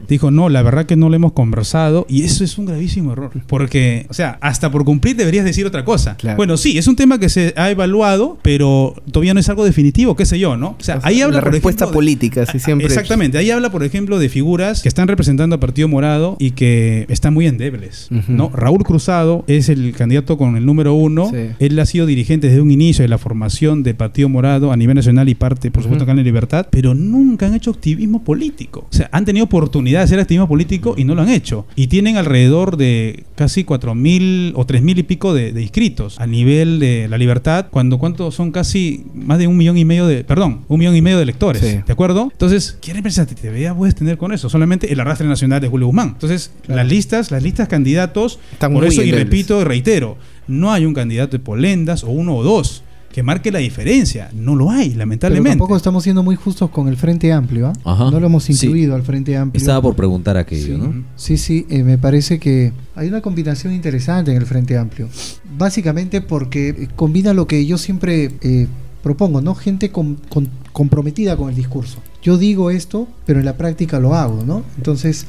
dijo, 0.07 0.29
no, 0.31 0.49
la 0.49 0.61
verdad 0.61 0.85
que 0.85 0.95
no 0.95 1.09
lo 1.09 1.15
hemos 1.15 1.31
conversado 1.31 2.05
y 2.09 2.23
eso 2.23 2.43
es 2.43 2.57
un 2.57 2.65
gravísimo 2.65 3.13
error. 3.13 3.31
Porque, 3.47 4.05
o 4.09 4.13
sea, 4.13 4.37
hasta 4.41 4.69
por 4.71 4.83
cumplir 4.85 5.15
deberías 5.15 5.45
decir 5.45 5.65
otra 5.65 5.85
cosa. 5.85 6.10
Claro. 6.17 6.37
Bueno, 6.37 6.57
sí, 6.57 6.77
es 6.77 6.87
un 6.87 6.95
tema 6.95 7.19
que 7.19 7.29
se 7.29 7.53
ha 7.57 7.69
evaluado, 7.69 8.37
pero 8.41 8.95
todavía 9.11 9.33
no 9.33 9.39
es 9.39 9.49
algo 9.49 9.65
definitivo, 9.65 10.15
qué 10.15 10.25
sé 10.25 10.39
yo, 10.39 10.57
¿no? 10.57 10.75
O 10.79 10.83
sea, 10.83 10.99
ahí 11.03 11.21
habla, 11.21 11.37
la 11.37 11.43
por 11.43 11.51
respuesta 11.53 11.85
ejemplo, 11.85 11.97
política, 11.97 12.45
sí, 12.45 12.59
siempre. 12.59 12.87
Exactamente, 12.87 13.37
ahí 13.37 13.51
habla, 13.51 13.71
por 13.71 13.83
ejemplo, 13.83 14.19
de 14.19 14.29
figuras 14.29 14.81
que 14.81 14.87
están 14.89 15.07
representando 15.07 15.55
al 15.55 15.59
Partido 15.59 15.87
Morado 15.87 16.35
y 16.39 16.51
que 16.51 17.05
están 17.09 17.33
muy 17.33 17.47
endebles. 17.47 18.09
¿no? 18.27 18.49
Raúl 18.53 18.83
Cruzado 18.83 19.43
es 19.47 19.69
el 19.69 19.93
candidato 19.93 20.37
con 20.37 20.55
el 20.57 20.65
número 20.65 20.93
uno. 20.93 21.29
Sí. 21.31 21.49
Él 21.59 21.79
ha 21.79 21.85
sido 21.85 22.05
dirigente 22.05 22.47
desde 22.47 22.61
un 22.61 22.71
inicio 22.71 23.03
de 23.03 23.09
la 23.09 23.17
formación 23.17 23.83
del 23.83 23.95
Partido 23.95 24.29
Morado 24.29 24.71
a 24.71 24.77
nivel 24.77 24.95
nacional 24.95 25.29
y 25.29 25.35
parte, 25.35 25.71
por 25.71 25.83
supuesto, 25.83 26.03
Ujú. 26.03 26.11
acá 26.11 26.11
en 26.11 26.17
la 26.17 26.23
Libertad, 26.23 26.67
pero 26.69 26.93
nunca 26.93 27.45
han 27.45 27.53
hecho 27.55 27.71
activismo 27.71 28.23
político. 28.23 28.87
O 28.91 28.93
sea, 28.95 29.09
han 29.11 29.25
tenido 29.25 29.45
oportunidad 29.45 29.99
de 29.99 30.03
hacer 30.05 30.19
activismo 30.19 30.47
político 30.47 30.95
y 30.97 31.03
no 31.03 31.15
lo 31.15 31.21
han 31.21 31.29
hecho. 31.29 31.65
Y 31.75 31.87
tienen 31.87 32.17
alrededor 32.17 32.77
de 32.77 33.23
casi 33.35 33.63
cuatro 33.63 33.95
mil 33.95 34.53
o 34.55 34.65
tres 34.65 34.81
mil 34.81 34.97
y 34.99 35.03
pico 35.03 35.33
de, 35.33 35.51
de 35.51 35.61
inscritos 35.61 36.00
a 36.17 36.27
nivel 36.27 36.79
de 36.79 37.07
la 37.07 37.17
Libertad, 37.17 37.67
cuando 37.69 37.97
cuántos 37.97 38.35
son 38.35 38.51
casi 38.51 39.05
más 39.13 39.39
de 39.39 39.47
un 39.47 39.57
millón 39.57 39.77
y 39.77 39.85
medio 39.85 40.07
de, 40.07 40.23
perdón, 40.23 40.61
un 40.67 40.79
millón 40.79 40.95
y 40.95 41.01
medio 41.01 41.17
de 41.17 41.23
electores. 41.23 41.61
Sí. 41.61 41.79
¿De 41.85 41.93
acuerdo? 41.93 42.29
Entonces, 42.31 42.77
¿qué 42.81 42.93
representatividad 42.93 43.75
puedes 43.75 43.95
tener 43.95 44.17
con 44.17 44.31
eso? 44.31 44.49
Solamente 44.49 44.91
el 44.91 44.99
arrastre 44.99 45.27
nacional 45.27 45.61
de 45.61 45.67
Julio 45.67 45.87
Guzmán. 45.87 46.09
Entonces, 46.09 46.51
las 46.67 46.87
listas, 46.87 47.31
las 47.31 47.43
listas 47.43 47.67
candidatos, 47.67 48.39
Están 48.51 48.73
por 48.73 48.85
eso, 48.85 49.03
y 49.03 49.11
repito 49.11 49.61
y 49.61 49.63
reitero, 49.63 50.17
no 50.47 50.71
hay 50.71 50.85
un 50.85 50.93
candidato 50.93 51.31
de 51.37 51.39
Polendas 51.39 52.03
o 52.03 52.09
uno 52.09 52.35
o 52.35 52.43
dos 52.43 52.83
que 53.13 53.23
marque 53.23 53.51
la 53.51 53.59
diferencia. 53.59 54.29
No 54.33 54.55
lo 54.55 54.69
hay, 54.71 54.87
Pero 54.89 54.99
lamentablemente. 54.99 55.49
tampoco 55.49 55.75
estamos 55.75 56.03
siendo 56.03 56.23
muy 56.23 56.35
justos 56.35 56.69
con 56.69 56.87
el 56.87 56.95
Frente 56.97 57.31
Amplio. 57.33 57.73
Ajá. 57.83 58.09
No 58.09 58.19
lo 58.19 58.25
hemos 58.27 58.43
Sí. 58.45 58.53
incluido 58.53 58.95
al 58.95 59.03
Frente 59.03 59.35
Amplio. 59.37 59.59
Estaba 59.59 59.81
por 59.81 59.95
preguntar 59.95 60.37
aquello, 60.37 60.77
¿no? 60.77 61.03
Sí, 61.15 61.37
sí, 61.37 61.65
eh, 61.69 61.83
me 61.83 61.97
parece 61.97 62.39
que 62.39 62.71
hay 62.95 63.07
una 63.07 63.21
combinación 63.21 63.73
interesante 63.73 64.31
en 64.31 64.37
el 64.37 64.45
Frente 64.45 64.77
Amplio. 64.77 65.09
Básicamente 65.57 66.21
porque 66.21 66.69
eh, 66.69 66.87
combina 66.95 67.33
lo 67.33 67.47
que 67.47 67.65
yo 67.65 67.77
siempre 67.77 68.31
eh, 68.41 68.67
propongo, 69.03 69.41
¿no? 69.41 69.55
Gente 69.55 69.91
con- 69.91 70.15
con- 70.29 70.49
comprometida 70.71 71.35
con 71.35 71.49
el 71.49 71.55
discurso. 71.55 71.99
Yo 72.23 72.37
digo 72.37 72.71
esto, 72.71 73.07
pero 73.25 73.39
en 73.39 73.45
la 73.45 73.57
práctica 73.57 73.99
lo 73.99 74.15
hago, 74.15 74.43
¿no? 74.45 74.63
Entonces, 74.77 75.25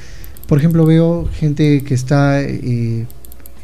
por 0.47 0.59
ejemplo, 0.59 0.85
veo 0.87 1.29
gente 1.33 1.83
que 1.83 1.95
está 1.95 2.41
eh, 2.43 3.07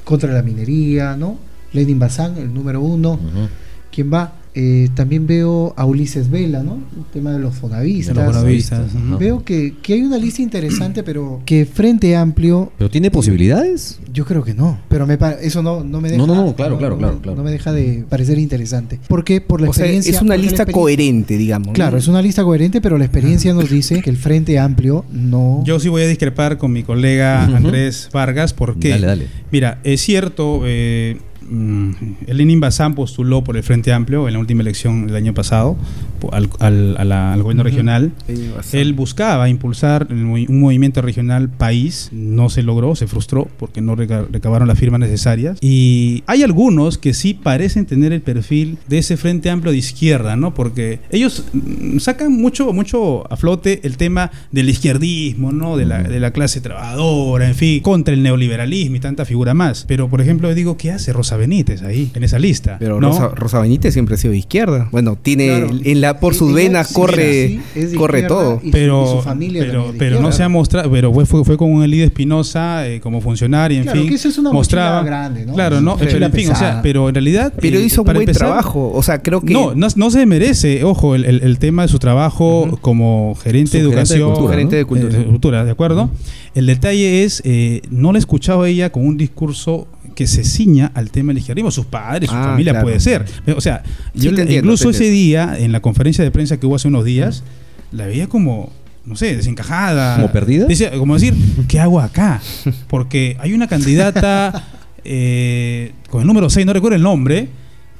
contra 0.04 0.32
la 0.32 0.42
minería, 0.42 1.16
¿no? 1.16 1.38
Lenin 1.72 1.98
Bazán, 1.98 2.38
el 2.38 2.52
número 2.54 2.80
uno. 2.80 3.12
Ujú. 3.12 3.48
¿Quién 3.92 4.12
va? 4.12 4.34
Eh, 4.60 4.88
también 4.94 5.24
veo 5.28 5.72
a 5.76 5.84
Ulises 5.84 6.30
Vela, 6.30 6.64
¿no? 6.64 6.78
El 6.96 7.04
tema 7.12 7.30
de 7.32 7.38
los 7.38 7.54
fonavistas. 7.54 8.16
De 8.16 8.24
los 8.24 8.34
fonavistas. 8.34 8.90
Veo 9.18 9.44
que, 9.44 9.74
que 9.80 9.92
hay 9.94 10.02
una 10.02 10.18
lista 10.18 10.42
interesante, 10.42 11.04
pero 11.04 11.42
que 11.46 11.64
Frente 11.64 12.16
Amplio, 12.16 12.72
¿Pero 12.76 12.90
tiene 12.90 13.08
posibilidades? 13.12 14.00
yo 14.12 14.24
creo 14.24 14.42
que 14.42 14.54
no. 14.54 14.80
Pero 14.88 15.06
me 15.06 15.16
eso 15.42 15.62
no, 15.62 15.84
no 15.84 16.00
me 16.00 16.08
deja. 16.10 16.18
No, 16.18 16.26
no, 16.26 16.34
no, 16.46 16.56
claro, 16.56 16.76
claro, 16.76 16.98
claro, 16.98 17.20
claro. 17.20 17.36
No 17.36 17.44
me 17.44 17.52
deja 17.52 17.72
de 17.72 18.04
parecer 18.08 18.38
interesante. 18.38 18.98
Porque 19.06 19.40
por 19.40 19.60
la 19.60 19.70
O 19.70 19.72
sea, 19.72 19.84
experiencia. 19.84 20.12
es 20.12 20.22
una 20.22 20.36
lista 20.36 20.66
coherente, 20.66 21.36
digamos. 21.38 21.68
¿no? 21.68 21.72
Claro, 21.74 21.96
es 21.96 22.08
una 22.08 22.20
lista 22.22 22.42
coherente, 22.42 22.80
pero 22.80 22.98
la 22.98 23.04
experiencia 23.04 23.54
nos 23.54 23.70
dice 23.70 24.00
que 24.02 24.10
el 24.10 24.16
Frente 24.16 24.58
Amplio 24.58 25.04
no. 25.12 25.62
Yo 25.64 25.78
sí 25.78 25.88
voy 25.88 26.02
a 26.02 26.06
discrepar 26.08 26.58
con 26.58 26.72
mi 26.72 26.82
colega. 26.82 27.44
Andrés 27.44 28.08
Vargas 28.12 28.54
porque, 28.54 28.88
Dale, 28.90 29.06
dale. 29.06 29.26
mira, 29.52 29.78
es 29.84 30.00
cierto, 30.00 30.62
eh, 30.64 31.18
mm, 31.50 31.90
el 32.26 32.36
Lenin 32.36 32.60
Bazán 32.60 32.94
postuló 32.94 33.42
por 33.44 33.56
el 33.56 33.62
Frente 33.62 33.92
Amplio 33.92 34.26
en 34.28 34.34
la 34.34 34.40
última 34.40 34.62
elección 34.62 35.06
del 35.06 35.16
año 35.16 35.34
pasado 35.34 35.76
al, 36.32 36.48
al- 36.58 36.96
a 36.98 37.04
la- 37.04 37.32
al 37.32 37.42
gobierno 37.42 37.62
regional. 37.62 38.12
Él 38.72 38.92
buscaba 38.92 39.48
impulsar 39.48 40.06
un 40.10 40.60
movimiento 40.60 41.00
regional 41.02 41.48
país, 41.48 42.08
no 42.12 42.48
se 42.50 42.62
logró, 42.62 42.94
se 42.96 43.06
frustró 43.06 43.48
porque 43.58 43.80
no 43.80 43.94
reca- 43.96 44.26
recabaron 44.30 44.68
las 44.68 44.78
firmas 44.78 45.00
necesarias. 45.00 45.58
Y 45.60 46.22
hay 46.26 46.42
algunos 46.42 46.98
que 46.98 47.14
sí 47.14 47.34
parecen 47.34 47.86
tener 47.86 48.12
el 48.12 48.20
perfil 48.20 48.78
de 48.88 48.98
ese 48.98 49.16
frente 49.16 49.50
amplio 49.50 49.72
de 49.72 49.78
izquierda, 49.78 50.36
¿no? 50.36 50.54
Porque 50.54 51.00
ellos 51.10 51.44
mm, 51.52 51.98
sacan 51.98 52.32
mucho, 52.32 52.72
mucho 52.72 53.30
a 53.32 53.36
flote 53.36 53.80
el 53.84 53.96
tema 53.96 54.30
del 54.52 54.68
izquierdismo, 54.68 55.52
¿no? 55.52 55.76
De 55.76 55.86
la, 55.86 56.02
de 56.02 56.20
la 56.20 56.32
clase 56.32 56.60
trabajadora, 56.60 57.46
en 57.48 57.54
fin, 57.54 57.80
contra 57.80 58.12
el 58.14 58.22
neoliberalismo 58.22 58.96
y 58.96 59.00
tanta 59.00 59.24
figura 59.24 59.54
más. 59.54 59.84
Pero, 59.86 60.08
por 60.08 60.20
ejemplo, 60.20 60.52
digo, 60.54 60.76
¿qué 60.76 60.90
hace 60.90 61.12
Rosa 61.12 61.36
Benítez 61.38 61.82
ahí, 61.82 62.10
en 62.14 62.22
esa 62.24 62.38
lista? 62.38 62.76
Pero 62.78 63.00
¿no? 63.00 63.08
Rosa, 63.08 63.28
Rosa 63.34 63.60
Benítez 63.60 63.94
siempre 63.94 64.16
ha 64.16 64.18
sido 64.18 64.32
de 64.32 64.38
izquierda. 64.38 64.88
Bueno, 64.92 65.16
tiene 65.20 65.46
Claro. 65.48 65.70
en 65.84 66.00
la 66.02 66.20
por 66.20 66.34
sus 66.34 66.52
venas 66.52 66.88
sí, 66.88 66.94
corre 66.94 67.60
sí, 67.74 67.96
corre 67.96 68.24
todo. 68.24 68.60
y 68.62 68.66
su- 68.66 68.72
pero, 68.72 69.04
y 69.04 69.16
su 69.16 69.22
familia 69.22 69.64
pero, 69.98 70.20
no 70.20 70.32
se 70.32 70.42
ha 70.42 70.48
mostrado, 70.48 70.90
pero 70.90 71.12
fue, 71.12 71.24
fue, 71.24 71.44
fue 71.44 71.56
con 71.56 71.72
un 71.72 71.82
Elide 71.82 72.04
Espinosa 72.04 72.86
eh, 72.86 73.00
como 73.00 73.20
funcionario, 73.20 73.78
en 73.78 73.84
Claro, 73.84 74.00
fin. 74.00 74.08
que 74.08 74.14
eso 74.16 74.28
es 74.28 74.36
una 74.38 74.52
mostraba, 74.52 75.02
grande, 75.02 75.46
¿no? 75.46 75.54
Claro, 75.54 75.80
no, 75.80 75.96
pero, 75.96 76.24
en 76.26 76.32
fin, 76.32 76.50
o 76.50 76.54
sea, 76.56 76.80
pero 76.82 77.08
en 77.08 77.14
realidad. 77.14 77.52
Pero 77.60 77.78
eh, 77.78 77.84
hizo 77.84 78.02
un 78.02 78.06
buen 78.06 78.16
empezar, 78.18 78.48
trabajo. 78.48 78.90
O 78.94 79.02
sea, 79.02 79.22
creo 79.22 79.40
que 79.40 79.52
No, 79.52 79.74
no, 79.74 79.86
no 79.94 80.10
se 80.10 80.26
merece, 80.26 80.84
ojo, 80.84 81.14
el, 81.14 81.24
el- 81.24 81.42
el 81.42 81.58
tema 81.58 81.82
de 81.82 81.88
su 81.88 81.98
trabajo 81.98 82.78
como 82.80 83.36
gerente 83.42 83.78
de 83.78 83.84
Su 83.84 83.90
gerente 83.90 84.14
de 84.14 84.18
educación. 84.20 84.30
cultura, 84.32 84.50
gerente 84.52 84.76
de 84.76 84.84
cultura. 84.84 85.14
eh, 85.14 85.18
de 85.18 85.24
cultura, 85.24 85.64
¿de 85.64 85.70
acuerdo? 85.70 86.10
El 86.54 86.66
detalle 86.66 87.24
es, 87.24 87.40
eh, 87.44 87.82
no 87.90 88.12
la 88.12 88.18
he 88.18 88.20
escuchado 88.20 88.62
a 88.62 88.68
ella 88.68 88.90
con 88.90 89.06
un 89.06 89.16
discurso 89.16 89.86
que 90.18 90.26
se 90.26 90.42
ciña 90.42 90.90
al 90.96 91.12
tema 91.12 91.28
del 91.30 91.38
izquierdismo. 91.38 91.70
Sus 91.70 91.86
padres, 91.86 92.28
su 92.28 92.34
Ah, 92.34 92.42
familia 92.46 92.72
claro. 92.72 92.86
puede 92.86 92.98
ser. 92.98 93.24
O 93.56 93.60
sea, 93.60 93.84
Sí, 93.84 94.22
yo 94.24 94.30
entiendo, 94.30 94.52
incluso 94.52 94.90
ese 94.90 95.08
día, 95.10 95.54
en 95.56 95.70
la 95.70 95.78
conferencia 95.78 96.24
de 96.24 96.32
prensa 96.32 96.58
que 96.58 96.66
hubo 96.66 96.74
hace 96.74 96.88
unos 96.88 97.04
días, 97.04 97.44
la 97.92 98.04
veía 98.08 98.26
como, 98.26 98.72
no 99.06 99.14
sé, 99.14 99.36
desencajada. 99.36 100.16
¿Como 100.16 100.32
perdida? 100.32 100.66
Como 100.98 101.14
decir, 101.14 101.34
¿qué 101.68 101.78
hago 101.78 102.00
acá? 102.00 102.42
Porque 102.88 103.36
hay 103.38 103.52
una 103.52 103.68
candidata 103.68 104.66
eh, 105.04 105.92
con 106.10 106.22
el 106.22 106.26
número 106.26 106.50
6, 106.50 106.66
no 106.66 106.72
recuerdo 106.72 106.96
el 106.96 107.02
nombre, 107.02 107.48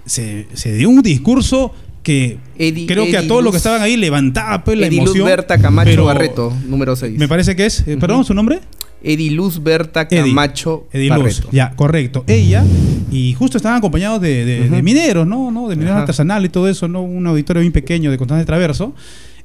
se, 0.04 0.48
se 0.54 0.74
dio 0.74 0.90
un 0.90 1.00
discurso 1.02 1.72
que 2.02 2.38
Edi- 2.58 2.86
creo 2.88 3.06
que 3.06 3.16
a 3.16 3.28
todos 3.28 3.44
los 3.44 3.52
que 3.52 3.58
estaban 3.58 3.80
ahí 3.80 3.96
levantaba 3.96 4.64
pues, 4.64 4.76
la 4.76 4.88
Ediluz 4.88 5.06
emoción. 5.10 5.26
Berta 5.26 5.58
Camacho 5.58 6.04
Barreto, 6.04 6.52
número 6.66 6.96
6. 6.96 7.16
Me 7.16 7.28
parece 7.28 7.54
que 7.54 7.66
es, 7.66 7.86
eh, 7.86 7.96
perdón, 7.96 8.24
su 8.24 8.34
nombre. 8.34 8.58
Ediluz 9.02 9.62
Berta. 9.62 10.08
Camacho 10.08 10.86
Ediluz. 10.92 11.42
Ya, 11.52 11.70
correcto. 11.76 12.24
Ella, 12.26 12.64
y 13.10 13.34
justo 13.34 13.56
estaban 13.56 13.78
acompañados 13.78 14.20
de, 14.20 14.44
de- 14.68 14.82
mineros, 14.82 15.26
¿no? 15.26 15.50
¿no? 15.50 15.68
De 15.68 15.76
mineros 15.76 15.98
artesanales 15.98 16.48
y 16.48 16.52
todo 16.52 16.68
eso, 16.68 16.88
¿no? 16.88 17.02
Un 17.02 17.26
auditorio 17.26 17.60
bien 17.60 17.72
pequeño 17.72 18.10
de 18.10 18.18
Constante 18.18 18.44
Traverso. 18.44 18.94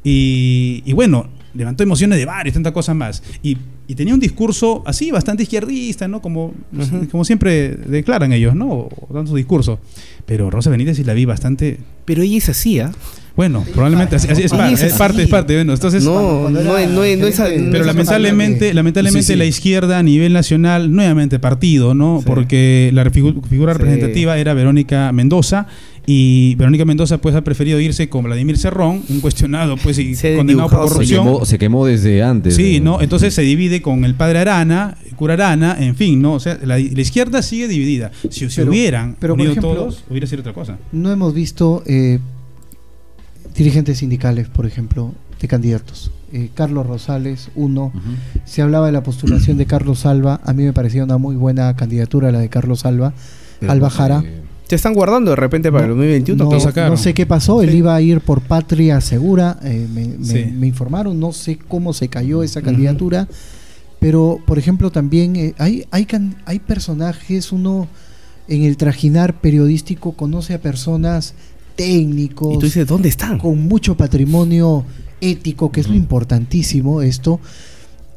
Y, 0.03 0.81
y 0.85 0.93
bueno, 0.93 1.27
levantó 1.53 1.83
emociones 1.83 2.17
de 2.17 2.25
varios, 2.25 2.53
tantas 2.53 2.73
cosas 2.73 2.95
más. 2.95 3.23
Y 3.41 3.57
y 3.87 3.95
tenía 3.95 4.13
un 4.13 4.19
discurso 4.19 4.81
así, 4.85 5.11
bastante 5.11 5.43
izquierdista, 5.43 6.07
¿no? 6.07 6.21
Como, 6.21 6.53
como 7.11 7.25
siempre 7.25 7.69
declaran 7.85 8.31
ellos, 8.33 8.55
¿no? 8.55 8.67
O 8.69 9.07
dan 9.13 9.27
su 9.27 9.35
discurso. 9.35 9.79
Pero 10.25 10.49
Rosa 10.49 10.69
Benítez 10.69 10.97
sí 10.97 11.03
la 11.03 11.13
vi 11.13 11.25
bastante. 11.25 11.79
Pero 12.05 12.21
ella 12.21 12.37
es 12.37 12.49
así, 12.49 12.79
¿ah? 12.79 12.91
Bueno, 13.35 13.65
probablemente 13.73 14.15
así, 14.15 14.27
así 14.29 14.43
es, 14.43 14.51
par- 14.51 14.71
es 14.71 14.93
parte, 14.93 15.23
es 15.23 15.27
parte, 15.27 15.55
bueno, 15.55 15.73
entonces 15.73 16.03
No, 16.03 16.49
no, 16.51 16.59
es- 16.59 16.65
no, 16.65 16.77
es- 16.77 16.89
no 16.91 17.03
es- 17.03 17.39
no 17.39 17.45
pero 17.71 17.79
es- 17.79 17.85
lamentablemente, 17.87 18.73
lamentablemente 18.75 19.23
Sí, 19.25 19.33
sí. 19.33 19.39
la 19.39 19.45
izquierda 19.45 19.97
a 19.97 20.03
nivel 20.03 20.33
nacional, 20.33 20.91
nuevamente 20.91 21.39
partido, 21.39 21.95
¿no? 21.95 22.21
Porque 22.23 22.91
la 22.93 23.03
figu- 23.05 23.43
figura 23.47 23.73
Sí. 23.73 23.79
representativa 23.79 24.37
era 24.37 24.53
Verónica 24.53 25.11
Mendoza 25.13 25.65
y 26.05 26.55
Verónica 26.55 26.83
Mendoza 26.85 27.17
pues 27.19 27.33
ha 27.35 27.43
preferido 27.43 27.79
irse 27.79 28.09
con 28.09 28.25
Vladimir 28.25 28.57
Cerrón, 28.57 29.01
un 29.09 29.21
cuestionado 29.21 29.77
pues 29.77 29.97
y 29.99 30.13
condenado 30.35 30.69
por 30.69 30.87
Se 30.87 30.93
corrupción. 30.93 31.23
quemó, 31.25 31.45
se 31.45 31.57
quemó 31.57 31.85
desde 31.85 32.21
antes. 32.23 32.55
Sí, 32.55 32.75
eh. 32.77 32.79
¿no? 32.81 32.99
Entonces 33.01 33.33
se 33.33 33.41
divide 33.43 33.81
con 33.81 34.03
el 34.03 34.13
padre 34.15 34.39
Arana, 34.39 34.97
el 35.05 35.15
cura 35.15 35.35
Arana, 35.35 35.77
en 35.79 35.95
fin, 35.95 36.21
¿no? 36.21 36.33
O 36.33 36.39
sea, 36.41 36.55
la, 36.63 36.77
la 36.77 37.01
izquierda 37.01 37.41
sigue 37.41 37.67
dividida. 37.69 38.11
Si, 38.29 38.49
si 38.49 38.55
Pero- 38.57 38.71
hubieran 38.71 39.15
pero, 39.19 39.33
por 39.33 39.39
unido 39.41 39.51
ejemplo, 39.53 39.73
todos, 39.75 40.03
hubiera 40.09 40.27
sido 40.27 40.41
otra 40.41 40.53
cosa. 40.53 40.77
No 40.91 41.09
hemos 41.11 41.33
visto 41.33 41.83
eh, 41.85 42.19
dirigentes 43.55 43.99
sindicales, 43.99 44.47
por 44.49 44.65
ejemplo, 44.65 45.13
de 45.39 45.47
candidatos. 45.47 46.11
Eh, 46.33 46.49
Carlos 46.53 46.85
Rosales, 46.87 47.49
uno. 47.55 47.93
Se 48.43 48.61
hablaba 48.61 48.87
de 48.87 48.91
la 48.91 49.03
postulación 49.03 49.57
de 49.57 49.67
Carlos 49.67 49.99
Salva. 49.99 50.41
A 50.43 50.53
mí 50.53 50.63
me 50.63 50.73
parecía 50.73 51.03
una 51.03 51.17
muy 51.17 51.35
buena 51.35 51.75
candidatura 51.75 52.31
la 52.31 52.39
de 52.39 52.49
Carlos. 52.49 52.85
Alba 52.85 53.13
Jara. 53.89 54.23
Se 54.73 54.77
están 54.77 54.95
guardando 54.95 55.29
de 55.29 55.35
repente 55.35 55.71
para 55.71 55.83
el 55.83 55.89
2021. 55.91 56.43
No, 56.43 56.49
no 56.89 56.97
sé 56.97 57.13
qué 57.13 57.25
pasó, 57.27 57.61
él 57.61 57.75
iba 57.75 57.93
a 57.95 58.01
ir 58.01 58.21
por 58.21 58.41
Patria 58.41 58.99
Segura, 59.01 59.59
eh, 59.63 59.87
me, 59.93 60.07
me- 60.07 60.25
Sí. 60.25 60.45
me 60.51 60.65
informaron, 60.65 61.19
no 61.19 61.31
sé 61.31 61.59
cómo 61.67 61.93
se 61.93 62.07
cayó 62.07 62.41
esa 62.41 62.61
candidatura, 62.63 63.27
pero 63.99 64.39
por 64.47 64.57
ejemplo 64.57 64.91
también 64.91 65.35
eh, 65.35 65.53
hay, 65.59 65.85
hay, 65.91 66.05
can- 66.05 66.35
hay 66.45 66.57
personajes, 66.57 67.51
uno 67.51 67.87
en 68.47 68.63
el 68.63 68.75
trajinar 68.77 69.39
periodístico 69.41 70.13
conoce 70.13 70.55
a 70.55 70.59
personas 70.61 71.35
técnicos. 71.75 72.55
Y 72.55 72.57
tú 72.59 72.65
dices, 72.65 72.87
¿dónde 72.87 73.09
están? 73.09 73.37
Con 73.37 73.67
mucho 73.67 73.95
patrimonio 73.95 74.85
ético, 75.21 75.71
que 75.71 75.81
es 75.81 75.87
lo 75.87 75.95
importantísimo 75.95 77.01
esto. 77.03 77.39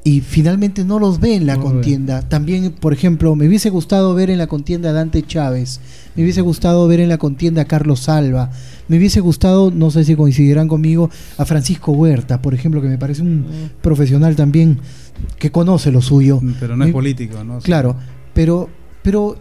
Y 0.07 0.21
finalmente 0.21 0.85
no 0.85 1.01
los 1.01 1.19
ve 1.19 1.35
en 1.35 1.47
la 1.47 1.57
contienda. 1.59 2.23
También, 2.29 2.71
por 2.71 2.93
ejemplo, 2.93 3.35
me 3.35 3.49
hubiese 3.49 3.71
gustado 3.71 4.15
ver 4.15 4.31
en 4.31 4.39
la 4.39 4.47
contienda 4.47 4.91
a 4.91 4.93
Dante 4.93 5.23
Chávez. 5.27 5.81
Me 6.15 6.23
hubiese 6.23 6.43
gustado 6.43 6.87
ver 6.87 7.01
en 7.01 7.09
la 7.09 7.19
contienda 7.19 7.63
a 7.63 7.65
Carlos 7.65 8.01
Salva. 8.01 8.51
Me 8.87 8.99
hubiese 8.99 9.19
gustado, 9.19 9.73
no 9.73 9.91
sé 9.91 10.05
si 10.05 10.15
coincidirán 10.15 10.69
conmigo, 10.69 11.11
a 11.39 11.45
Francisco 11.45 11.91
Huerta, 11.91 12.41
por 12.41 12.55
ejemplo, 12.55 12.81
que 12.81 12.87
me 12.89 12.99
parece 12.99 13.23
un 13.23 13.47
profesional 13.83 14.37
también 14.37 14.79
que 15.41 15.51
conoce 15.51 15.91
lo 15.91 16.01
suyo. 16.01 16.41
Pero 16.61 16.77
no 16.77 16.85
es 16.85 16.93
político, 16.93 17.43
¿no? 17.43 17.59
Claro, 17.59 17.97
pero, 18.33 18.69
pero, 19.03 19.37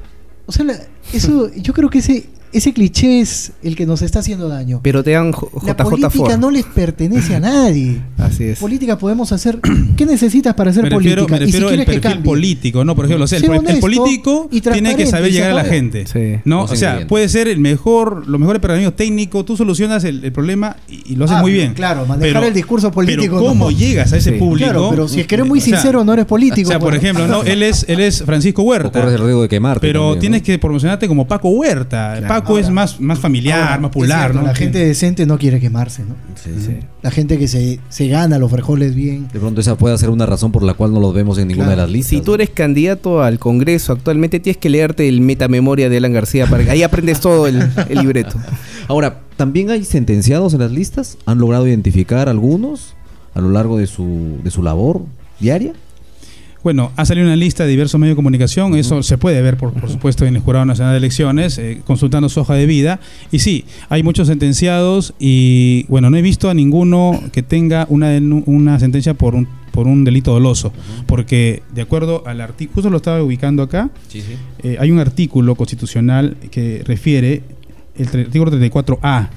o 0.47 0.51
sea, 0.51 0.65
la- 0.65 0.79
eso, 1.13 1.53
yo 1.53 1.73
creo 1.73 1.91
que 1.91 1.99
ese, 1.99 2.29
ese 2.57 2.73
cliché 2.73 3.19
es 3.21 3.51
el 3.63 3.75
que 3.75 3.85
nos 3.85 4.01
está 4.01 4.19
haciendo 4.19 4.47
daño. 4.49 4.79
Pero 4.83 5.03
te 5.03 5.11
dan 5.11 5.31
J- 5.31 5.51
La 5.65 5.73
JJ 5.73 5.83
política 5.83 6.09
Ford. 6.09 6.37
no 6.39 6.51
les 6.51 6.65
pertenece 6.65 7.35
a 7.35 7.39
nadie. 7.39 8.01
Así 8.17 8.43
es. 8.45 8.59
Política 8.59 8.97
podemos 8.97 9.31
hacer. 9.31 9.59
¿Qué 9.97 10.05
necesitas 10.05 10.53
para 10.55 10.71
hacer 10.71 10.83
Me 10.83 10.89
refiero, 10.89 11.25
política? 11.27 11.39
me 11.39 11.45
Y 11.45 11.51
si 11.51 11.59
refiero 11.59 11.67
al 11.69 11.75
quieres 11.75 11.95
que 11.95 12.01
perfil 12.01 12.23
político, 12.23 12.83
¿no? 12.85 12.95
Por 12.95 13.05
ejemplo, 13.05 13.25
o 13.25 13.27
sea, 13.27 13.39
el, 13.39 13.45
el 13.45 13.79
político 13.79 14.47
y 14.51 14.61
tiene 14.61 14.95
que 14.95 15.05
saber 15.05 15.29
y 15.31 15.33
llegar 15.33 15.51
a 15.51 15.55
la 15.55 15.65
gente. 15.65 16.05
Sí. 16.07 16.39
¿no? 16.45 16.63
O 16.63 16.75
sea, 16.75 16.95
bien. 16.97 17.07
puede 17.07 17.29
ser 17.29 17.47
el 17.47 17.59
mejor, 17.59 18.27
los 18.27 18.39
mejores 18.39 18.61
paradigmas 18.61 18.95
técnicos, 18.95 19.45
tú 19.45 19.55
solucionas 19.57 20.03
el, 20.03 20.23
el 20.23 20.31
problema 20.31 20.77
y, 20.89 21.13
y 21.13 21.15
lo 21.15 21.25
haces 21.25 21.37
Ah, 21.37 21.41
muy 21.41 21.51
bien. 21.51 21.73
claro, 21.73 22.05
manejar 22.05 22.43
el 22.45 22.53
discurso 22.53 22.91
político, 22.91 23.35
Pero 23.37 23.47
¿cómo 23.49 23.65
no. 23.65 23.77
llegas 23.77 24.13
a 24.13 24.17
ese 24.17 24.31
Sí. 24.33 24.37
público? 24.39 24.69
Claro, 24.69 24.89
pero 24.89 25.07
si 25.07 25.19
es 25.19 25.27
que 25.27 25.35
eres 25.35 25.47
muy 25.47 25.59
O 25.59 25.61
sea, 25.61 25.77
sincero, 25.77 26.03
no 26.03 26.13
eres 26.13 26.25
político. 26.25 26.67
O 26.67 26.71
sea, 26.71 26.79
por 26.79 26.89
pues. 26.91 27.03
ejemplo, 27.03 27.27
¿no? 27.27 27.43
él 27.45 27.61
es 27.63 27.85
él 27.89 27.99
es 27.99 28.23
Francisco 28.23 28.61
Huerta. 28.63 28.91
corres 28.91 29.13
el 29.15 29.19
riesgo 29.21 29.41
de 29.41 29.49
quemarte. 29.49 29.81
Pero 29.81 29.99
también, 29.99 30.15
¿no? 30.15 30.21
tienes 30.21 30.41
que 30.43 30.57
promocionarte 30.59 31.07
como 31.07 31.27
Paco 31.27 31.49
Huerta. 31.49 32.19
Paco 32.27 32.44
es 32.57 32.69
más, 32.69 32.99
más 32.99 33.19
familiar, 33.19 33.59
Ahora, 33.59 33.77
más 33.79 33.89
popular, 33.91 34.19
cierto, 34.31 34.39
¿no? 34.41 34.47
La 34.47 34.55
gente 34.55 34.79
decente 34.85 35.25
no 35.25 35.37
quiere 35.37 35.59
quemarse, 35.59 36.03
¿no? 36.03 36.15
Sí, 36.35 36.51
sí. 36.65 36.77
La 37.01 37.11
gente 37.11 37.37
que 37.37 37.47
se, 37.47 37.79
se 37.89 38.07
gana 38.07 38.37
los 38.39 38.51
frijoles 38.51 38.95
bien. 38.95 39.27
De 39.33 39.39
pronto 39.39 39.61
esa 39.61 39.75
puede 39.77 39.97
ser 39.97 40.09
una 40.09 40.25
razón 40.25 40.51
por 40.51 40.63
la 40.63 40.73
cual 40.73 40.93
no 40.93 40.99
los 40.99 41.13
vemos 41.13 41.37
en 41.37 41.47
ninguna 41.47 41.67
Claro. 41.67 41.81
de 41.81 41.87
las 41.87 41.91
listas. 41.91 42.09
Si 42.11 42.21
tú 42.21 42.33
eres 42.35 42.49
candidato 42.49 43.21
al 43.23 43.39
Congreso 43.39 43.93
actualmente, 43.93 44.39
tienes 44.39 44.57
que 44.57 44.69
leerte 44.69 45.07
el 45.07 45.21
metamemoria 45.21 45.89
de 45.89 45.97
Alan 45.97 46.13
García. 46.13 46.47
Para 46.47 46.63
que 46.63 46.71
ahí 46.71 46.83
aprendes 46.83 47.19
todo 47.19 47.47
el, 47.47 47.61
el 47.89 47.99
libreto. 47.99 48.37
Ahora, 48.87 49.21
¿también 49.37 49.69
hay 49.71 49.83
sentenciados 49.83 50.53
en 50.53 50.59
las 50.59 50.71
listas? 50.71 51.17
¿Han 51.25 51.39
logrado 51.39 51.67
identificar 51.67 52.29
algunos 52.29 52.93
a 53.33 53.41
lo 53.41 53.49
largo 53.49 53.77
de 53.77 53.87
su, 53.87 54.39
de 54.43 54.51
su 54.51 54.61
labor 54.63 55.01
diaria? 55.39 55.73
Bueno, 56.65 56.91
ha 56.95 57.05
salido 57.05 57.27
una 57.27 57.35
lista 57.35 57.63
de 57.63 57.69
diversos 57.69 57.99
medios 58.01 58.13
de 58.13 58.15
comunicación, 58.15 58.73
eso 58.73 59.03
se 59.03 59.19
puede 59.19 59.39
ver, 59.43 59.55
por, 59.55 59.71
por 59.71 59.87
supuesto, 59.87 60.25
en 60.25 60.35
el 60.35 60.41
Jurado 60.41 60.65
Nacional 60.65 60.93
de 60.93 60.97
Elecciones, 60.97 61.59
eh, 61.59 61.83
consultando 61.85 62.27
su 62.27 62.39
hoja 62.39 62.55
de 62.55 62.65
vida. 62.65 62.99
Y 63.31 63.37
sí, 63.37 63.65
hay 63.87 64.01
muchos 64.01 64.29
sentenciados 64.29 65.13
y, 65.19 65.85
bueno, 65.89 66.09
no 66.09 66.17
he 66.17 66.23
visto 66.23 66.49
a 66.49 66.55
ninguno 66.55 67.21
que 67.31 67.43
tenga 67.43 67.85
una, 67.87 68.17
una 68.47 68.79
sentencia 68.79 69.13
por 69.13 69.35
un, 69.35 69.47
por 69.71 69.85
un 69.85 70.03
delito 70.05 70.33
doloso, 70.33 70.73
porque 71.05 71.61
de 71.75 71.83
acuerdo 71.83 72.23
al 72.25 72.41
artículo, 72.41 72.73
justo 72.73 72.89
lo 72.89 72.97
estaba 72.97 73.21
ubicando 73.21 73.61
acá, 73.61 73.91
Sí, 74.07 74.21
sí. 74.21 74.33
eh, 74.63 74.77
hay 74.79 74.89
un 74.89 74.97
artículo 74.97 75.53
constitucional 75.53 76.35
que 76.49 76.81
refiere 76.83 77.43
el 77.95 78.07
artículo 78.07 78.51
34A. 78.51 79.29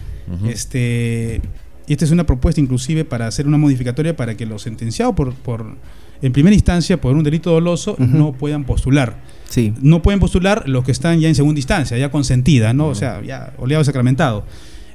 este, 0.48 1.42
y 1.86 1.92
esta 1.92 2.06
es 2.06 2.10
una 2.10 2.24
propuesta 2.24 2.58
inclusive 2.62 3.04
para 3.04 3.26
hacer 3.26 3.46
una 3.46 3.58
modificatoria 3.58 4.16
para 4.16 4.34
que 4.34 4.46
los 4.46 4.62
sentenciados 4.62 5.14
por, 5.14 5.34
por 5.34 5.76
en 6.22 6.32
primera 6.32 6.54
instancia 6.54 7.00
por 7.00 7.14
un 7.14 7.22
delito 7.22 7.50
doloso 7.50 7.96
no 7.98 8.32
puedan 8.32 8.64
postular. 8.64 9.16
Sí. 9.48 9.72
No 9.80 10.02
pueden 10.02 10.20
postular 10.20 10.68
los 10.68 10.84
que 10.84 10.92
están 10.92 11.20
ya 11.20 11.28
en 11.28 11.34
segunda 11.34 11.58
instancia, 11.58 11.96
ya 11.96 12.10
consentida, 12.10 12.72
¿no? 12.72 12.88
O 12.88 12.94
sea, 12.94 13.22
ya 13.22 13.52
oleado 13.58 13.82
sacramentado. 13.84 14.44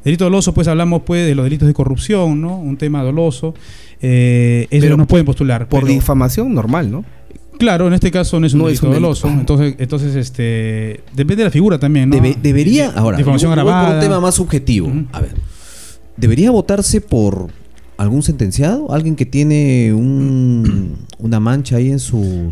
Delito 0.03 0.25
doloso, 0.25 0.53
pues 0.53 0.67
hablamos 0.67 1.03
pues 1.05 1.25
de 1.25 1.33
los 1.33 1.45
delitos 1.45 1.67
de 1.67 1.73
corrupción, 1.73 2.41
¿no? 2.41 2.57
Un 2.57 2.75
tema 2.77 3.01
doloso. 3.03 3.53
Eh, 4.01 4.67
eso 4.69 4.81
Pero 4.81 4.97
no 4.97 5.07
pueden 5.07 5.25
postular. 5.25 5.67
Por 5.69 5.83
pero- 5.83 5.93
difamación 5.93 6.53
normal, 6.53 6.91
¿no? 6.91 7.05
Claro, 7.57 7.87
en 7.87 7.93
este 7.93 8.11
caso 8.11 8.39
no 8.39 8.45
es 8.47 8.53
un 8.53 8.59
No 8.61 8.67
es 8.67 8.81
delito 8.81 8.87
un 8.87 8.93
delito. 8.93 9.07
doloso. 9.07 9.27
Entonces, 9.29 9.75
entonces 9.79 10.15
este, 10.15 11.01
depende 11.13 11.37
de 11.37 11.45
la 11.45 11.51
figura 11.51 11.79
también, 11.79 12.09
¿no? 12.09 12.15
Debe- 12.17 12.35
debería, 12.41 12.91
ahora, 12.95 13.17
Difamación 13.17 13.55
yo 13.55 13.63
voy 13.63 13.73
por 13.85 13.93
un 13.95 13.99
tema 14.01 14.19
más 14.19 14.35
subjetivo. 14.35 14.91
A 15.13 15.21
ver, 15.21 15.35
¿debería 16.17 16.51
votarse 16.51 16.99
por 16.99 17.49
algún 18.03 18.21
sentenciado? 18.23 18.91
¿Alguien 18.93 19.15
que 19.15 19.25
tiene 19.25 19.93
un, 19.93 20.95
una 21.19 21.39
mancha 21.39 21.77
ahí 21.77 21.89
en 21.89 21.99
sus, 21.99 22.21
en 22.25 22.51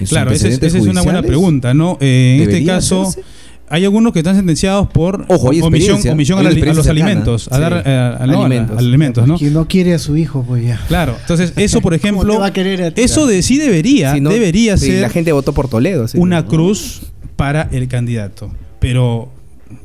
sus 0.00 0.08
Claro, 0.10 0.30
esa 0.32 0.48
es, 0.48 0.54
antecedentes 0.54 0.74
esa 0.74 0.78
es 0.78 0.86
una 0.90 1.02
buena 1.02 1.22
pregunta, 1.22 1.74
¿no? 1.74 1.96
Eh, 2.00 2.34
en 2.36 2.42
este 2.42 2.52
¿Debería 2.54 2.74
caso, 2.74 3.02
hacerse? 3.02 3.22
hay 3.68 3.84
algunos 3.84 4.12
que 4.12 4.18
están 4.18 4.36
sentenciados 4.36 4.88
por 4.88 5.24
Ojo, 5.28 5.48
omisión, 5.48 5.96
a, 6.38 6.42
la- 6.42 6.50
una 6.50 6.70
a 6.70 6.74
los 6.74 6.86
alimentos, 6.88 7.48
a 7.50 7.58
dar 7.58 7.82
Sí. 7.82 7.88
eh, 7.90 7.92
a- 7.92 8.22
a- 8.22 8.26
no, 8.26 8.42
a- 8.42 8.46
Alimentos. 8.46 8.76
a 8.76 8.78
alimentos, 8.80 9.26
¿no? 9.26 9.38
Quien 9.38 9.52
no 9.54 9.66
quiere 9.68 9.94
a 9.94 9.98
su 9.98 10.16
hijo, 10.16 10.44
pues 10.46 10.66
ya. 10.66 10.78
Claro, 10.88 11.16
entonces 11.20 11.52
eso, 11.56 11.80
por 11.80 11.92
¿Cómo 11.92 11.96
ejemplo, 11.96 12.34
te 12.34 12.38
va 12.40 12.46
a 12.46 12.52
querer 12.52 12.82
a 12.82 12.90
ti? 12.90 13.00
eso 13.02 13.26
de 13.26 13.42
sí 13.42 13.56
debería, 13.58 14.14
Si 14.14 14.20
no, 14.20 14.28
debería 14.30 14.76
ser 14.76 15.00
La 15.00 15.08
gente 15.08 15.32
votó 15.32 15.52
por 15.54 15.68
Toledo. 15.68 16.06
una 16.16 16.44
cruz 16.46 17.02
para 17.36 17.62
el 17.72 17.88
candidato. 17.88 18.50
Pero 18.78 19.30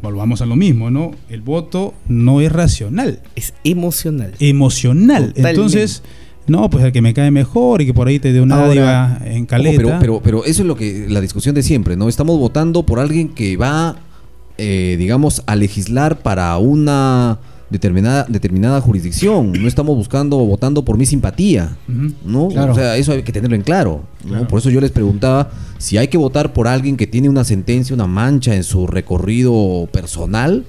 volvamos 0.01 0.41
a 0.41 0.45
lo 0.45 0.55
mismo, 0.55 0.89
¿no? 0.91 1.11
El 1.29 1.41
voto 1.41 1.93
no 2.07 2.41
es 2.41 2.51
racional, 2.51 3.21
Es 3.35 3.53
emocional. 3.63 4.33
emocional. 4.39 5.27
Totalmente. 5.27 5.49
Entonces, 5.49 6.03
no, 6.47 6.69
pues 6.69 6.83
el 6.85 6.91
que 6.91 7.01
me 7.01 7.13
cae 7.13 7.29
mejor 7.31 7.81
y 7.81 7.85
que 7.85 7.93
por 7.93 8.07
ahí 8.07 8.19
te 8.19 8.31
dé 8.33 8.41
una 8.41 8.57
dádiva 8.57 9.19
en 9.25 9.39
Ojo, 9.43 9.47
caleta. 9.47 9.77
pero, 9.77 9.97
pero, 9.99 10.21
pero 10.23 10.45
eso 10.45 10.61
es 10.61 10.67
lo 10.67 10.75
que 10.75 11.05
la 11.09 11.21
discusión 11.21 11.53
de 11.55 11.63
siempre, 11.63 11.95
¿no? 11.97 12.07
Estamos 12.09 12.39
votando 12.39 12.85
por 12.85 12.99
alguien 12.99 13.29
que 13.29 13.57
va, 13.57 13.97
eh, 14.57 14.95
digamos, 14.97 15.43
a 15.45 15.55
legislar 15.55 16.19
para 16.19 16.57
una 16.57 17.39
determinada, 17.69 18.25
determinada 18.29 18.79
jurisdicción. 18.81 19.51
No 19.53 19.67
estamos 19.67 19.95
buscando, 19.95 20.37
votando 20.37 20.83
por 20.85 20.97
mi 20.97 21.05
simpatía. 21.05 21.75
¿no? 22.25 22.47
Claro. 22.49 22.71
O 22.71 22.75
sea, 22.75 22.95
eso 22.97 23.11
hay 23.11 23.23
que 23.23 23.31
tenerlo 23.31 23.55
en 23.55 23.61
claro. 23.63 24.03
Por 24.49 24.59
eso 24.59 24.69
yo 24.69 24.79
les 24.81 24.91
preguntaba 24.91 25.49
si 25.77 25.97
hay 25.97 26.07
que 26.07 26.17
votar 26.17 26.53
por 26.53 26.67
alguien 26.67 26.97
que 26.97 27.07
tiene 27.07 27.29
una 27.29 27.43
sentencia, 27.43 27.93
una 27.93 28.07
mancha 28.07 28.55
en 28.55 28.63
su 28.63 28.87
recorrido 28.87 29.87
personal 29.91 30.65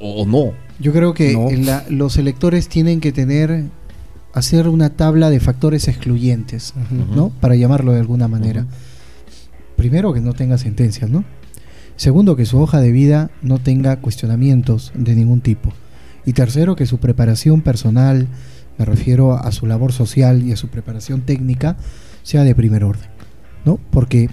o 0.00 0.26
no. 0.26 0.52
Yo 0.80 0.92
creo 0.92 1.12
que 1.14 1.32
No. 1.32 1.48
en 1.50 1.66
la- 1.66 1.84
los 1.88 2.16
electores 2.18 2.68
tienen 2.68 3.00
que 3.00 3.10
tener, 3.12 3.64
hacer 4.32 4.68
una 4.68 4.90
tabla 4.90 5.30
de 5.30 5.40
factores 5.40 5.88
excluyentes, 5.88 6.74
¿no? 7.14 7.30
Para 7.40 7.56
llamarlo 7.56 7.92
de 7.92 8.00
alguna 8.00 8.28
manera. 8.28 8.66
Primero, 9.76 10.12
que 10.12 10.20
no 10.20 10.34
tenga 10.34 10.58
sentencias, 10.58 11.10
¿no? 11.10 11.24
Segundo, 11.96 12.36
que 12.36 12.46
su 12.46 12.60
hoja 12.60 12.80
de 12.80 12.92
vida 12.92 13.30
no 13.42 13.58
tenga 13.58 13.96
cuestionamientos 14.00 14.92
de 14.94 15.14
ningún 15.16 15.40
tipo. 15.40 15.72
Y 16.28 16.34
tercero, 16.34 16.76
que 16.76 16.84
su 16.84 16.98
preparación 16.98 17.62
personal, 17.62 18.26
me 18.78 18.84
refiero 18.84 19.32
a 19.36 19.50
su 19.50 19.66
labor 19.66 19.92
social 19.92 20.42
y 20.42 20.52
a 20.52 20.56
su 20.56 20.68
preparación 20.68 21.22
técnica, 21.22 21.78
sea 22.22 22.44
de 22.44 22.54
primer 22.54 22.84
orden, 22.84 23.08
¿no? 23.64 23.78
Porque 23.90 24.28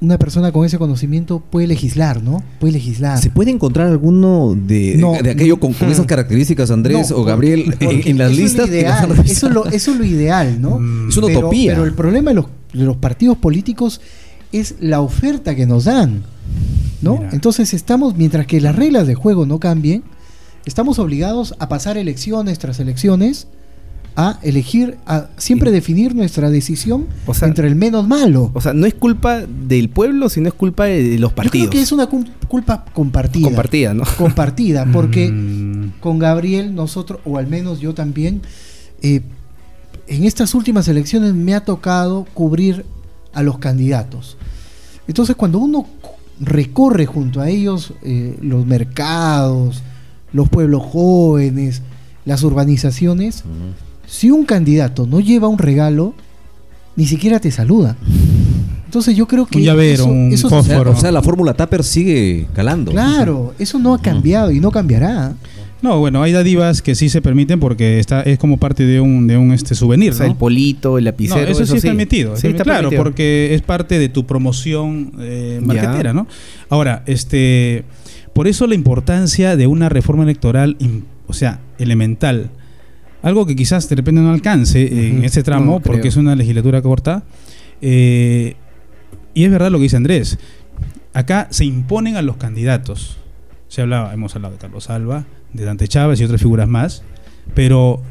una 0.00 0.18
persona 0.18 0.50
con 0.50 0.66
ese 0.66 0.76
conocimiento 0.76 1.38
puede 1.38 1.68
legislar, 1.68 2.20
¿no? 2.20 2.42
Puede 2.58 2.72
legislar. 2.74 3.18
¿Se 3.18 3.30
puede 3.30 3.52
encontrar 3.52 3.86
alguno 3.86 4.54
de, 4.56 4.96
No. 4.98 5.12
de 5.22 5.30
aquello 5.30 5.60
con, 5.60 5.72
con 5.72 5.88
esas 5.88 6.04
características, 6.06 6.70
Andrés 6.72 7.10
No, 7.10 7.18
o 7.18 7.24
Gabriel, 7.24 7.76
en, 7.80 8.18
las 8.18 8.32
eso 8.32 8.40
es 8.40 8.44
listas? 8.44 8.68
ideal, 8.68 9.08
revisado? 9.10 9.22
eso, 9.24 9.46
es 9.48 9.54
lo, 9.54 9.66
eso 9.66 9.92
es 9.92 9.96
lo 9.98 10.04
ideal, 10.04 10.60
¿no? 10.60 10.80
Es 11.08 11.16
una 11.16 11.28
Pero- 11.28 11.38
utopía. 11.40 11.72
Pero 11.74 11.84
el 11.84 11.94
problema 11.94 12.30
de 12.32 12.34
los, 12.34 12.46
de 12.72 12.84
los 12.84 12.96
partidos 12.96 13.38
políticos 13.38 14.00
es 14.52 14.74
la 14.80 15.00
oferta 15.00 15.54
que 15.54 15.64
nos 15.64 15.84
dan, 15.84 16.22
¿no? 17.02 17.18
Mira. 17.18 17.30
Entonces 17.32 17.72
estamos, 17.72 18.16
mientras 18.16 18.46
que 18.48 18.60
las 18.60 18.74
reglas 18.74 19.06
de 19.06 19.14
juego 19.14 19.46
no 19.46 19.58
cambien, 19.60 20.02
estamos 20.64 20.98
obligados 20.98 21.54
a 21.58 21.68
pasar 21.68 21.96
elecciones 21.98 22.58
tras 22.58 22.80
elecciones 22.80 23.46
a 24.16 24.38
elegir, 24.42 24.96
a 25.06 25.26
siempre 25.38 25.72
definir 25.72 26.14
nuestra 26.14 26.48
decisión 26.48 27.08
O 27.26 27.34
sea- 27.34 27.48
entre 27.48 27.66
el 27.66 27.74
menos 27.74 28.06
malo. 28.06 28.52
O 28.54 28.60
sea, 28.60 28.72
no 28.72 28.86
es 28.86 28.94
culpa 28.94 29.40
del 29.44 29.88
pueblo, 29.88 30.28
sino 30.28 30.46
es 30.46 30.54
culpa 30.54 30.84
de, 30.84 31.18
los 31.18 31.32
Yo 31.32 31.34
partidos. 31.34 31.68
creo 31.70 31.80
que 31.80 31.82
es 31.82 31.90
una 31.90 32.08
cul- 32.08 32.30
culpa 32.46 32.84
compartida. 32.92 33.44
Compartida, 33.48 33.92
¿no? 33.92 34.04
Compartida, 34.16 34.86
porque 34.92 35.28
Mm, 35.32 35.98
con 35.98 36.20
Gabriel 36.20 36.76
nosotros, 36.76 37.18
o 37.24 37.38
al 37.38 37.48
menos 37.48 37.80
yo 37.80 37.92
también, 37.92 38.40
eh, 39.02 39.22
en 40.06 40.22
estas 40.22 40.54
últimas 40.54 40.86
elecciones 40.86 41.34
me 41.34 41.54
ha 41.56 41.64
tocado 41.64 42.24
cubrir 42.34 42.84
a 43.32 43.42
los 43.42 43.58
candidatos. 43.58 44.36
Entonces 45.08 45.34
cuando 45.34 45.58
uno 45.58 45.86
recorre 46.38 47.06
junto 47.06 47.40
a 47.40 47.48
ellos 47.50 47.92
eh, 48.04 48.36
los 48.40 48.64
mercados, 48.64 49.82
los 50.34 50.50
pueblos 50.50 50.82
jóvenes, 50.84 51.80
las 52.26 52.42
urbanizaciones, 52.42 53.44
si 54.06 54.30
un 54.30 54.44
candidato 54.44 55.06
no 55.06 55.20
lleva 55.20 55.48
un 55.48 55.56
regalo, 55.58 56.12
ni 56.96 57.06
siquiera 57.06 57.40
te 57.40 57.50
saluda. 57.50 57.96
Entonces 58.84 59.16
yo 59.16 59.26
creo 59.26 59.46
que... 59.46 59.58
Un 59.58 59.64
llavero, 59.64 60.04
eso- 60.04 60.06
un 60.06 60.32
eso- 60.32 60.46
O 60.46 60.50
sea, 60.50 60.58
fósforo. 60.62 60.90
o 60.92 60.96
sea, 60.96 61.10
la 61.10 61.22
fórmula 61.22 61.54
Tupper 61.54 61.82
sigue 61.82 62.46
calando. 62.54 62.92
Claro, 62.92 63.54
eso 63.58 63.78
no 63.78 63.94
ha 63.94 64.00
cambiado 64.02 64.50
y 64.52 64.60
no 64.60 64.70
cambiará. 64.70 65.34
No, 65.82 65.98
bueno, 65.98 66.22
hay 66.22 66.32
dádivas 66.32 66.80
que 66.80 66.94
sí 66.94 67.08
se 67.10 67.20
permiten 67.20 67.60
porque 67.60 67.98
está 67.98 68.22
es 68.22 68.38
como 68.38 68.56
parte 68.56 68.84
de 68.86 69.00
un 69.00 69.26
de 69.26 69.36
un 69.36 69.52
este 69.52 69.74
souvenir, 69.74 70.12
O 70.12 70.14
sea, 70.14 70.26
¿no? 70.26 70.32
el 70.32 70.38
polito, 70.38 70.96
el 70.96 71.04
No, 71.04 71.10
lapicero. 71.10 71.50
eso, 71.50 71.66
sí 71.66 71.76
es 71.76 71.82
permitido. 71.82 72.34
es 72.34 72.40
Sí, 72.40 72.46
permi- 72.46 72.50
está 72.52 72.64
claro, 72.64 72.78
permitido. 72.88 73.02
porque 73.02 73.54
es 73.54 73.60
parte 73.62 73.98
de 73.98 74.08
tu 74.08 74.24
promoción 74.24 75.12
eh, 75.18 75.60
marketera, 75.62 76.14
¿no? 76.14 76.26
Ahora, 76.70 77.02
este, 77.06 77.84
por 78.34 78.46
eso 78.48 78.66
la 78.66 78.74
importancia 78.74 79.56
de 79.56 79.66
una 79.66 79.88
reforma 79.88 80.24
electoral, 80.24 80.76
o 81.26 81.32
sea, 81.32 81.60
elemental. 81.78 82.50
Algo 83.22 83.46
que 83.46 83.56
quizás 83.56 83.88
de 83.88 83.96
repente 83.96 84.20
no 84.20 84.30
alcance 84.32 85.08
en 85.08 85.24
este 85.24 85.42
tramo, 85.42 85.74
No, 85.74 85.80
porque 85.80 86.08
es 86.08 86.16
una 86.16 86.36
legislatura 86.36 86.82
corta. 86.82 87.22
eh, 87.80 88.56
y 89.32 89.44
es 89.44 89.50
verdad 89.50 89.70
lo 89.72 89.78
que 89.78 89.84
dice 89.84 89.96
Andrés. 89.96 90.38
Acá 91.12 91.48
se 91.50 91.64
imponen 91.64 92.16
a 92.16 92.22
los 92.22 92.36
candidatos. 92.36 93.16
Se 93.68 93.82
hablaba, 93.82 94.12
hemos 94.14 94.36
hablado 94.36 94.54
de 94.54 94.60
Carlos 94.60 94.90
Alba, 94.90 95.24
de 95.52 95.64
Dante 95.64 95.88
Chávez 95.88 96.20
y 96.20 96.24
otras 96.24 96.40
figuras 96.40 96.68
más. 96.68 97.02
Pero, 97.54 98.02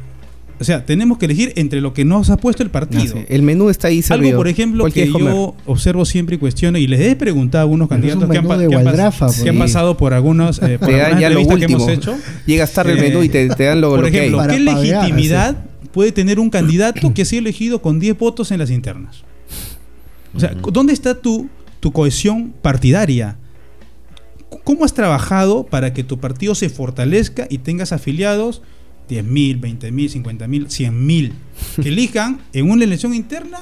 o 0.60 0.64
sea, 0.64 0.86
tenemos 0.86 1.18
que 1.18 1.26
elegir 1.26 1.52
entre 1.56 1.80
lo 1.80 1.92
que 1.92 2.04
nos 2.04 2.30
ha 2.30 2.36
puesto 2.36 2.62
el 2.62 2.70
partido. 2.70 3.16
sí. 3.16 3.24
El 3.28 3.42
menú 3.42 3.70
está 3.70 3.88
ahí 3.88 4.02
servido. 4.02 4.28
Algo, 4.28 4.38
por 4.40 4.48
ejemplo, 4.48 4.84
que 4.86 5.10
yo 5.10 5.54
observo 5.66 6.04
siempre 6.04 6.36
y 6.36 6.38
cuestiono, 6.38 6.78
y 6.78 6.86
les 6.86 7.00
he 7.00 7.16
preguntado 7.16 7.60
a 7.60 7.62
algunos 7.62 7.88
candidatos 7.88 8.28
que 8.30 8.38
han, 8.38 8.46
que 8.46 8.52
han 8.54 8.60
pas- 8.60 8.84
Waldrafa, 8.84 9.26
que 9.42 9.48
han 9.50 9.56
pues. 9.56 9.72
pasado 9.72 9.96
por 9.96 10.14
algunos 10.14 10.62
eh, 10.62 10.78
por 10.80 10.90
algunas 10.94 11.20
ya 11.20 11.30
lo 11.30 11.40
entrevistas 11.40 11.58
que 11.58 11.64
hemos 11.72 11.88
hecho. 11.88 12.16
Llegas 12.46 12.72
tarde 12.72 12.92
el 12.92 12.98
Eh, 12.98 13.02
menú 13.08 13.22
y 13.22 13.28
te, 13.28 13.48
te 13.48 13.64
dan 13.64 13.80
lo, 13.80 13.90
Por 13.90 14.00
lo 14.04 14.10
que 14.10 14.20
hay. 14.20 14.26
ejemplo, 14.28 14.38
Para 14.38 14.56
¿qué 14.56 14.64
pagar, 14.64 14.82
legitimidad 14.84 15.64
puede 15.92 16.12
tener 16.12 16.38
un 16.40 16.50
candidato 16.50 17.12
que 17.14 17.22
ha 17.22 17.24
sido 17.24 17.40
elegido 17.40 17.82
con 17.82 17.98
10 18.00 18.18
votos 18.18 18.50
en 18.50 18.58
las 18.58 18.70
internas? 18.70 19.22
O 20.34 20.40
sea, 20.40 20.54
¿dónde 20.72 20.92
está 20.92 21.20
tu, 21.20 21.48
tu 21.80 21.92
cohesión 21.92 22.52
partidaria? 22.62 23.36
¿Cómo 24.64 24.84
has 24.84 24.94
trabajado 24.94 25.64
para 25.66 25.92
que 25.92 26.04
tu 26.04 26.18
partido 26.18 26.54
se 26.54 26.68
fortalezca 26.68 27.46
y 27.50 27.58
tengas 27.58 27.92
afiliados 27.92 28.62
10.000, 29.08 29.60
20.000, 29.60 30.22
50.000, 30.22 30.66
100.000 30.66 31.32
que 31.82 31.88
elijan 31.88 32.40
en 32.52 32.70
una 32.70 32.84
elección 32.84 33.14
interna 33.14 33.60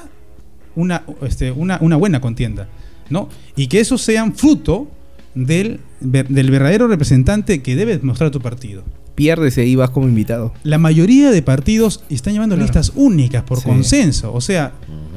una, 0.75 1.03
este, 1.21 1.51
una, 1.51 1.77
una 1.81 1.95
buena 1.97 2.19
contienda? 2.21 2.67
¿no? 3.09 3.29
Y 3.55 3.67
que 3.67 3.79
esos 3.79 4.01
sean 4.01 4.33
fruto 4.33 4.89
del, 5.35 5.79
del 5.99 6.49
verdadero 6.51 6.87
representante 6.87 7.61
que 7.61 7.75
debe 7.75 7.99
mostrar 7.99 8.31
tu 8.31 8.39
partido. 8.39 8.83
Pierdes 9.15 9.57
y 9.57 9.61
ahí 9.61 9.75
vas 9.75 9.91
como 9.91 10.07
invitado. 10.07 10.53
La 10.63 10.79
mayoría 10.79 11.29
de 11.29 11.41
partidos 11.43 12.03
están 12.09 12.33
llevando 12.33 12.55
listas 12.55 12.91
únicas 12.95 13.43
por 13.43 13.59
Sí. 13.59 13.65
consenso. 13.65 14.33
O 14.33 14.41
sea, 14.41 14.71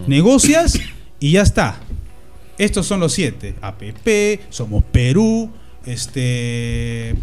negocias 0.06 0.78
y 1.20 1.32
ya 1.32 1.42
está. 1.42 1.80
Estos 2.58 2.86
son 2.86 3.00
los 3.00 3.12
siete. 3.14 3.54
APP, 3.62 4.40
Somos 4.50 4.82
Perú, 4.84 5.50
este... 5.86 7.14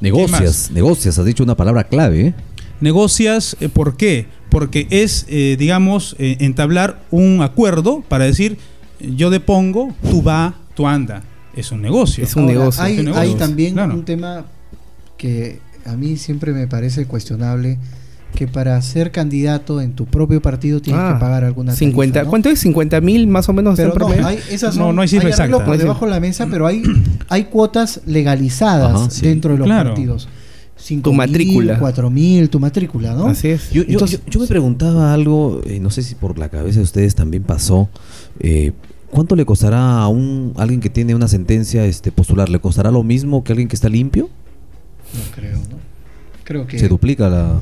Negocias, 0.00 0.70
negocias, 0.72 1.18
has 1.18 1.24
dicho 1.24 1.42
una 1.42 1.56
palabra 1.56 1.84
clave, 1.84 2.28
¿eh? 2.28 2.34
Negocias, 2.80 3.56
eh, 3.60 3.68
¿por 3.68 3.96
qué? 3.96 4.26
Porque 4.50 4.86
es, 4.90 5.26
eh, 5.28 5.56
digamos, 5.58 6.14
eh, 6.18 6.36
entablar 6.40 7.00
un 7.10 7.42
acuerdo 7.42 8.02
para 8.08 8.24
decir, 8.24 8.58
yo 9.00 9.30
depongo, 9.30 9.94
tú 10.10 10.22
va, 10.22 10.54
tú 10.74 10.86
anda. 10.86 11.22
Es 11.56 11.72
un 11.72 11.82
negocio. 11.82 12.22
Es 12.22 12.36
un 12.36 12.42
Ahora, 12.44 12.54
negocio. 12.54 12.82
Hay, 12.84 12.98
Es 12.98 13.06
un 13.06 13.14
hay 13.14 13.34
también 13.34 13.72
Claro. 13.74 13.94
un 13.94 14.04
tema 14.04 14.46
que 15.16 15.58
a 15.84 15.96
mí 15.96 16.16
siempre 16.16 16.52
me 16.52 16.68
parece 16.68 17.06
cuestionable, 17.06 17.78
que 18.38 18.46
para 18.46 18.80
ser 18.82 19.10
candidato 19.10 19.80
en 19.80 19.94
tu 19.94 20.06
propio 20.06 20.40
partido 20.40 20.80
tienes 20.80 21.02
Ah, 21.02 21.14
que 21.14 21.20
pagar 21.20 21.42
alguna 21.42 21.72
50, 21.74 22.12
tarifa, 22.12 22.24
¿no? 22.24 22.30
¿Cuánto 22.30 22.50
es? 22.50 22.64
¿50 22.64 23.02
mil 23.02 23.26
más 23.26 23.48
o 23.48 23.52
menos? 23.52 23.76
Pero 23.76 23.92
no, 23.98 24.06
hay, 24.26 24.38
esas 24.48 24.76
No, 24.76 24.84
son- 24.86 24.94
no 24.96 25.02
hay 25.02 25.08
cifra 25.08 25.26
arreglos 25.30 25.40
exacta. 25.40 25.56
por 25.58 25.66
No 25.66 25.72
hay 25.72 25.78
debajo 25.80 26.04
de 26.04 26.10
la 26.12 26.20
mesa, 26.20 26.46
pero 26.48 26.68
hay, 26.68 26.82
hay 27.28 27.44
cuotas 27.46 28.00
legalizadas 28.06 28.94
Ajá, 28.94 29.10
sí. 29.10 29.26
dentro 29.26 29.52
de 29.54 29.58
los 29.58 29.66
Claro. 29.66 29.90
partidos. 29.90 30.28
Tu 31.02 31.12
matrícula. 31.12 31.80
4 31.80 32.08
mil, 32.10 32.48
tu 32.48 32.60
matrícula, 32.60 33.12
¿no? 33.12 33.26
Así 33.26 33.48
es. 33.48 33.70
Yo, 33.72 33.82
yo- 33.82 33.90
Entonces- 33.94 34.20
yo- 34.26 34.30
yo 34.30 34.40
me 34.40 34.46
preguntaba 34.46 35.12
algo, 35.12 35.60
eh, 35.66 35.80
no 35.80 35.90
sé 35.90 36.02
si 36.04 36.14
por 36.14 36.38
la 36.38 36.48
cabeza 36.48 36.78
de 36.78 36.84
ustedes 36.84 37.16
también 37.16 37.42
pasó. 37.42 37.88
eh, 38.38 38.70
¿Cuánto 39.10 39.34
le 39.34 39.44
costará 39.44 39.98
a 40.02 40.06
un 40.08 40.52
alguien 40.56 40.80
que 40.80 40.90
tiene 40.90 41.14
una 41.16 41.26
sentencia 41.26 41.84
este, 41.86 42.12
postular? 42.12 42.48
¿Le 42.50 42.60
costará 42.60 42.92
lo 42.92 43.02
mismo 43.02 43.42
que 43.42 43.52
alguien 43.52 43.66
que 43.66 43.74
está 43.74 43.88
limpio? 43.88 44.28
No 45.14 45.20
creo, 45.34 45.56
¿no? 45.56 45.78
Creo 46.44 46.66
que 46.66 46.78
Se 46.78 46.88
duplica 46.88 47.28
la, 47.28 47.58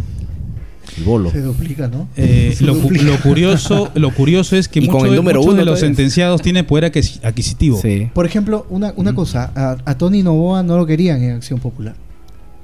el 0.98 1.04
bolo. 1.04 1.30
se 1.30 1.40
duplica, 1.42 1.88
¿no? 1.88 2.08
Eh, 2.16 2.54
Se 2.56 2.64
lo, 2.64 2.74
cu- 2.74 2.80
duplica. 2.82 3.04
lo 3.04 3.20
curioso, 3.20 3.90
lo 3.94 4.12
curioso 4.14 4.56
es 4.56 4.68
que 4.68 4.80
muchos 4.80 5.04
el 5.04 5.14
número 5.16 5.40
muchos 5.40 5.52
uno 5.54 5.58
de 5.60 5.64
los 5.66 5.80
sentenciados 5.80 6.42
tienen 6.42 6.64
poder 6.66 6.84
adquisitivo. 7.22 7.80
Sí. 7.80 8.08
Por 8.14 8.26
ejemplo, 8.26 8.66
una, 8.70 8.92
una 8.96 9.14
cosa, 9.14 9.52
a, 9.54 9.76
a 9.84 9.98
Tony 9.98 10.22
Novoa 10.22 10.62
no 10.62 10.76
lo 10.76 10.86
querían 10.86 11.22
en 11.22 11.32
Acción 11.32 11.60
Popular. 11.60 11.94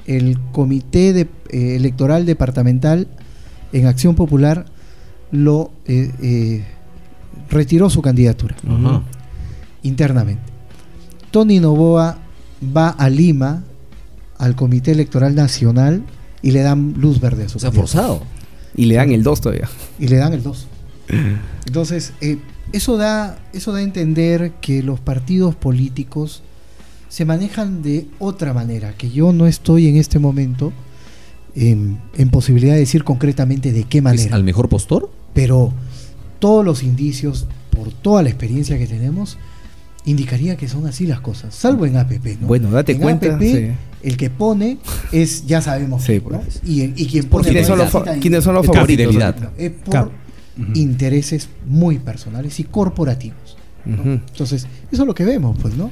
El 0.06 0.38
comité 0.52 1.12
de, 1.12 1.28
eh, 1.50 1.76
electoral 1.76 2.26
departamental 2.26 3.06
en 3.72 3.86
Acción 3.86 4.14
Popular 4.14 4.64
lo 5.30 5.70
eh, 5.86 6.10
eh, 6.22 6.64
retiró 7.50 7.88
su 7.88 8.02
candidatura 8.02 8.56
Ajá. 8.68 9.02
internamente. 9.82 10.42
Tony 11.30 11.60
Novoa 11.60 12.18
va 12.76 12.88
a 12.90 13.08
Lima 13.08 13.62
al 14.38 14.54
comité 14.56 14.90
electoral 14.90 15.34
nacional 15.34 16.02
y 16.42 16.50
le 16.50 16.60
dan 16.60 16.94
luz 16.98 17.20
verde 17.20 17.44
a 17.44 17.48
su 17.48 17.58
O 17.58 17.60
sea, 17.60 17.70
candidatura. 17.70 18.02
forzado. 18.04 18.22
Y 18.74 18.86
le 18.86 18.94
dan 18.96 19.12
el 19.12 19.22
2 19.22 19.40
todavía. 19.40 19.68
y 19.98 20.08
le 20.08 20.16
dan 20.16 20.32
el 20.32 20.42
2. 20.42 20.66
Entonces, 21.66 22.12
eh, 22.20 22.38
eso, 22.72 22.96
da, 22.96 23.38
eso 23.52 23.72
da 23.72 23.78
a 23.78 23.82
entender 23.82 24.52
que 24.60 24.82
los 24.82 24.98
partidos 25.00 25.54
políticos 25.54 26.42
se 27.08 27.24
manejan 27.24 27.82
de 27.82 28.06
otra 28.18 28.54
manera, 28.54 28.94
que 28.96 29.10
yo 29.10 29.32
no 29.32 29.46
estoy 29.46 29.88
en 29.88 29.96
este 29.96 30.18
momento 30.18 30.72
en, 31.54 32.00
en 32.16 32.30
posibilidad 32.30 32.72
de 32.72 32.80
decir 32.80 33.04
concretamente 33.04 33.72
de 33.72 33.84
qué 33.84 33.98
¿Es 33.98 34.04
manera, 34.04 34.34
¿Al 34.36 34.44
mejor 34.44 34.68
postor? 34.70 35.10
pero 35.34 35.72
todos 36.38 36.64
los 36.64 36.82
indicios, 36.82 37.46
por 37.70 37.92
toda 37.92 38.22
la 38.22 38.30
experiencia 38.30 38.78
que 38.78 38.86
tenemos, 38.86 39.36
indicaría 40.04 40.56
que 40.56 40.68
son 40.68 40.86
así 40.86 41.06
las 41.06 41.20
cosas, 41.20 41.54
salvo 41.54 41.86
en 41.86 41.96
APP. 41.96 42.40
¿no? 42.40 42.46
Bueno, 42.46 42.70
date 42.70 42.92
en 42.92 42.98
cuenta, 42.98 43.34
APP, 43.34 43.42
sí. 43.42 43.68
el 44.02 44.16
que 44.16 44.30
pone 44.30 44.78
es, 45.12 45.46
ya 45.46 45.60
sabemos, 45.62 46.02
Sí, 46.04 46.14
¿no? 46.16 46.40
pues. 46.40 46.60
y, 46.64 46.82
y 47.00 47.06
quien 47.06 47.26
pone 47.26 47.44
¿Quiénes 47.44 47.66
son, 47.66 47.78
los 47.78 47.90
¿Quiénes 48.20 48.44
son 48.44 48.54
los 48.54 48.66
favoritos? 48.66 49.14
es 49.58 49.70
por 49.70 49.92
Cap. 49.92 50.08
Intereses 50.74 51.48
muy 51.66 51.98
personales 51.98 52.60
y 52.60 52.64
corporativos. 52.64 53.56
¿no? 53.84 54.02
Entonces, 54.02 54.66
eso 54.92 55.02
es 55.02 55.06
lo 55.06 55.14
que 55.14 55.24
vemos, 55.24 55.56
pues, 55.60 55.74
¿no? 55.74 55.90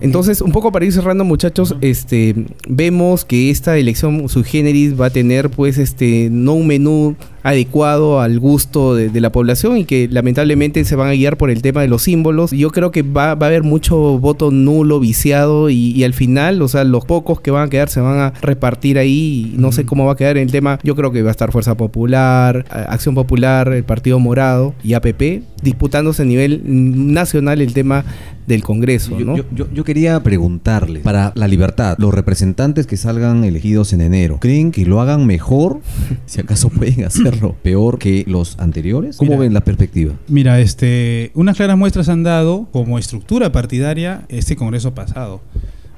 Entonces, 0.00 0.40
un 0.40 0.52
poco 0.52 0.70
para 0.70 0.84
ir 0.84 0.92
cerrando, 0.92 1.24
muchachos, 1.24 1.74
este 1.80 2.46
vemos 2.68 3.24
que 3.24 3.50
esta 3.50 3.76
elección 3.76 4.28
sui 4.28 4.44
generis 4.44 4.98
va 5.00 5.06
a 5.06 5.10
tener, 5.10 5.50
pues, 5.50 5.78
este, 5.78 6.28
no 6.30 6.54
un 6.54 6.66
menú 6.68 7.16
adecuado 7.44 8.20
al 8.20 8.40
gusto 8.40 8.94
de, 8.96 9.10
de 9.10 9.20
la 9.20 9.30
población 9.30 9.76
y 9.76 9.84
que 9.84 10.08
lamentablemente 10.10 10.84
se 10.84 10.96
van 10.96 11.08
a 11.08 11.12
guiar 11.12 11.36
por 11.36 11.50
el 11.50 11.62
tema 11.62 11.82
de 11.82 11.88
los 11.88 12.02
símbolos. 12.02 12.50
Yo 12.50 12.70
creo 12.70 12.90
que 12.90 13.02
va, 13.02 13.34
va 13.36 13.46
a 13.46 13.48
haber 13.50 13.62
mucho 13.62 14.18
voto 14.18 14.50
nulo, 14.50 14.98
viciado 14.98 15.70
y, 15.70 15.92
y 15.92 16.04
al 16.04 16.14
final, 16.14 16.60
o 16.62 16.68
sea, 16.68 16.82
los 16.84 17.04
pocos 17.04 17.40
que 17.40 17.50
van 17.52 17.66
a 17.68 17.70
quedar 17.70 17.88
se 17.90 18.00
van 18.00 18.18
a 18.18 18.30
repartir 18.40 18.98
ahí. 18.98 19.52
y 19.54 19.58
No 19.58 19.70
sé 19.72 19.84
cómo 19.86 20.06
va 20.06 20.12
a 20.14 20.16
quedar 20.16 20.36
el 20.38 20.50
tema. 20.50 20.78
Yo 20.82 20.96
creo 20.96 21.12
que 21.12 21.22
va 21.22 21.28
a 21.28 21.32
estar 21.32 21.52
Fuerza 21.52 21.76
Popular, 21.76 22.64
Acción 22.70 23.14
Popular, 23.14 23.68
el 23.72 23.84
Partido 23.84 24.18
Morado 24.18 24.74
y 24.82 24.94
APP 24.94 25.42
disputándose 25.62 26.22
a 26.22 26.24
nivel 26.24 26.62
nacional 27.14 27.60
el 27.60 27.72
tema 27.72 28.04
del 28.46 28.62
Congreso, 28.62 29.18
Yo, 29.18 29.24
¿no? 29.24 29.36
yo- 29.38 29.44
yo- 29.54 29.66
yo 29.72 29.84
quería 29.84 30.22
preguntarle, 30.22 31.00
para 31.00 31.32
la 31.34 31.48
libertad, 31.48 31.96
los 31.98 32.12
representantes 32.12 32.86
que 32.86 32.98
salgan 32.98 33.42
elegidos 33.44 33.94
en 33.94 34.02
enero, 34.02 34.38
¿creen 34.38 34.70
que 34.70 34.84
lo 34.84 35.00
hagan 35.00 35.26
mejor? 35.26 35.80
Si 36.26 36.40
acaso 36.40 36.68
pueden 36.68 37.04
peor 37.62 37.98
que 37.98 38.24
los 38.26 38.58
anteriores. 38.58 39.16
¿Cómo 39.16 39.32
Mira. 39.32 39.40
ven 39.42 39.54
la 39.54 39.62
perspectiva? 39.62 40.14
Mira, 40.28 40.60
este, 40.60 41.30
unas 41.34 41.56
claras 41.56 41.76
muestras 41.76 42.08
han 42.08 42.22
dado 42.22 42.68
como 42.72 42.98
estructura 42.98 43.52
partidaria 43.52 44.24
este 44.28 44.56
Congreso 44.56 44.94
pasado. 44.94 45.40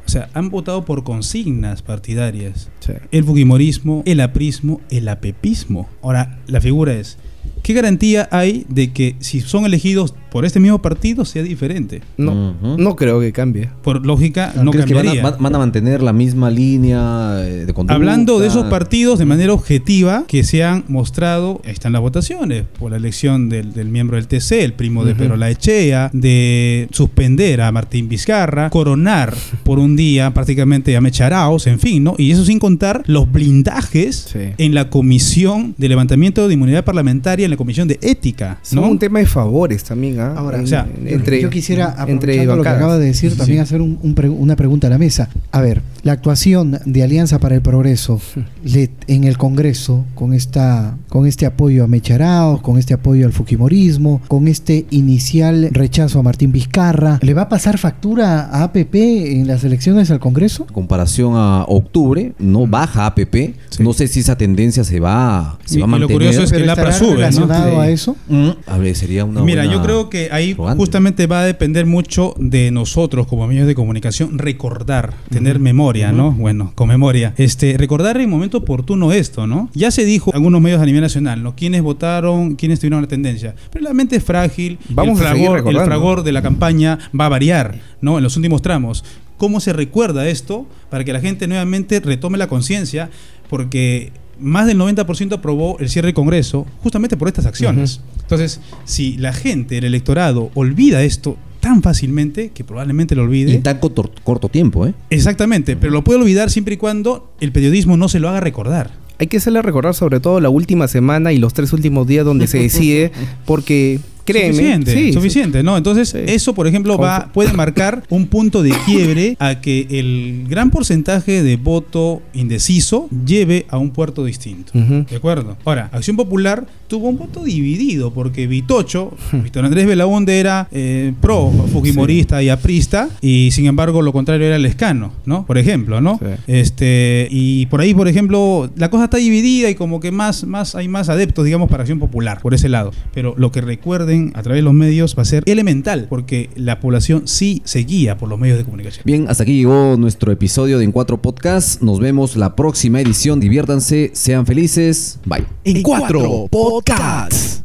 O 0.06 0.08
sea, 0.08 0.28
han 0.34 0.50
votado 0.50 0.84
por 0.84 1.02
consignas 1.02 1.82
partidarias. 1.82 2.70
Sí. 2.78 2.92
El 3.10 3.24
fujimorismo, 3.24 4.02
el 4.06 4.20
aprismo, 4.20 4.80
el 4.88 5.08
apepismo. 5.08 5.88
Ahora, 6.00 6.38
la 6.46 6.60
figura 6.60 6.94
es, 6.94 7.18
¿qué 7.64 7.72
garantía 7.72 8.28
hay 8.30 8.66
de 8.68 8.92
que 8.92 9.16
si 9.18 9.40
son 9.40 9.64
elegidos 9.64 10.14
por 10.36 10.44
este 10.44 10.60
mismo 10.60 10.82
partido 10.82 11.24
sea 11.24 11.42
diferente? 11.42 12.02
No, 12.18 12.54
no 12.76 12.94
creo 12.94 13.20
que 13.20 13.32
cambie. 13.32 13.70
Por 13.82 14.04
lógica, 14.04 14.52
no 14.62 14.70
¿Crees 14.70 14.84
que 14.84 14.92
van 14.92 15.06
a, 15.06 15.12
cambiaría. 15.14 15.38
van- 15.40 15.54
a 15.54 15.58
mantener 15.58 16.02
la 16.02 16.12
misma 16.12 16.50
línea 16.50 17.36
eh, 17.40 17.64
de 17.64 17.72
conducta? 17.72 17.94
Hablando 17.94 18.38
de 18.38 18.48
esos 18.48 18.66
partidos 18.66 19.18
de 19.18 19.24
manera 19.24 19.54
objetiva 19.54 20.24
que 20.28 20.44
se 20.44 20.62
han 20.62 20.84
mostrado, 20.88 21.62
ahí 21.64 21.70
están 21.72 21.92
las 21.94 22.02
votaciones, 22.02 22.64
por 22.78 22.90
la 22.90 22.98
elección 22.98 23.48
del, 23.48 23.72
del 23.72 23.88
miembro 23.88 24.16
del 24.18 24.26
TC, 24.28 24.62
el 24.62 24.74
primo 24.74 25.06
de 25.06 25.12
Ujú. 25.12 25.20
Pedro 25.22 25.36
Laechea, 25.38 26.10
de 26.12 26.86
suspender 26.92 27.62
a 27.62 27.72
Martín 27.72 28.10
Vizcarra, 28.10 28.68
coronar 28.68 29.32
por 29.64 29.78
un 29.78 29.96
día 29.96 30.34
prácticamente 30.34 30.94
a 30.98 31.00
Mecharaos, 31.00 31.66
en 31.66 31.78
fin, 31.80 32.04
¿no? 32.04 32.14
Y 32.18 32.30
eso 32.30 32.44
sin 32.44 32.58
contar 32.58 33.04
los 33.06 33.32
blindajes 33.32 34.26
Sí. 34.32 34.50
en 34.58 34.74
la 34.74 34.90
comisión 34.90 35.74
de 35.78 35.88
levantamiento 35.88 36.46
de 36.46 36.52
inmunidad 36.52 36.84
parlamentaria, 36.84 37.44
en 37.46 37.50
la 37.52 37.56
comisión 37.56 37.88
de 37.88 37.98
ética, 38.02 38.58
Son 38.62 38.82
¿no? 38.82 38.90
un 38.90 38.98
tema 38.98 39.20
de 39.20 39.26
favores 39.26 39.82
también, 39.84 40.18
¿ah? 40.20 40.25
Ahora, 40.36 40.58
En- 40.58 40.64
o 40.64 40.66
sea, 40.66 40.86
Yo- 40.86 41.08
entre, 41.10 41.40
yo 41.40 41.50
quisiera, 41.50 41.94
entre 42.08 42.12
aprovechando 42.40 42.56
lo 42.56 42.62
que 42.62 42.68
bancadas. 42.68 42.76
acaba 42.78 42.98
de 42.98 43.06
decir, 43.06 43.30
Sí, 43.32 43.36
también 43.38 43.58
sí. 43.58 43.62
hacer 43.62 43.80
un- 43.80 43.98
un 44.02 44.14
pre- 44.14 44.28
una 44.28 44.56
pregunta 44.56 44.86
a 44.86 44.90
la 44.90 44.98
mesa. 44.98 45.28
A 45.52 45.60
ver, 45.60 45.82
la 46.02 46.12
actuación 46.12 46.78
de 46.84 47.02
Alianza 47.02 47.38
para 47.38 47.54
el 47.54 47.62
Progreso 47.62 48.20
le- 48.64 48.90
en 49.06 49.24
el 49.24 49.38
Congreso, 49.38 50.04
con, 50.14 50.32
esta, 50.32 50.96
con 51.08 51.26
este 51.26 51.46
apoyo 51.46 51.84
a 51.84 51.86
Mecharaos, 51.86 52.60
con 52.62 52.78
este 52.78 52.94
apoyo 52.94 53.26
al 53.26 53.32
Fujimorismo, 53.32 54.20
con 54.28 54.48
este 54.48 54.86
inicial 54.90 55.68
rechazo 55.72 56.18
a 56.18 56.22
Martín 56.22 56.52
Vizcarra, 56.52 57.18
¿le 57.22 57.34
va 57.34 57.42
a 57.42 57.48
pasar 57.48 57.78
factura 57.78 58.46
a 58.50 58.64
APP 58.64 58.94
en 59.40 59.46
las 59.46 59.64
elecciones 59.64 60.10
al 60.10 60.20
Congreso? 60.20 60.64
En 60.68 60.74
comparación 60.74 61.32
a 61.36 61.64
octubre, 61.68 62.32
no 62.38 62.66
baja 62.66 63.06
APP. 63.06 63.54
Sí. 63.70 63.82
No 63.82 63.92
sé 63.92 64.08
si 64.08 64.20
esa 64.20 64.36
tendencia 64.36 64.84
se 64.84 65.00
va, 65.00 65.58
se 65.64 65.78
Y- 65.78 65.80
va 65.80 65.86
a 65.86 65.88
y 65.88 65.90
lo 65.92 65.98
mantener. 66.08 66.12
curioso 66.14 66.42
es 66.42 66.52
que 66.52 66.62
el 66.62 66.70
APRA 66.70 66.92
sube, 66.92 67.08
¿no? 67.10 67.16
relacionado 67.16 67.70
Sí. 67.70 67.76
a 67.76 67.88
eso? 67.90 68.16
Mm, 68.28 68.48
a 68.66 68.78
ver, 68.78 68.94
sería 68.96 69.24
una 69.24 69.42
Mira, 69.42 69.62
buena 69.62 69.74
yo 69.76 69.82
creo 69.82 70.05
que 70.10 70.28
ahí 70.32 70.54
justamente 70.76 71.26
va 71.26 71.40
a 71.40 71.44
depender 71.44 71.86
mucho 71.86 72.34
de 72.38 72.70
nosotros 72.70 73.26
como 73.26 73.46
medios 73.46 73.66
de 73.66 73.74
comunicación 73.74 74.38
recordar, 74.38 75.14
tener 75.30 75.58
memoria, 75.58 76.12
¿no? 76.12 76.32
Bueno, 76.32 76.72
con 76.74 76.88
memoria. 76.88 77.34
Este, 77.36 77.76
recordar 77.76 78.20
en 78.20 78.30
momento 78.30 78.58
oportuno 78.58 79.12
esto, 79.12 79.46
¿no? 79.46 79.70
Ya 79.74 79.90
se 79.90 80.04
dijo 80.04 80.30
en 80.30 80.36
algunos 80.36 80.60
medios 80.60 80.80
a 80.80 80.86
nivel 80.86 81.00
nacional, 81.00 81.42
¿no? 81.42 81.54
Quiénes 81.54 81.82
votaron, 81.82 82.56
quiénes 82.56 82.80
tuvieron 82.80 83.02
la 83.02 83.08
tendencia. 83.08 83.54
Pero 83.70 83.84
la 83.84 83.94
mente 83.94 84.16
es 84.16 84.24
frágil, 84.24 84.78
Vamos 84.88 85.20
el 85.20 85.26
fragor, 85.26 85.68
el 85.68 85.80
fragor 85.80 86.22
de 86.22 86.32
la 86.32 86.42
campaña 86.42 86.98
va 87.18 87.26
a 87.26 87.28
variar, 87.28 87.80
¿no? 88.00 88.18
En 88.18 88.24
los 88.24 88.36
últimos 88.36 88.62
tramos. 88.62 89.04
¿Cómo 89.36 89.60
se 89.60 89.72
recuerda 89.72 90.28
esto 90.28 90.66
para 90.88 91.04
que 91.04 91.12
la 91.12 91.20
gente 91.20 91.46
nuevamente 91.46 92.00
retome 92.00 92.38
la 92.38 92.48
conciencia? 92.48 93.10
Porque 93.50 94.12
más 94.40 94.66
del 94.66 94.78
90% 94.78 95.34
aprobó 95.34 95.78
el 95.78 95.88
cierre 95.88 96.06
del 96.06 96.14
Congreso 96.14 96.66
justamente 96.82 97.16
por 97.16 97.28
estas 97.28 97.46
acciones. 97.46 98.00
Entonces, 98.22 98.60
si 98.84 99.16
la 99.16 99.32
gente, 99.32 99.78
el 99.78 99.84
electorado, 99.84 100.50
olvida 100.54 101.02
esto 101.02 101.36
tan 101.60 101.82
fácilmente, 101.82 102.50
que 102.50 102.64
probablemente 102.64 103.14
lo 103.14 103.22
Y 103.22 103.26
olvide, 103.26 103.54
en 103.54 103.62
tan 103.62 103.78
corto, 103.78 104.10
corto 104.22 104.48
tiempo, 104.48 104.86
¿eh? 104.86 104.94
exactamente, 105.10 105.76
pero 105.76 105.92
lo 105.92 106.04
puede 106.04 106.20
olvidar 106.20 106.50
siempre 106.50 106.74
y 106.74 106.76
cuando 106.76 107.32
el 107.40 107.50
periodismo 107.50 107.96
no 107.96 108.08
se 108.08 108.20
lo 108.20 108.28
haga 108.28 108.40
recordar. 108.40 108.92
Hay 109.18 109.28
que 109.28 109.38
hacerle 109.38 109.62
recordar 109.62 109.94
sobre 109.94 110.20
todo 110.20 110.40
la 110.40 110.50
última 110.50 110.88
semana 110.88 111.32
y 111.32 111.38
los 111.38 111.54
tres 111.54 111.72
últimos 111.72 112.06
días 112.06 112.24
donde 112.24 112.46
se 112.46 112.58
decide, 112.58 113.10
porque 113.46 113.98
créeme, 114.26 114.52
suficiente, 114.54 114.92
sí, 114.92 115.12
suficiente, 115.12 115.62
¿no? 115.62 115.76
Entonces, 115.76 116.10
Sí. 116.10 116.18
eso, 116.26 116.54
por 116.54 116.66
ejemplo, 116.66 116.98
va, 116.98 117.30
puede 117.32 117.52
marcar 117.52 118.02
un 118.10 118.26
punto 118.26 118.62
de 118.62 118.72
quiebre 118.84 119.36
a 119.38 119.60
que 119.60 119.86
el 119.90 120.44
gran 120.48 120.70
porcentaje 120.70 121.42
de 121.42 121.56
voto 121.56 122.22
indeciso 122.34 123.08
lleve 123.26 123.66
a 123.70 123.78
un 123.78 123.90
puerto 123.90 124.24
distinto. 124.24 124.72
¿De 124.74 125.16
acuerdo? 125.16 125.56
Ahora, 125.64 125.88
Acción 125.92 126.16
Popular 126.16 126.66
tuvo 126.88 127.08
un 127.08 127.18
voto 127.18 127.42
dividido 127.44 128.12
porque 128.12 128.46
Vitocho, 128.46 129.16
Víctor 129.32 129.64
Andrés 129.64 129.86
Belaunde 129.86 130.38
era 130.38 130.68
eh, 130.70 131.12
pro 131.20 131.50
fujimorista 131.72 132.42
y 132.42 132.48
aprista 132.48 133.08
y 133.20 133.50
sin 133.52 133.66
embargo 133.66 134.02
lo 134.02 134.12
contrario 134.12 134.46
era 134.46 134.58
Lescano, 134.58 135.12
¿no? 135.24 135.44
Por 135.46 135.58
ejemplo, 135.58 136.00
¿no? 136.00 136.18
Sí. 136.20 136.26
Este, 136.46 137.28
y 137.30 137.66
por 137.66 137.80
ahí, 137.80 137.92
por 137.94 138.08
ejemplo, 138.08 138.70
la 138.76 138.90
cosa 138.90 139.04
está 139.04 139.16
dividida 139.18 139.68
y 139.70 139.74
como 139.74 140.00
que 140.00 140.10
más, 140.10 140.44
más 140.44 140.74
hay 140.74 140.88
más 140.88 141.08
adeptos, 141.08 141.44
digamos, 141.44 141.68
para 141.68 141.82
Acción 141.82 141.98
Popular, 141.98 142.40
por 142.40 142.54
ese 142.54 142.68
lado. 142.68 142.92
Pero 143.12 143.34
lo 143.36 143.52
que 143.52 143.60
recuerden 143.60 144.15
a 144.34 144.42
través 144.42 144.58
de 144.58 144.62
los 144.62 144.74
medios 144.74 145.16
va 145.16 145.22
a 145.22 145.26
ser 145.26 145.42
elemental, 145.46 146.06
porque 146.08 146.50
la 146.56 146.80
población 146.80 147.22
sí 147.26 147.62
se 147.64 147.80
guía 147.80 148.16
por 148.16 148.28
los 148.28 148.38
medios 148.38 148.58
de 148.58 148.64
comunicación. 148.64 149.02
Bien, 149.04 149.26
hasta 149.28 149.42
aquí 149.42 149.56
llegó 149.56 149.96
nuestro 149.96 150.32
episodio 150.32 150.78
de 150.78 150.84
En 150.84 150.92
Cuatro 150.92 151.20
Podcast. 151.20 151.82
Nos 151.82 152.00
vemos 152.00 152.36
la 152.36 152.56
próxima 152.56 153.00
edición. 153.00 153.40
Diviértanse, 153.40 154.10
sean 154.14 154.46
felices. 154.46 155.18
Bye. 155.24 155.46
En 155.64 155.82
cuatro 155.82 156.48
podcasts. 156.50 157.62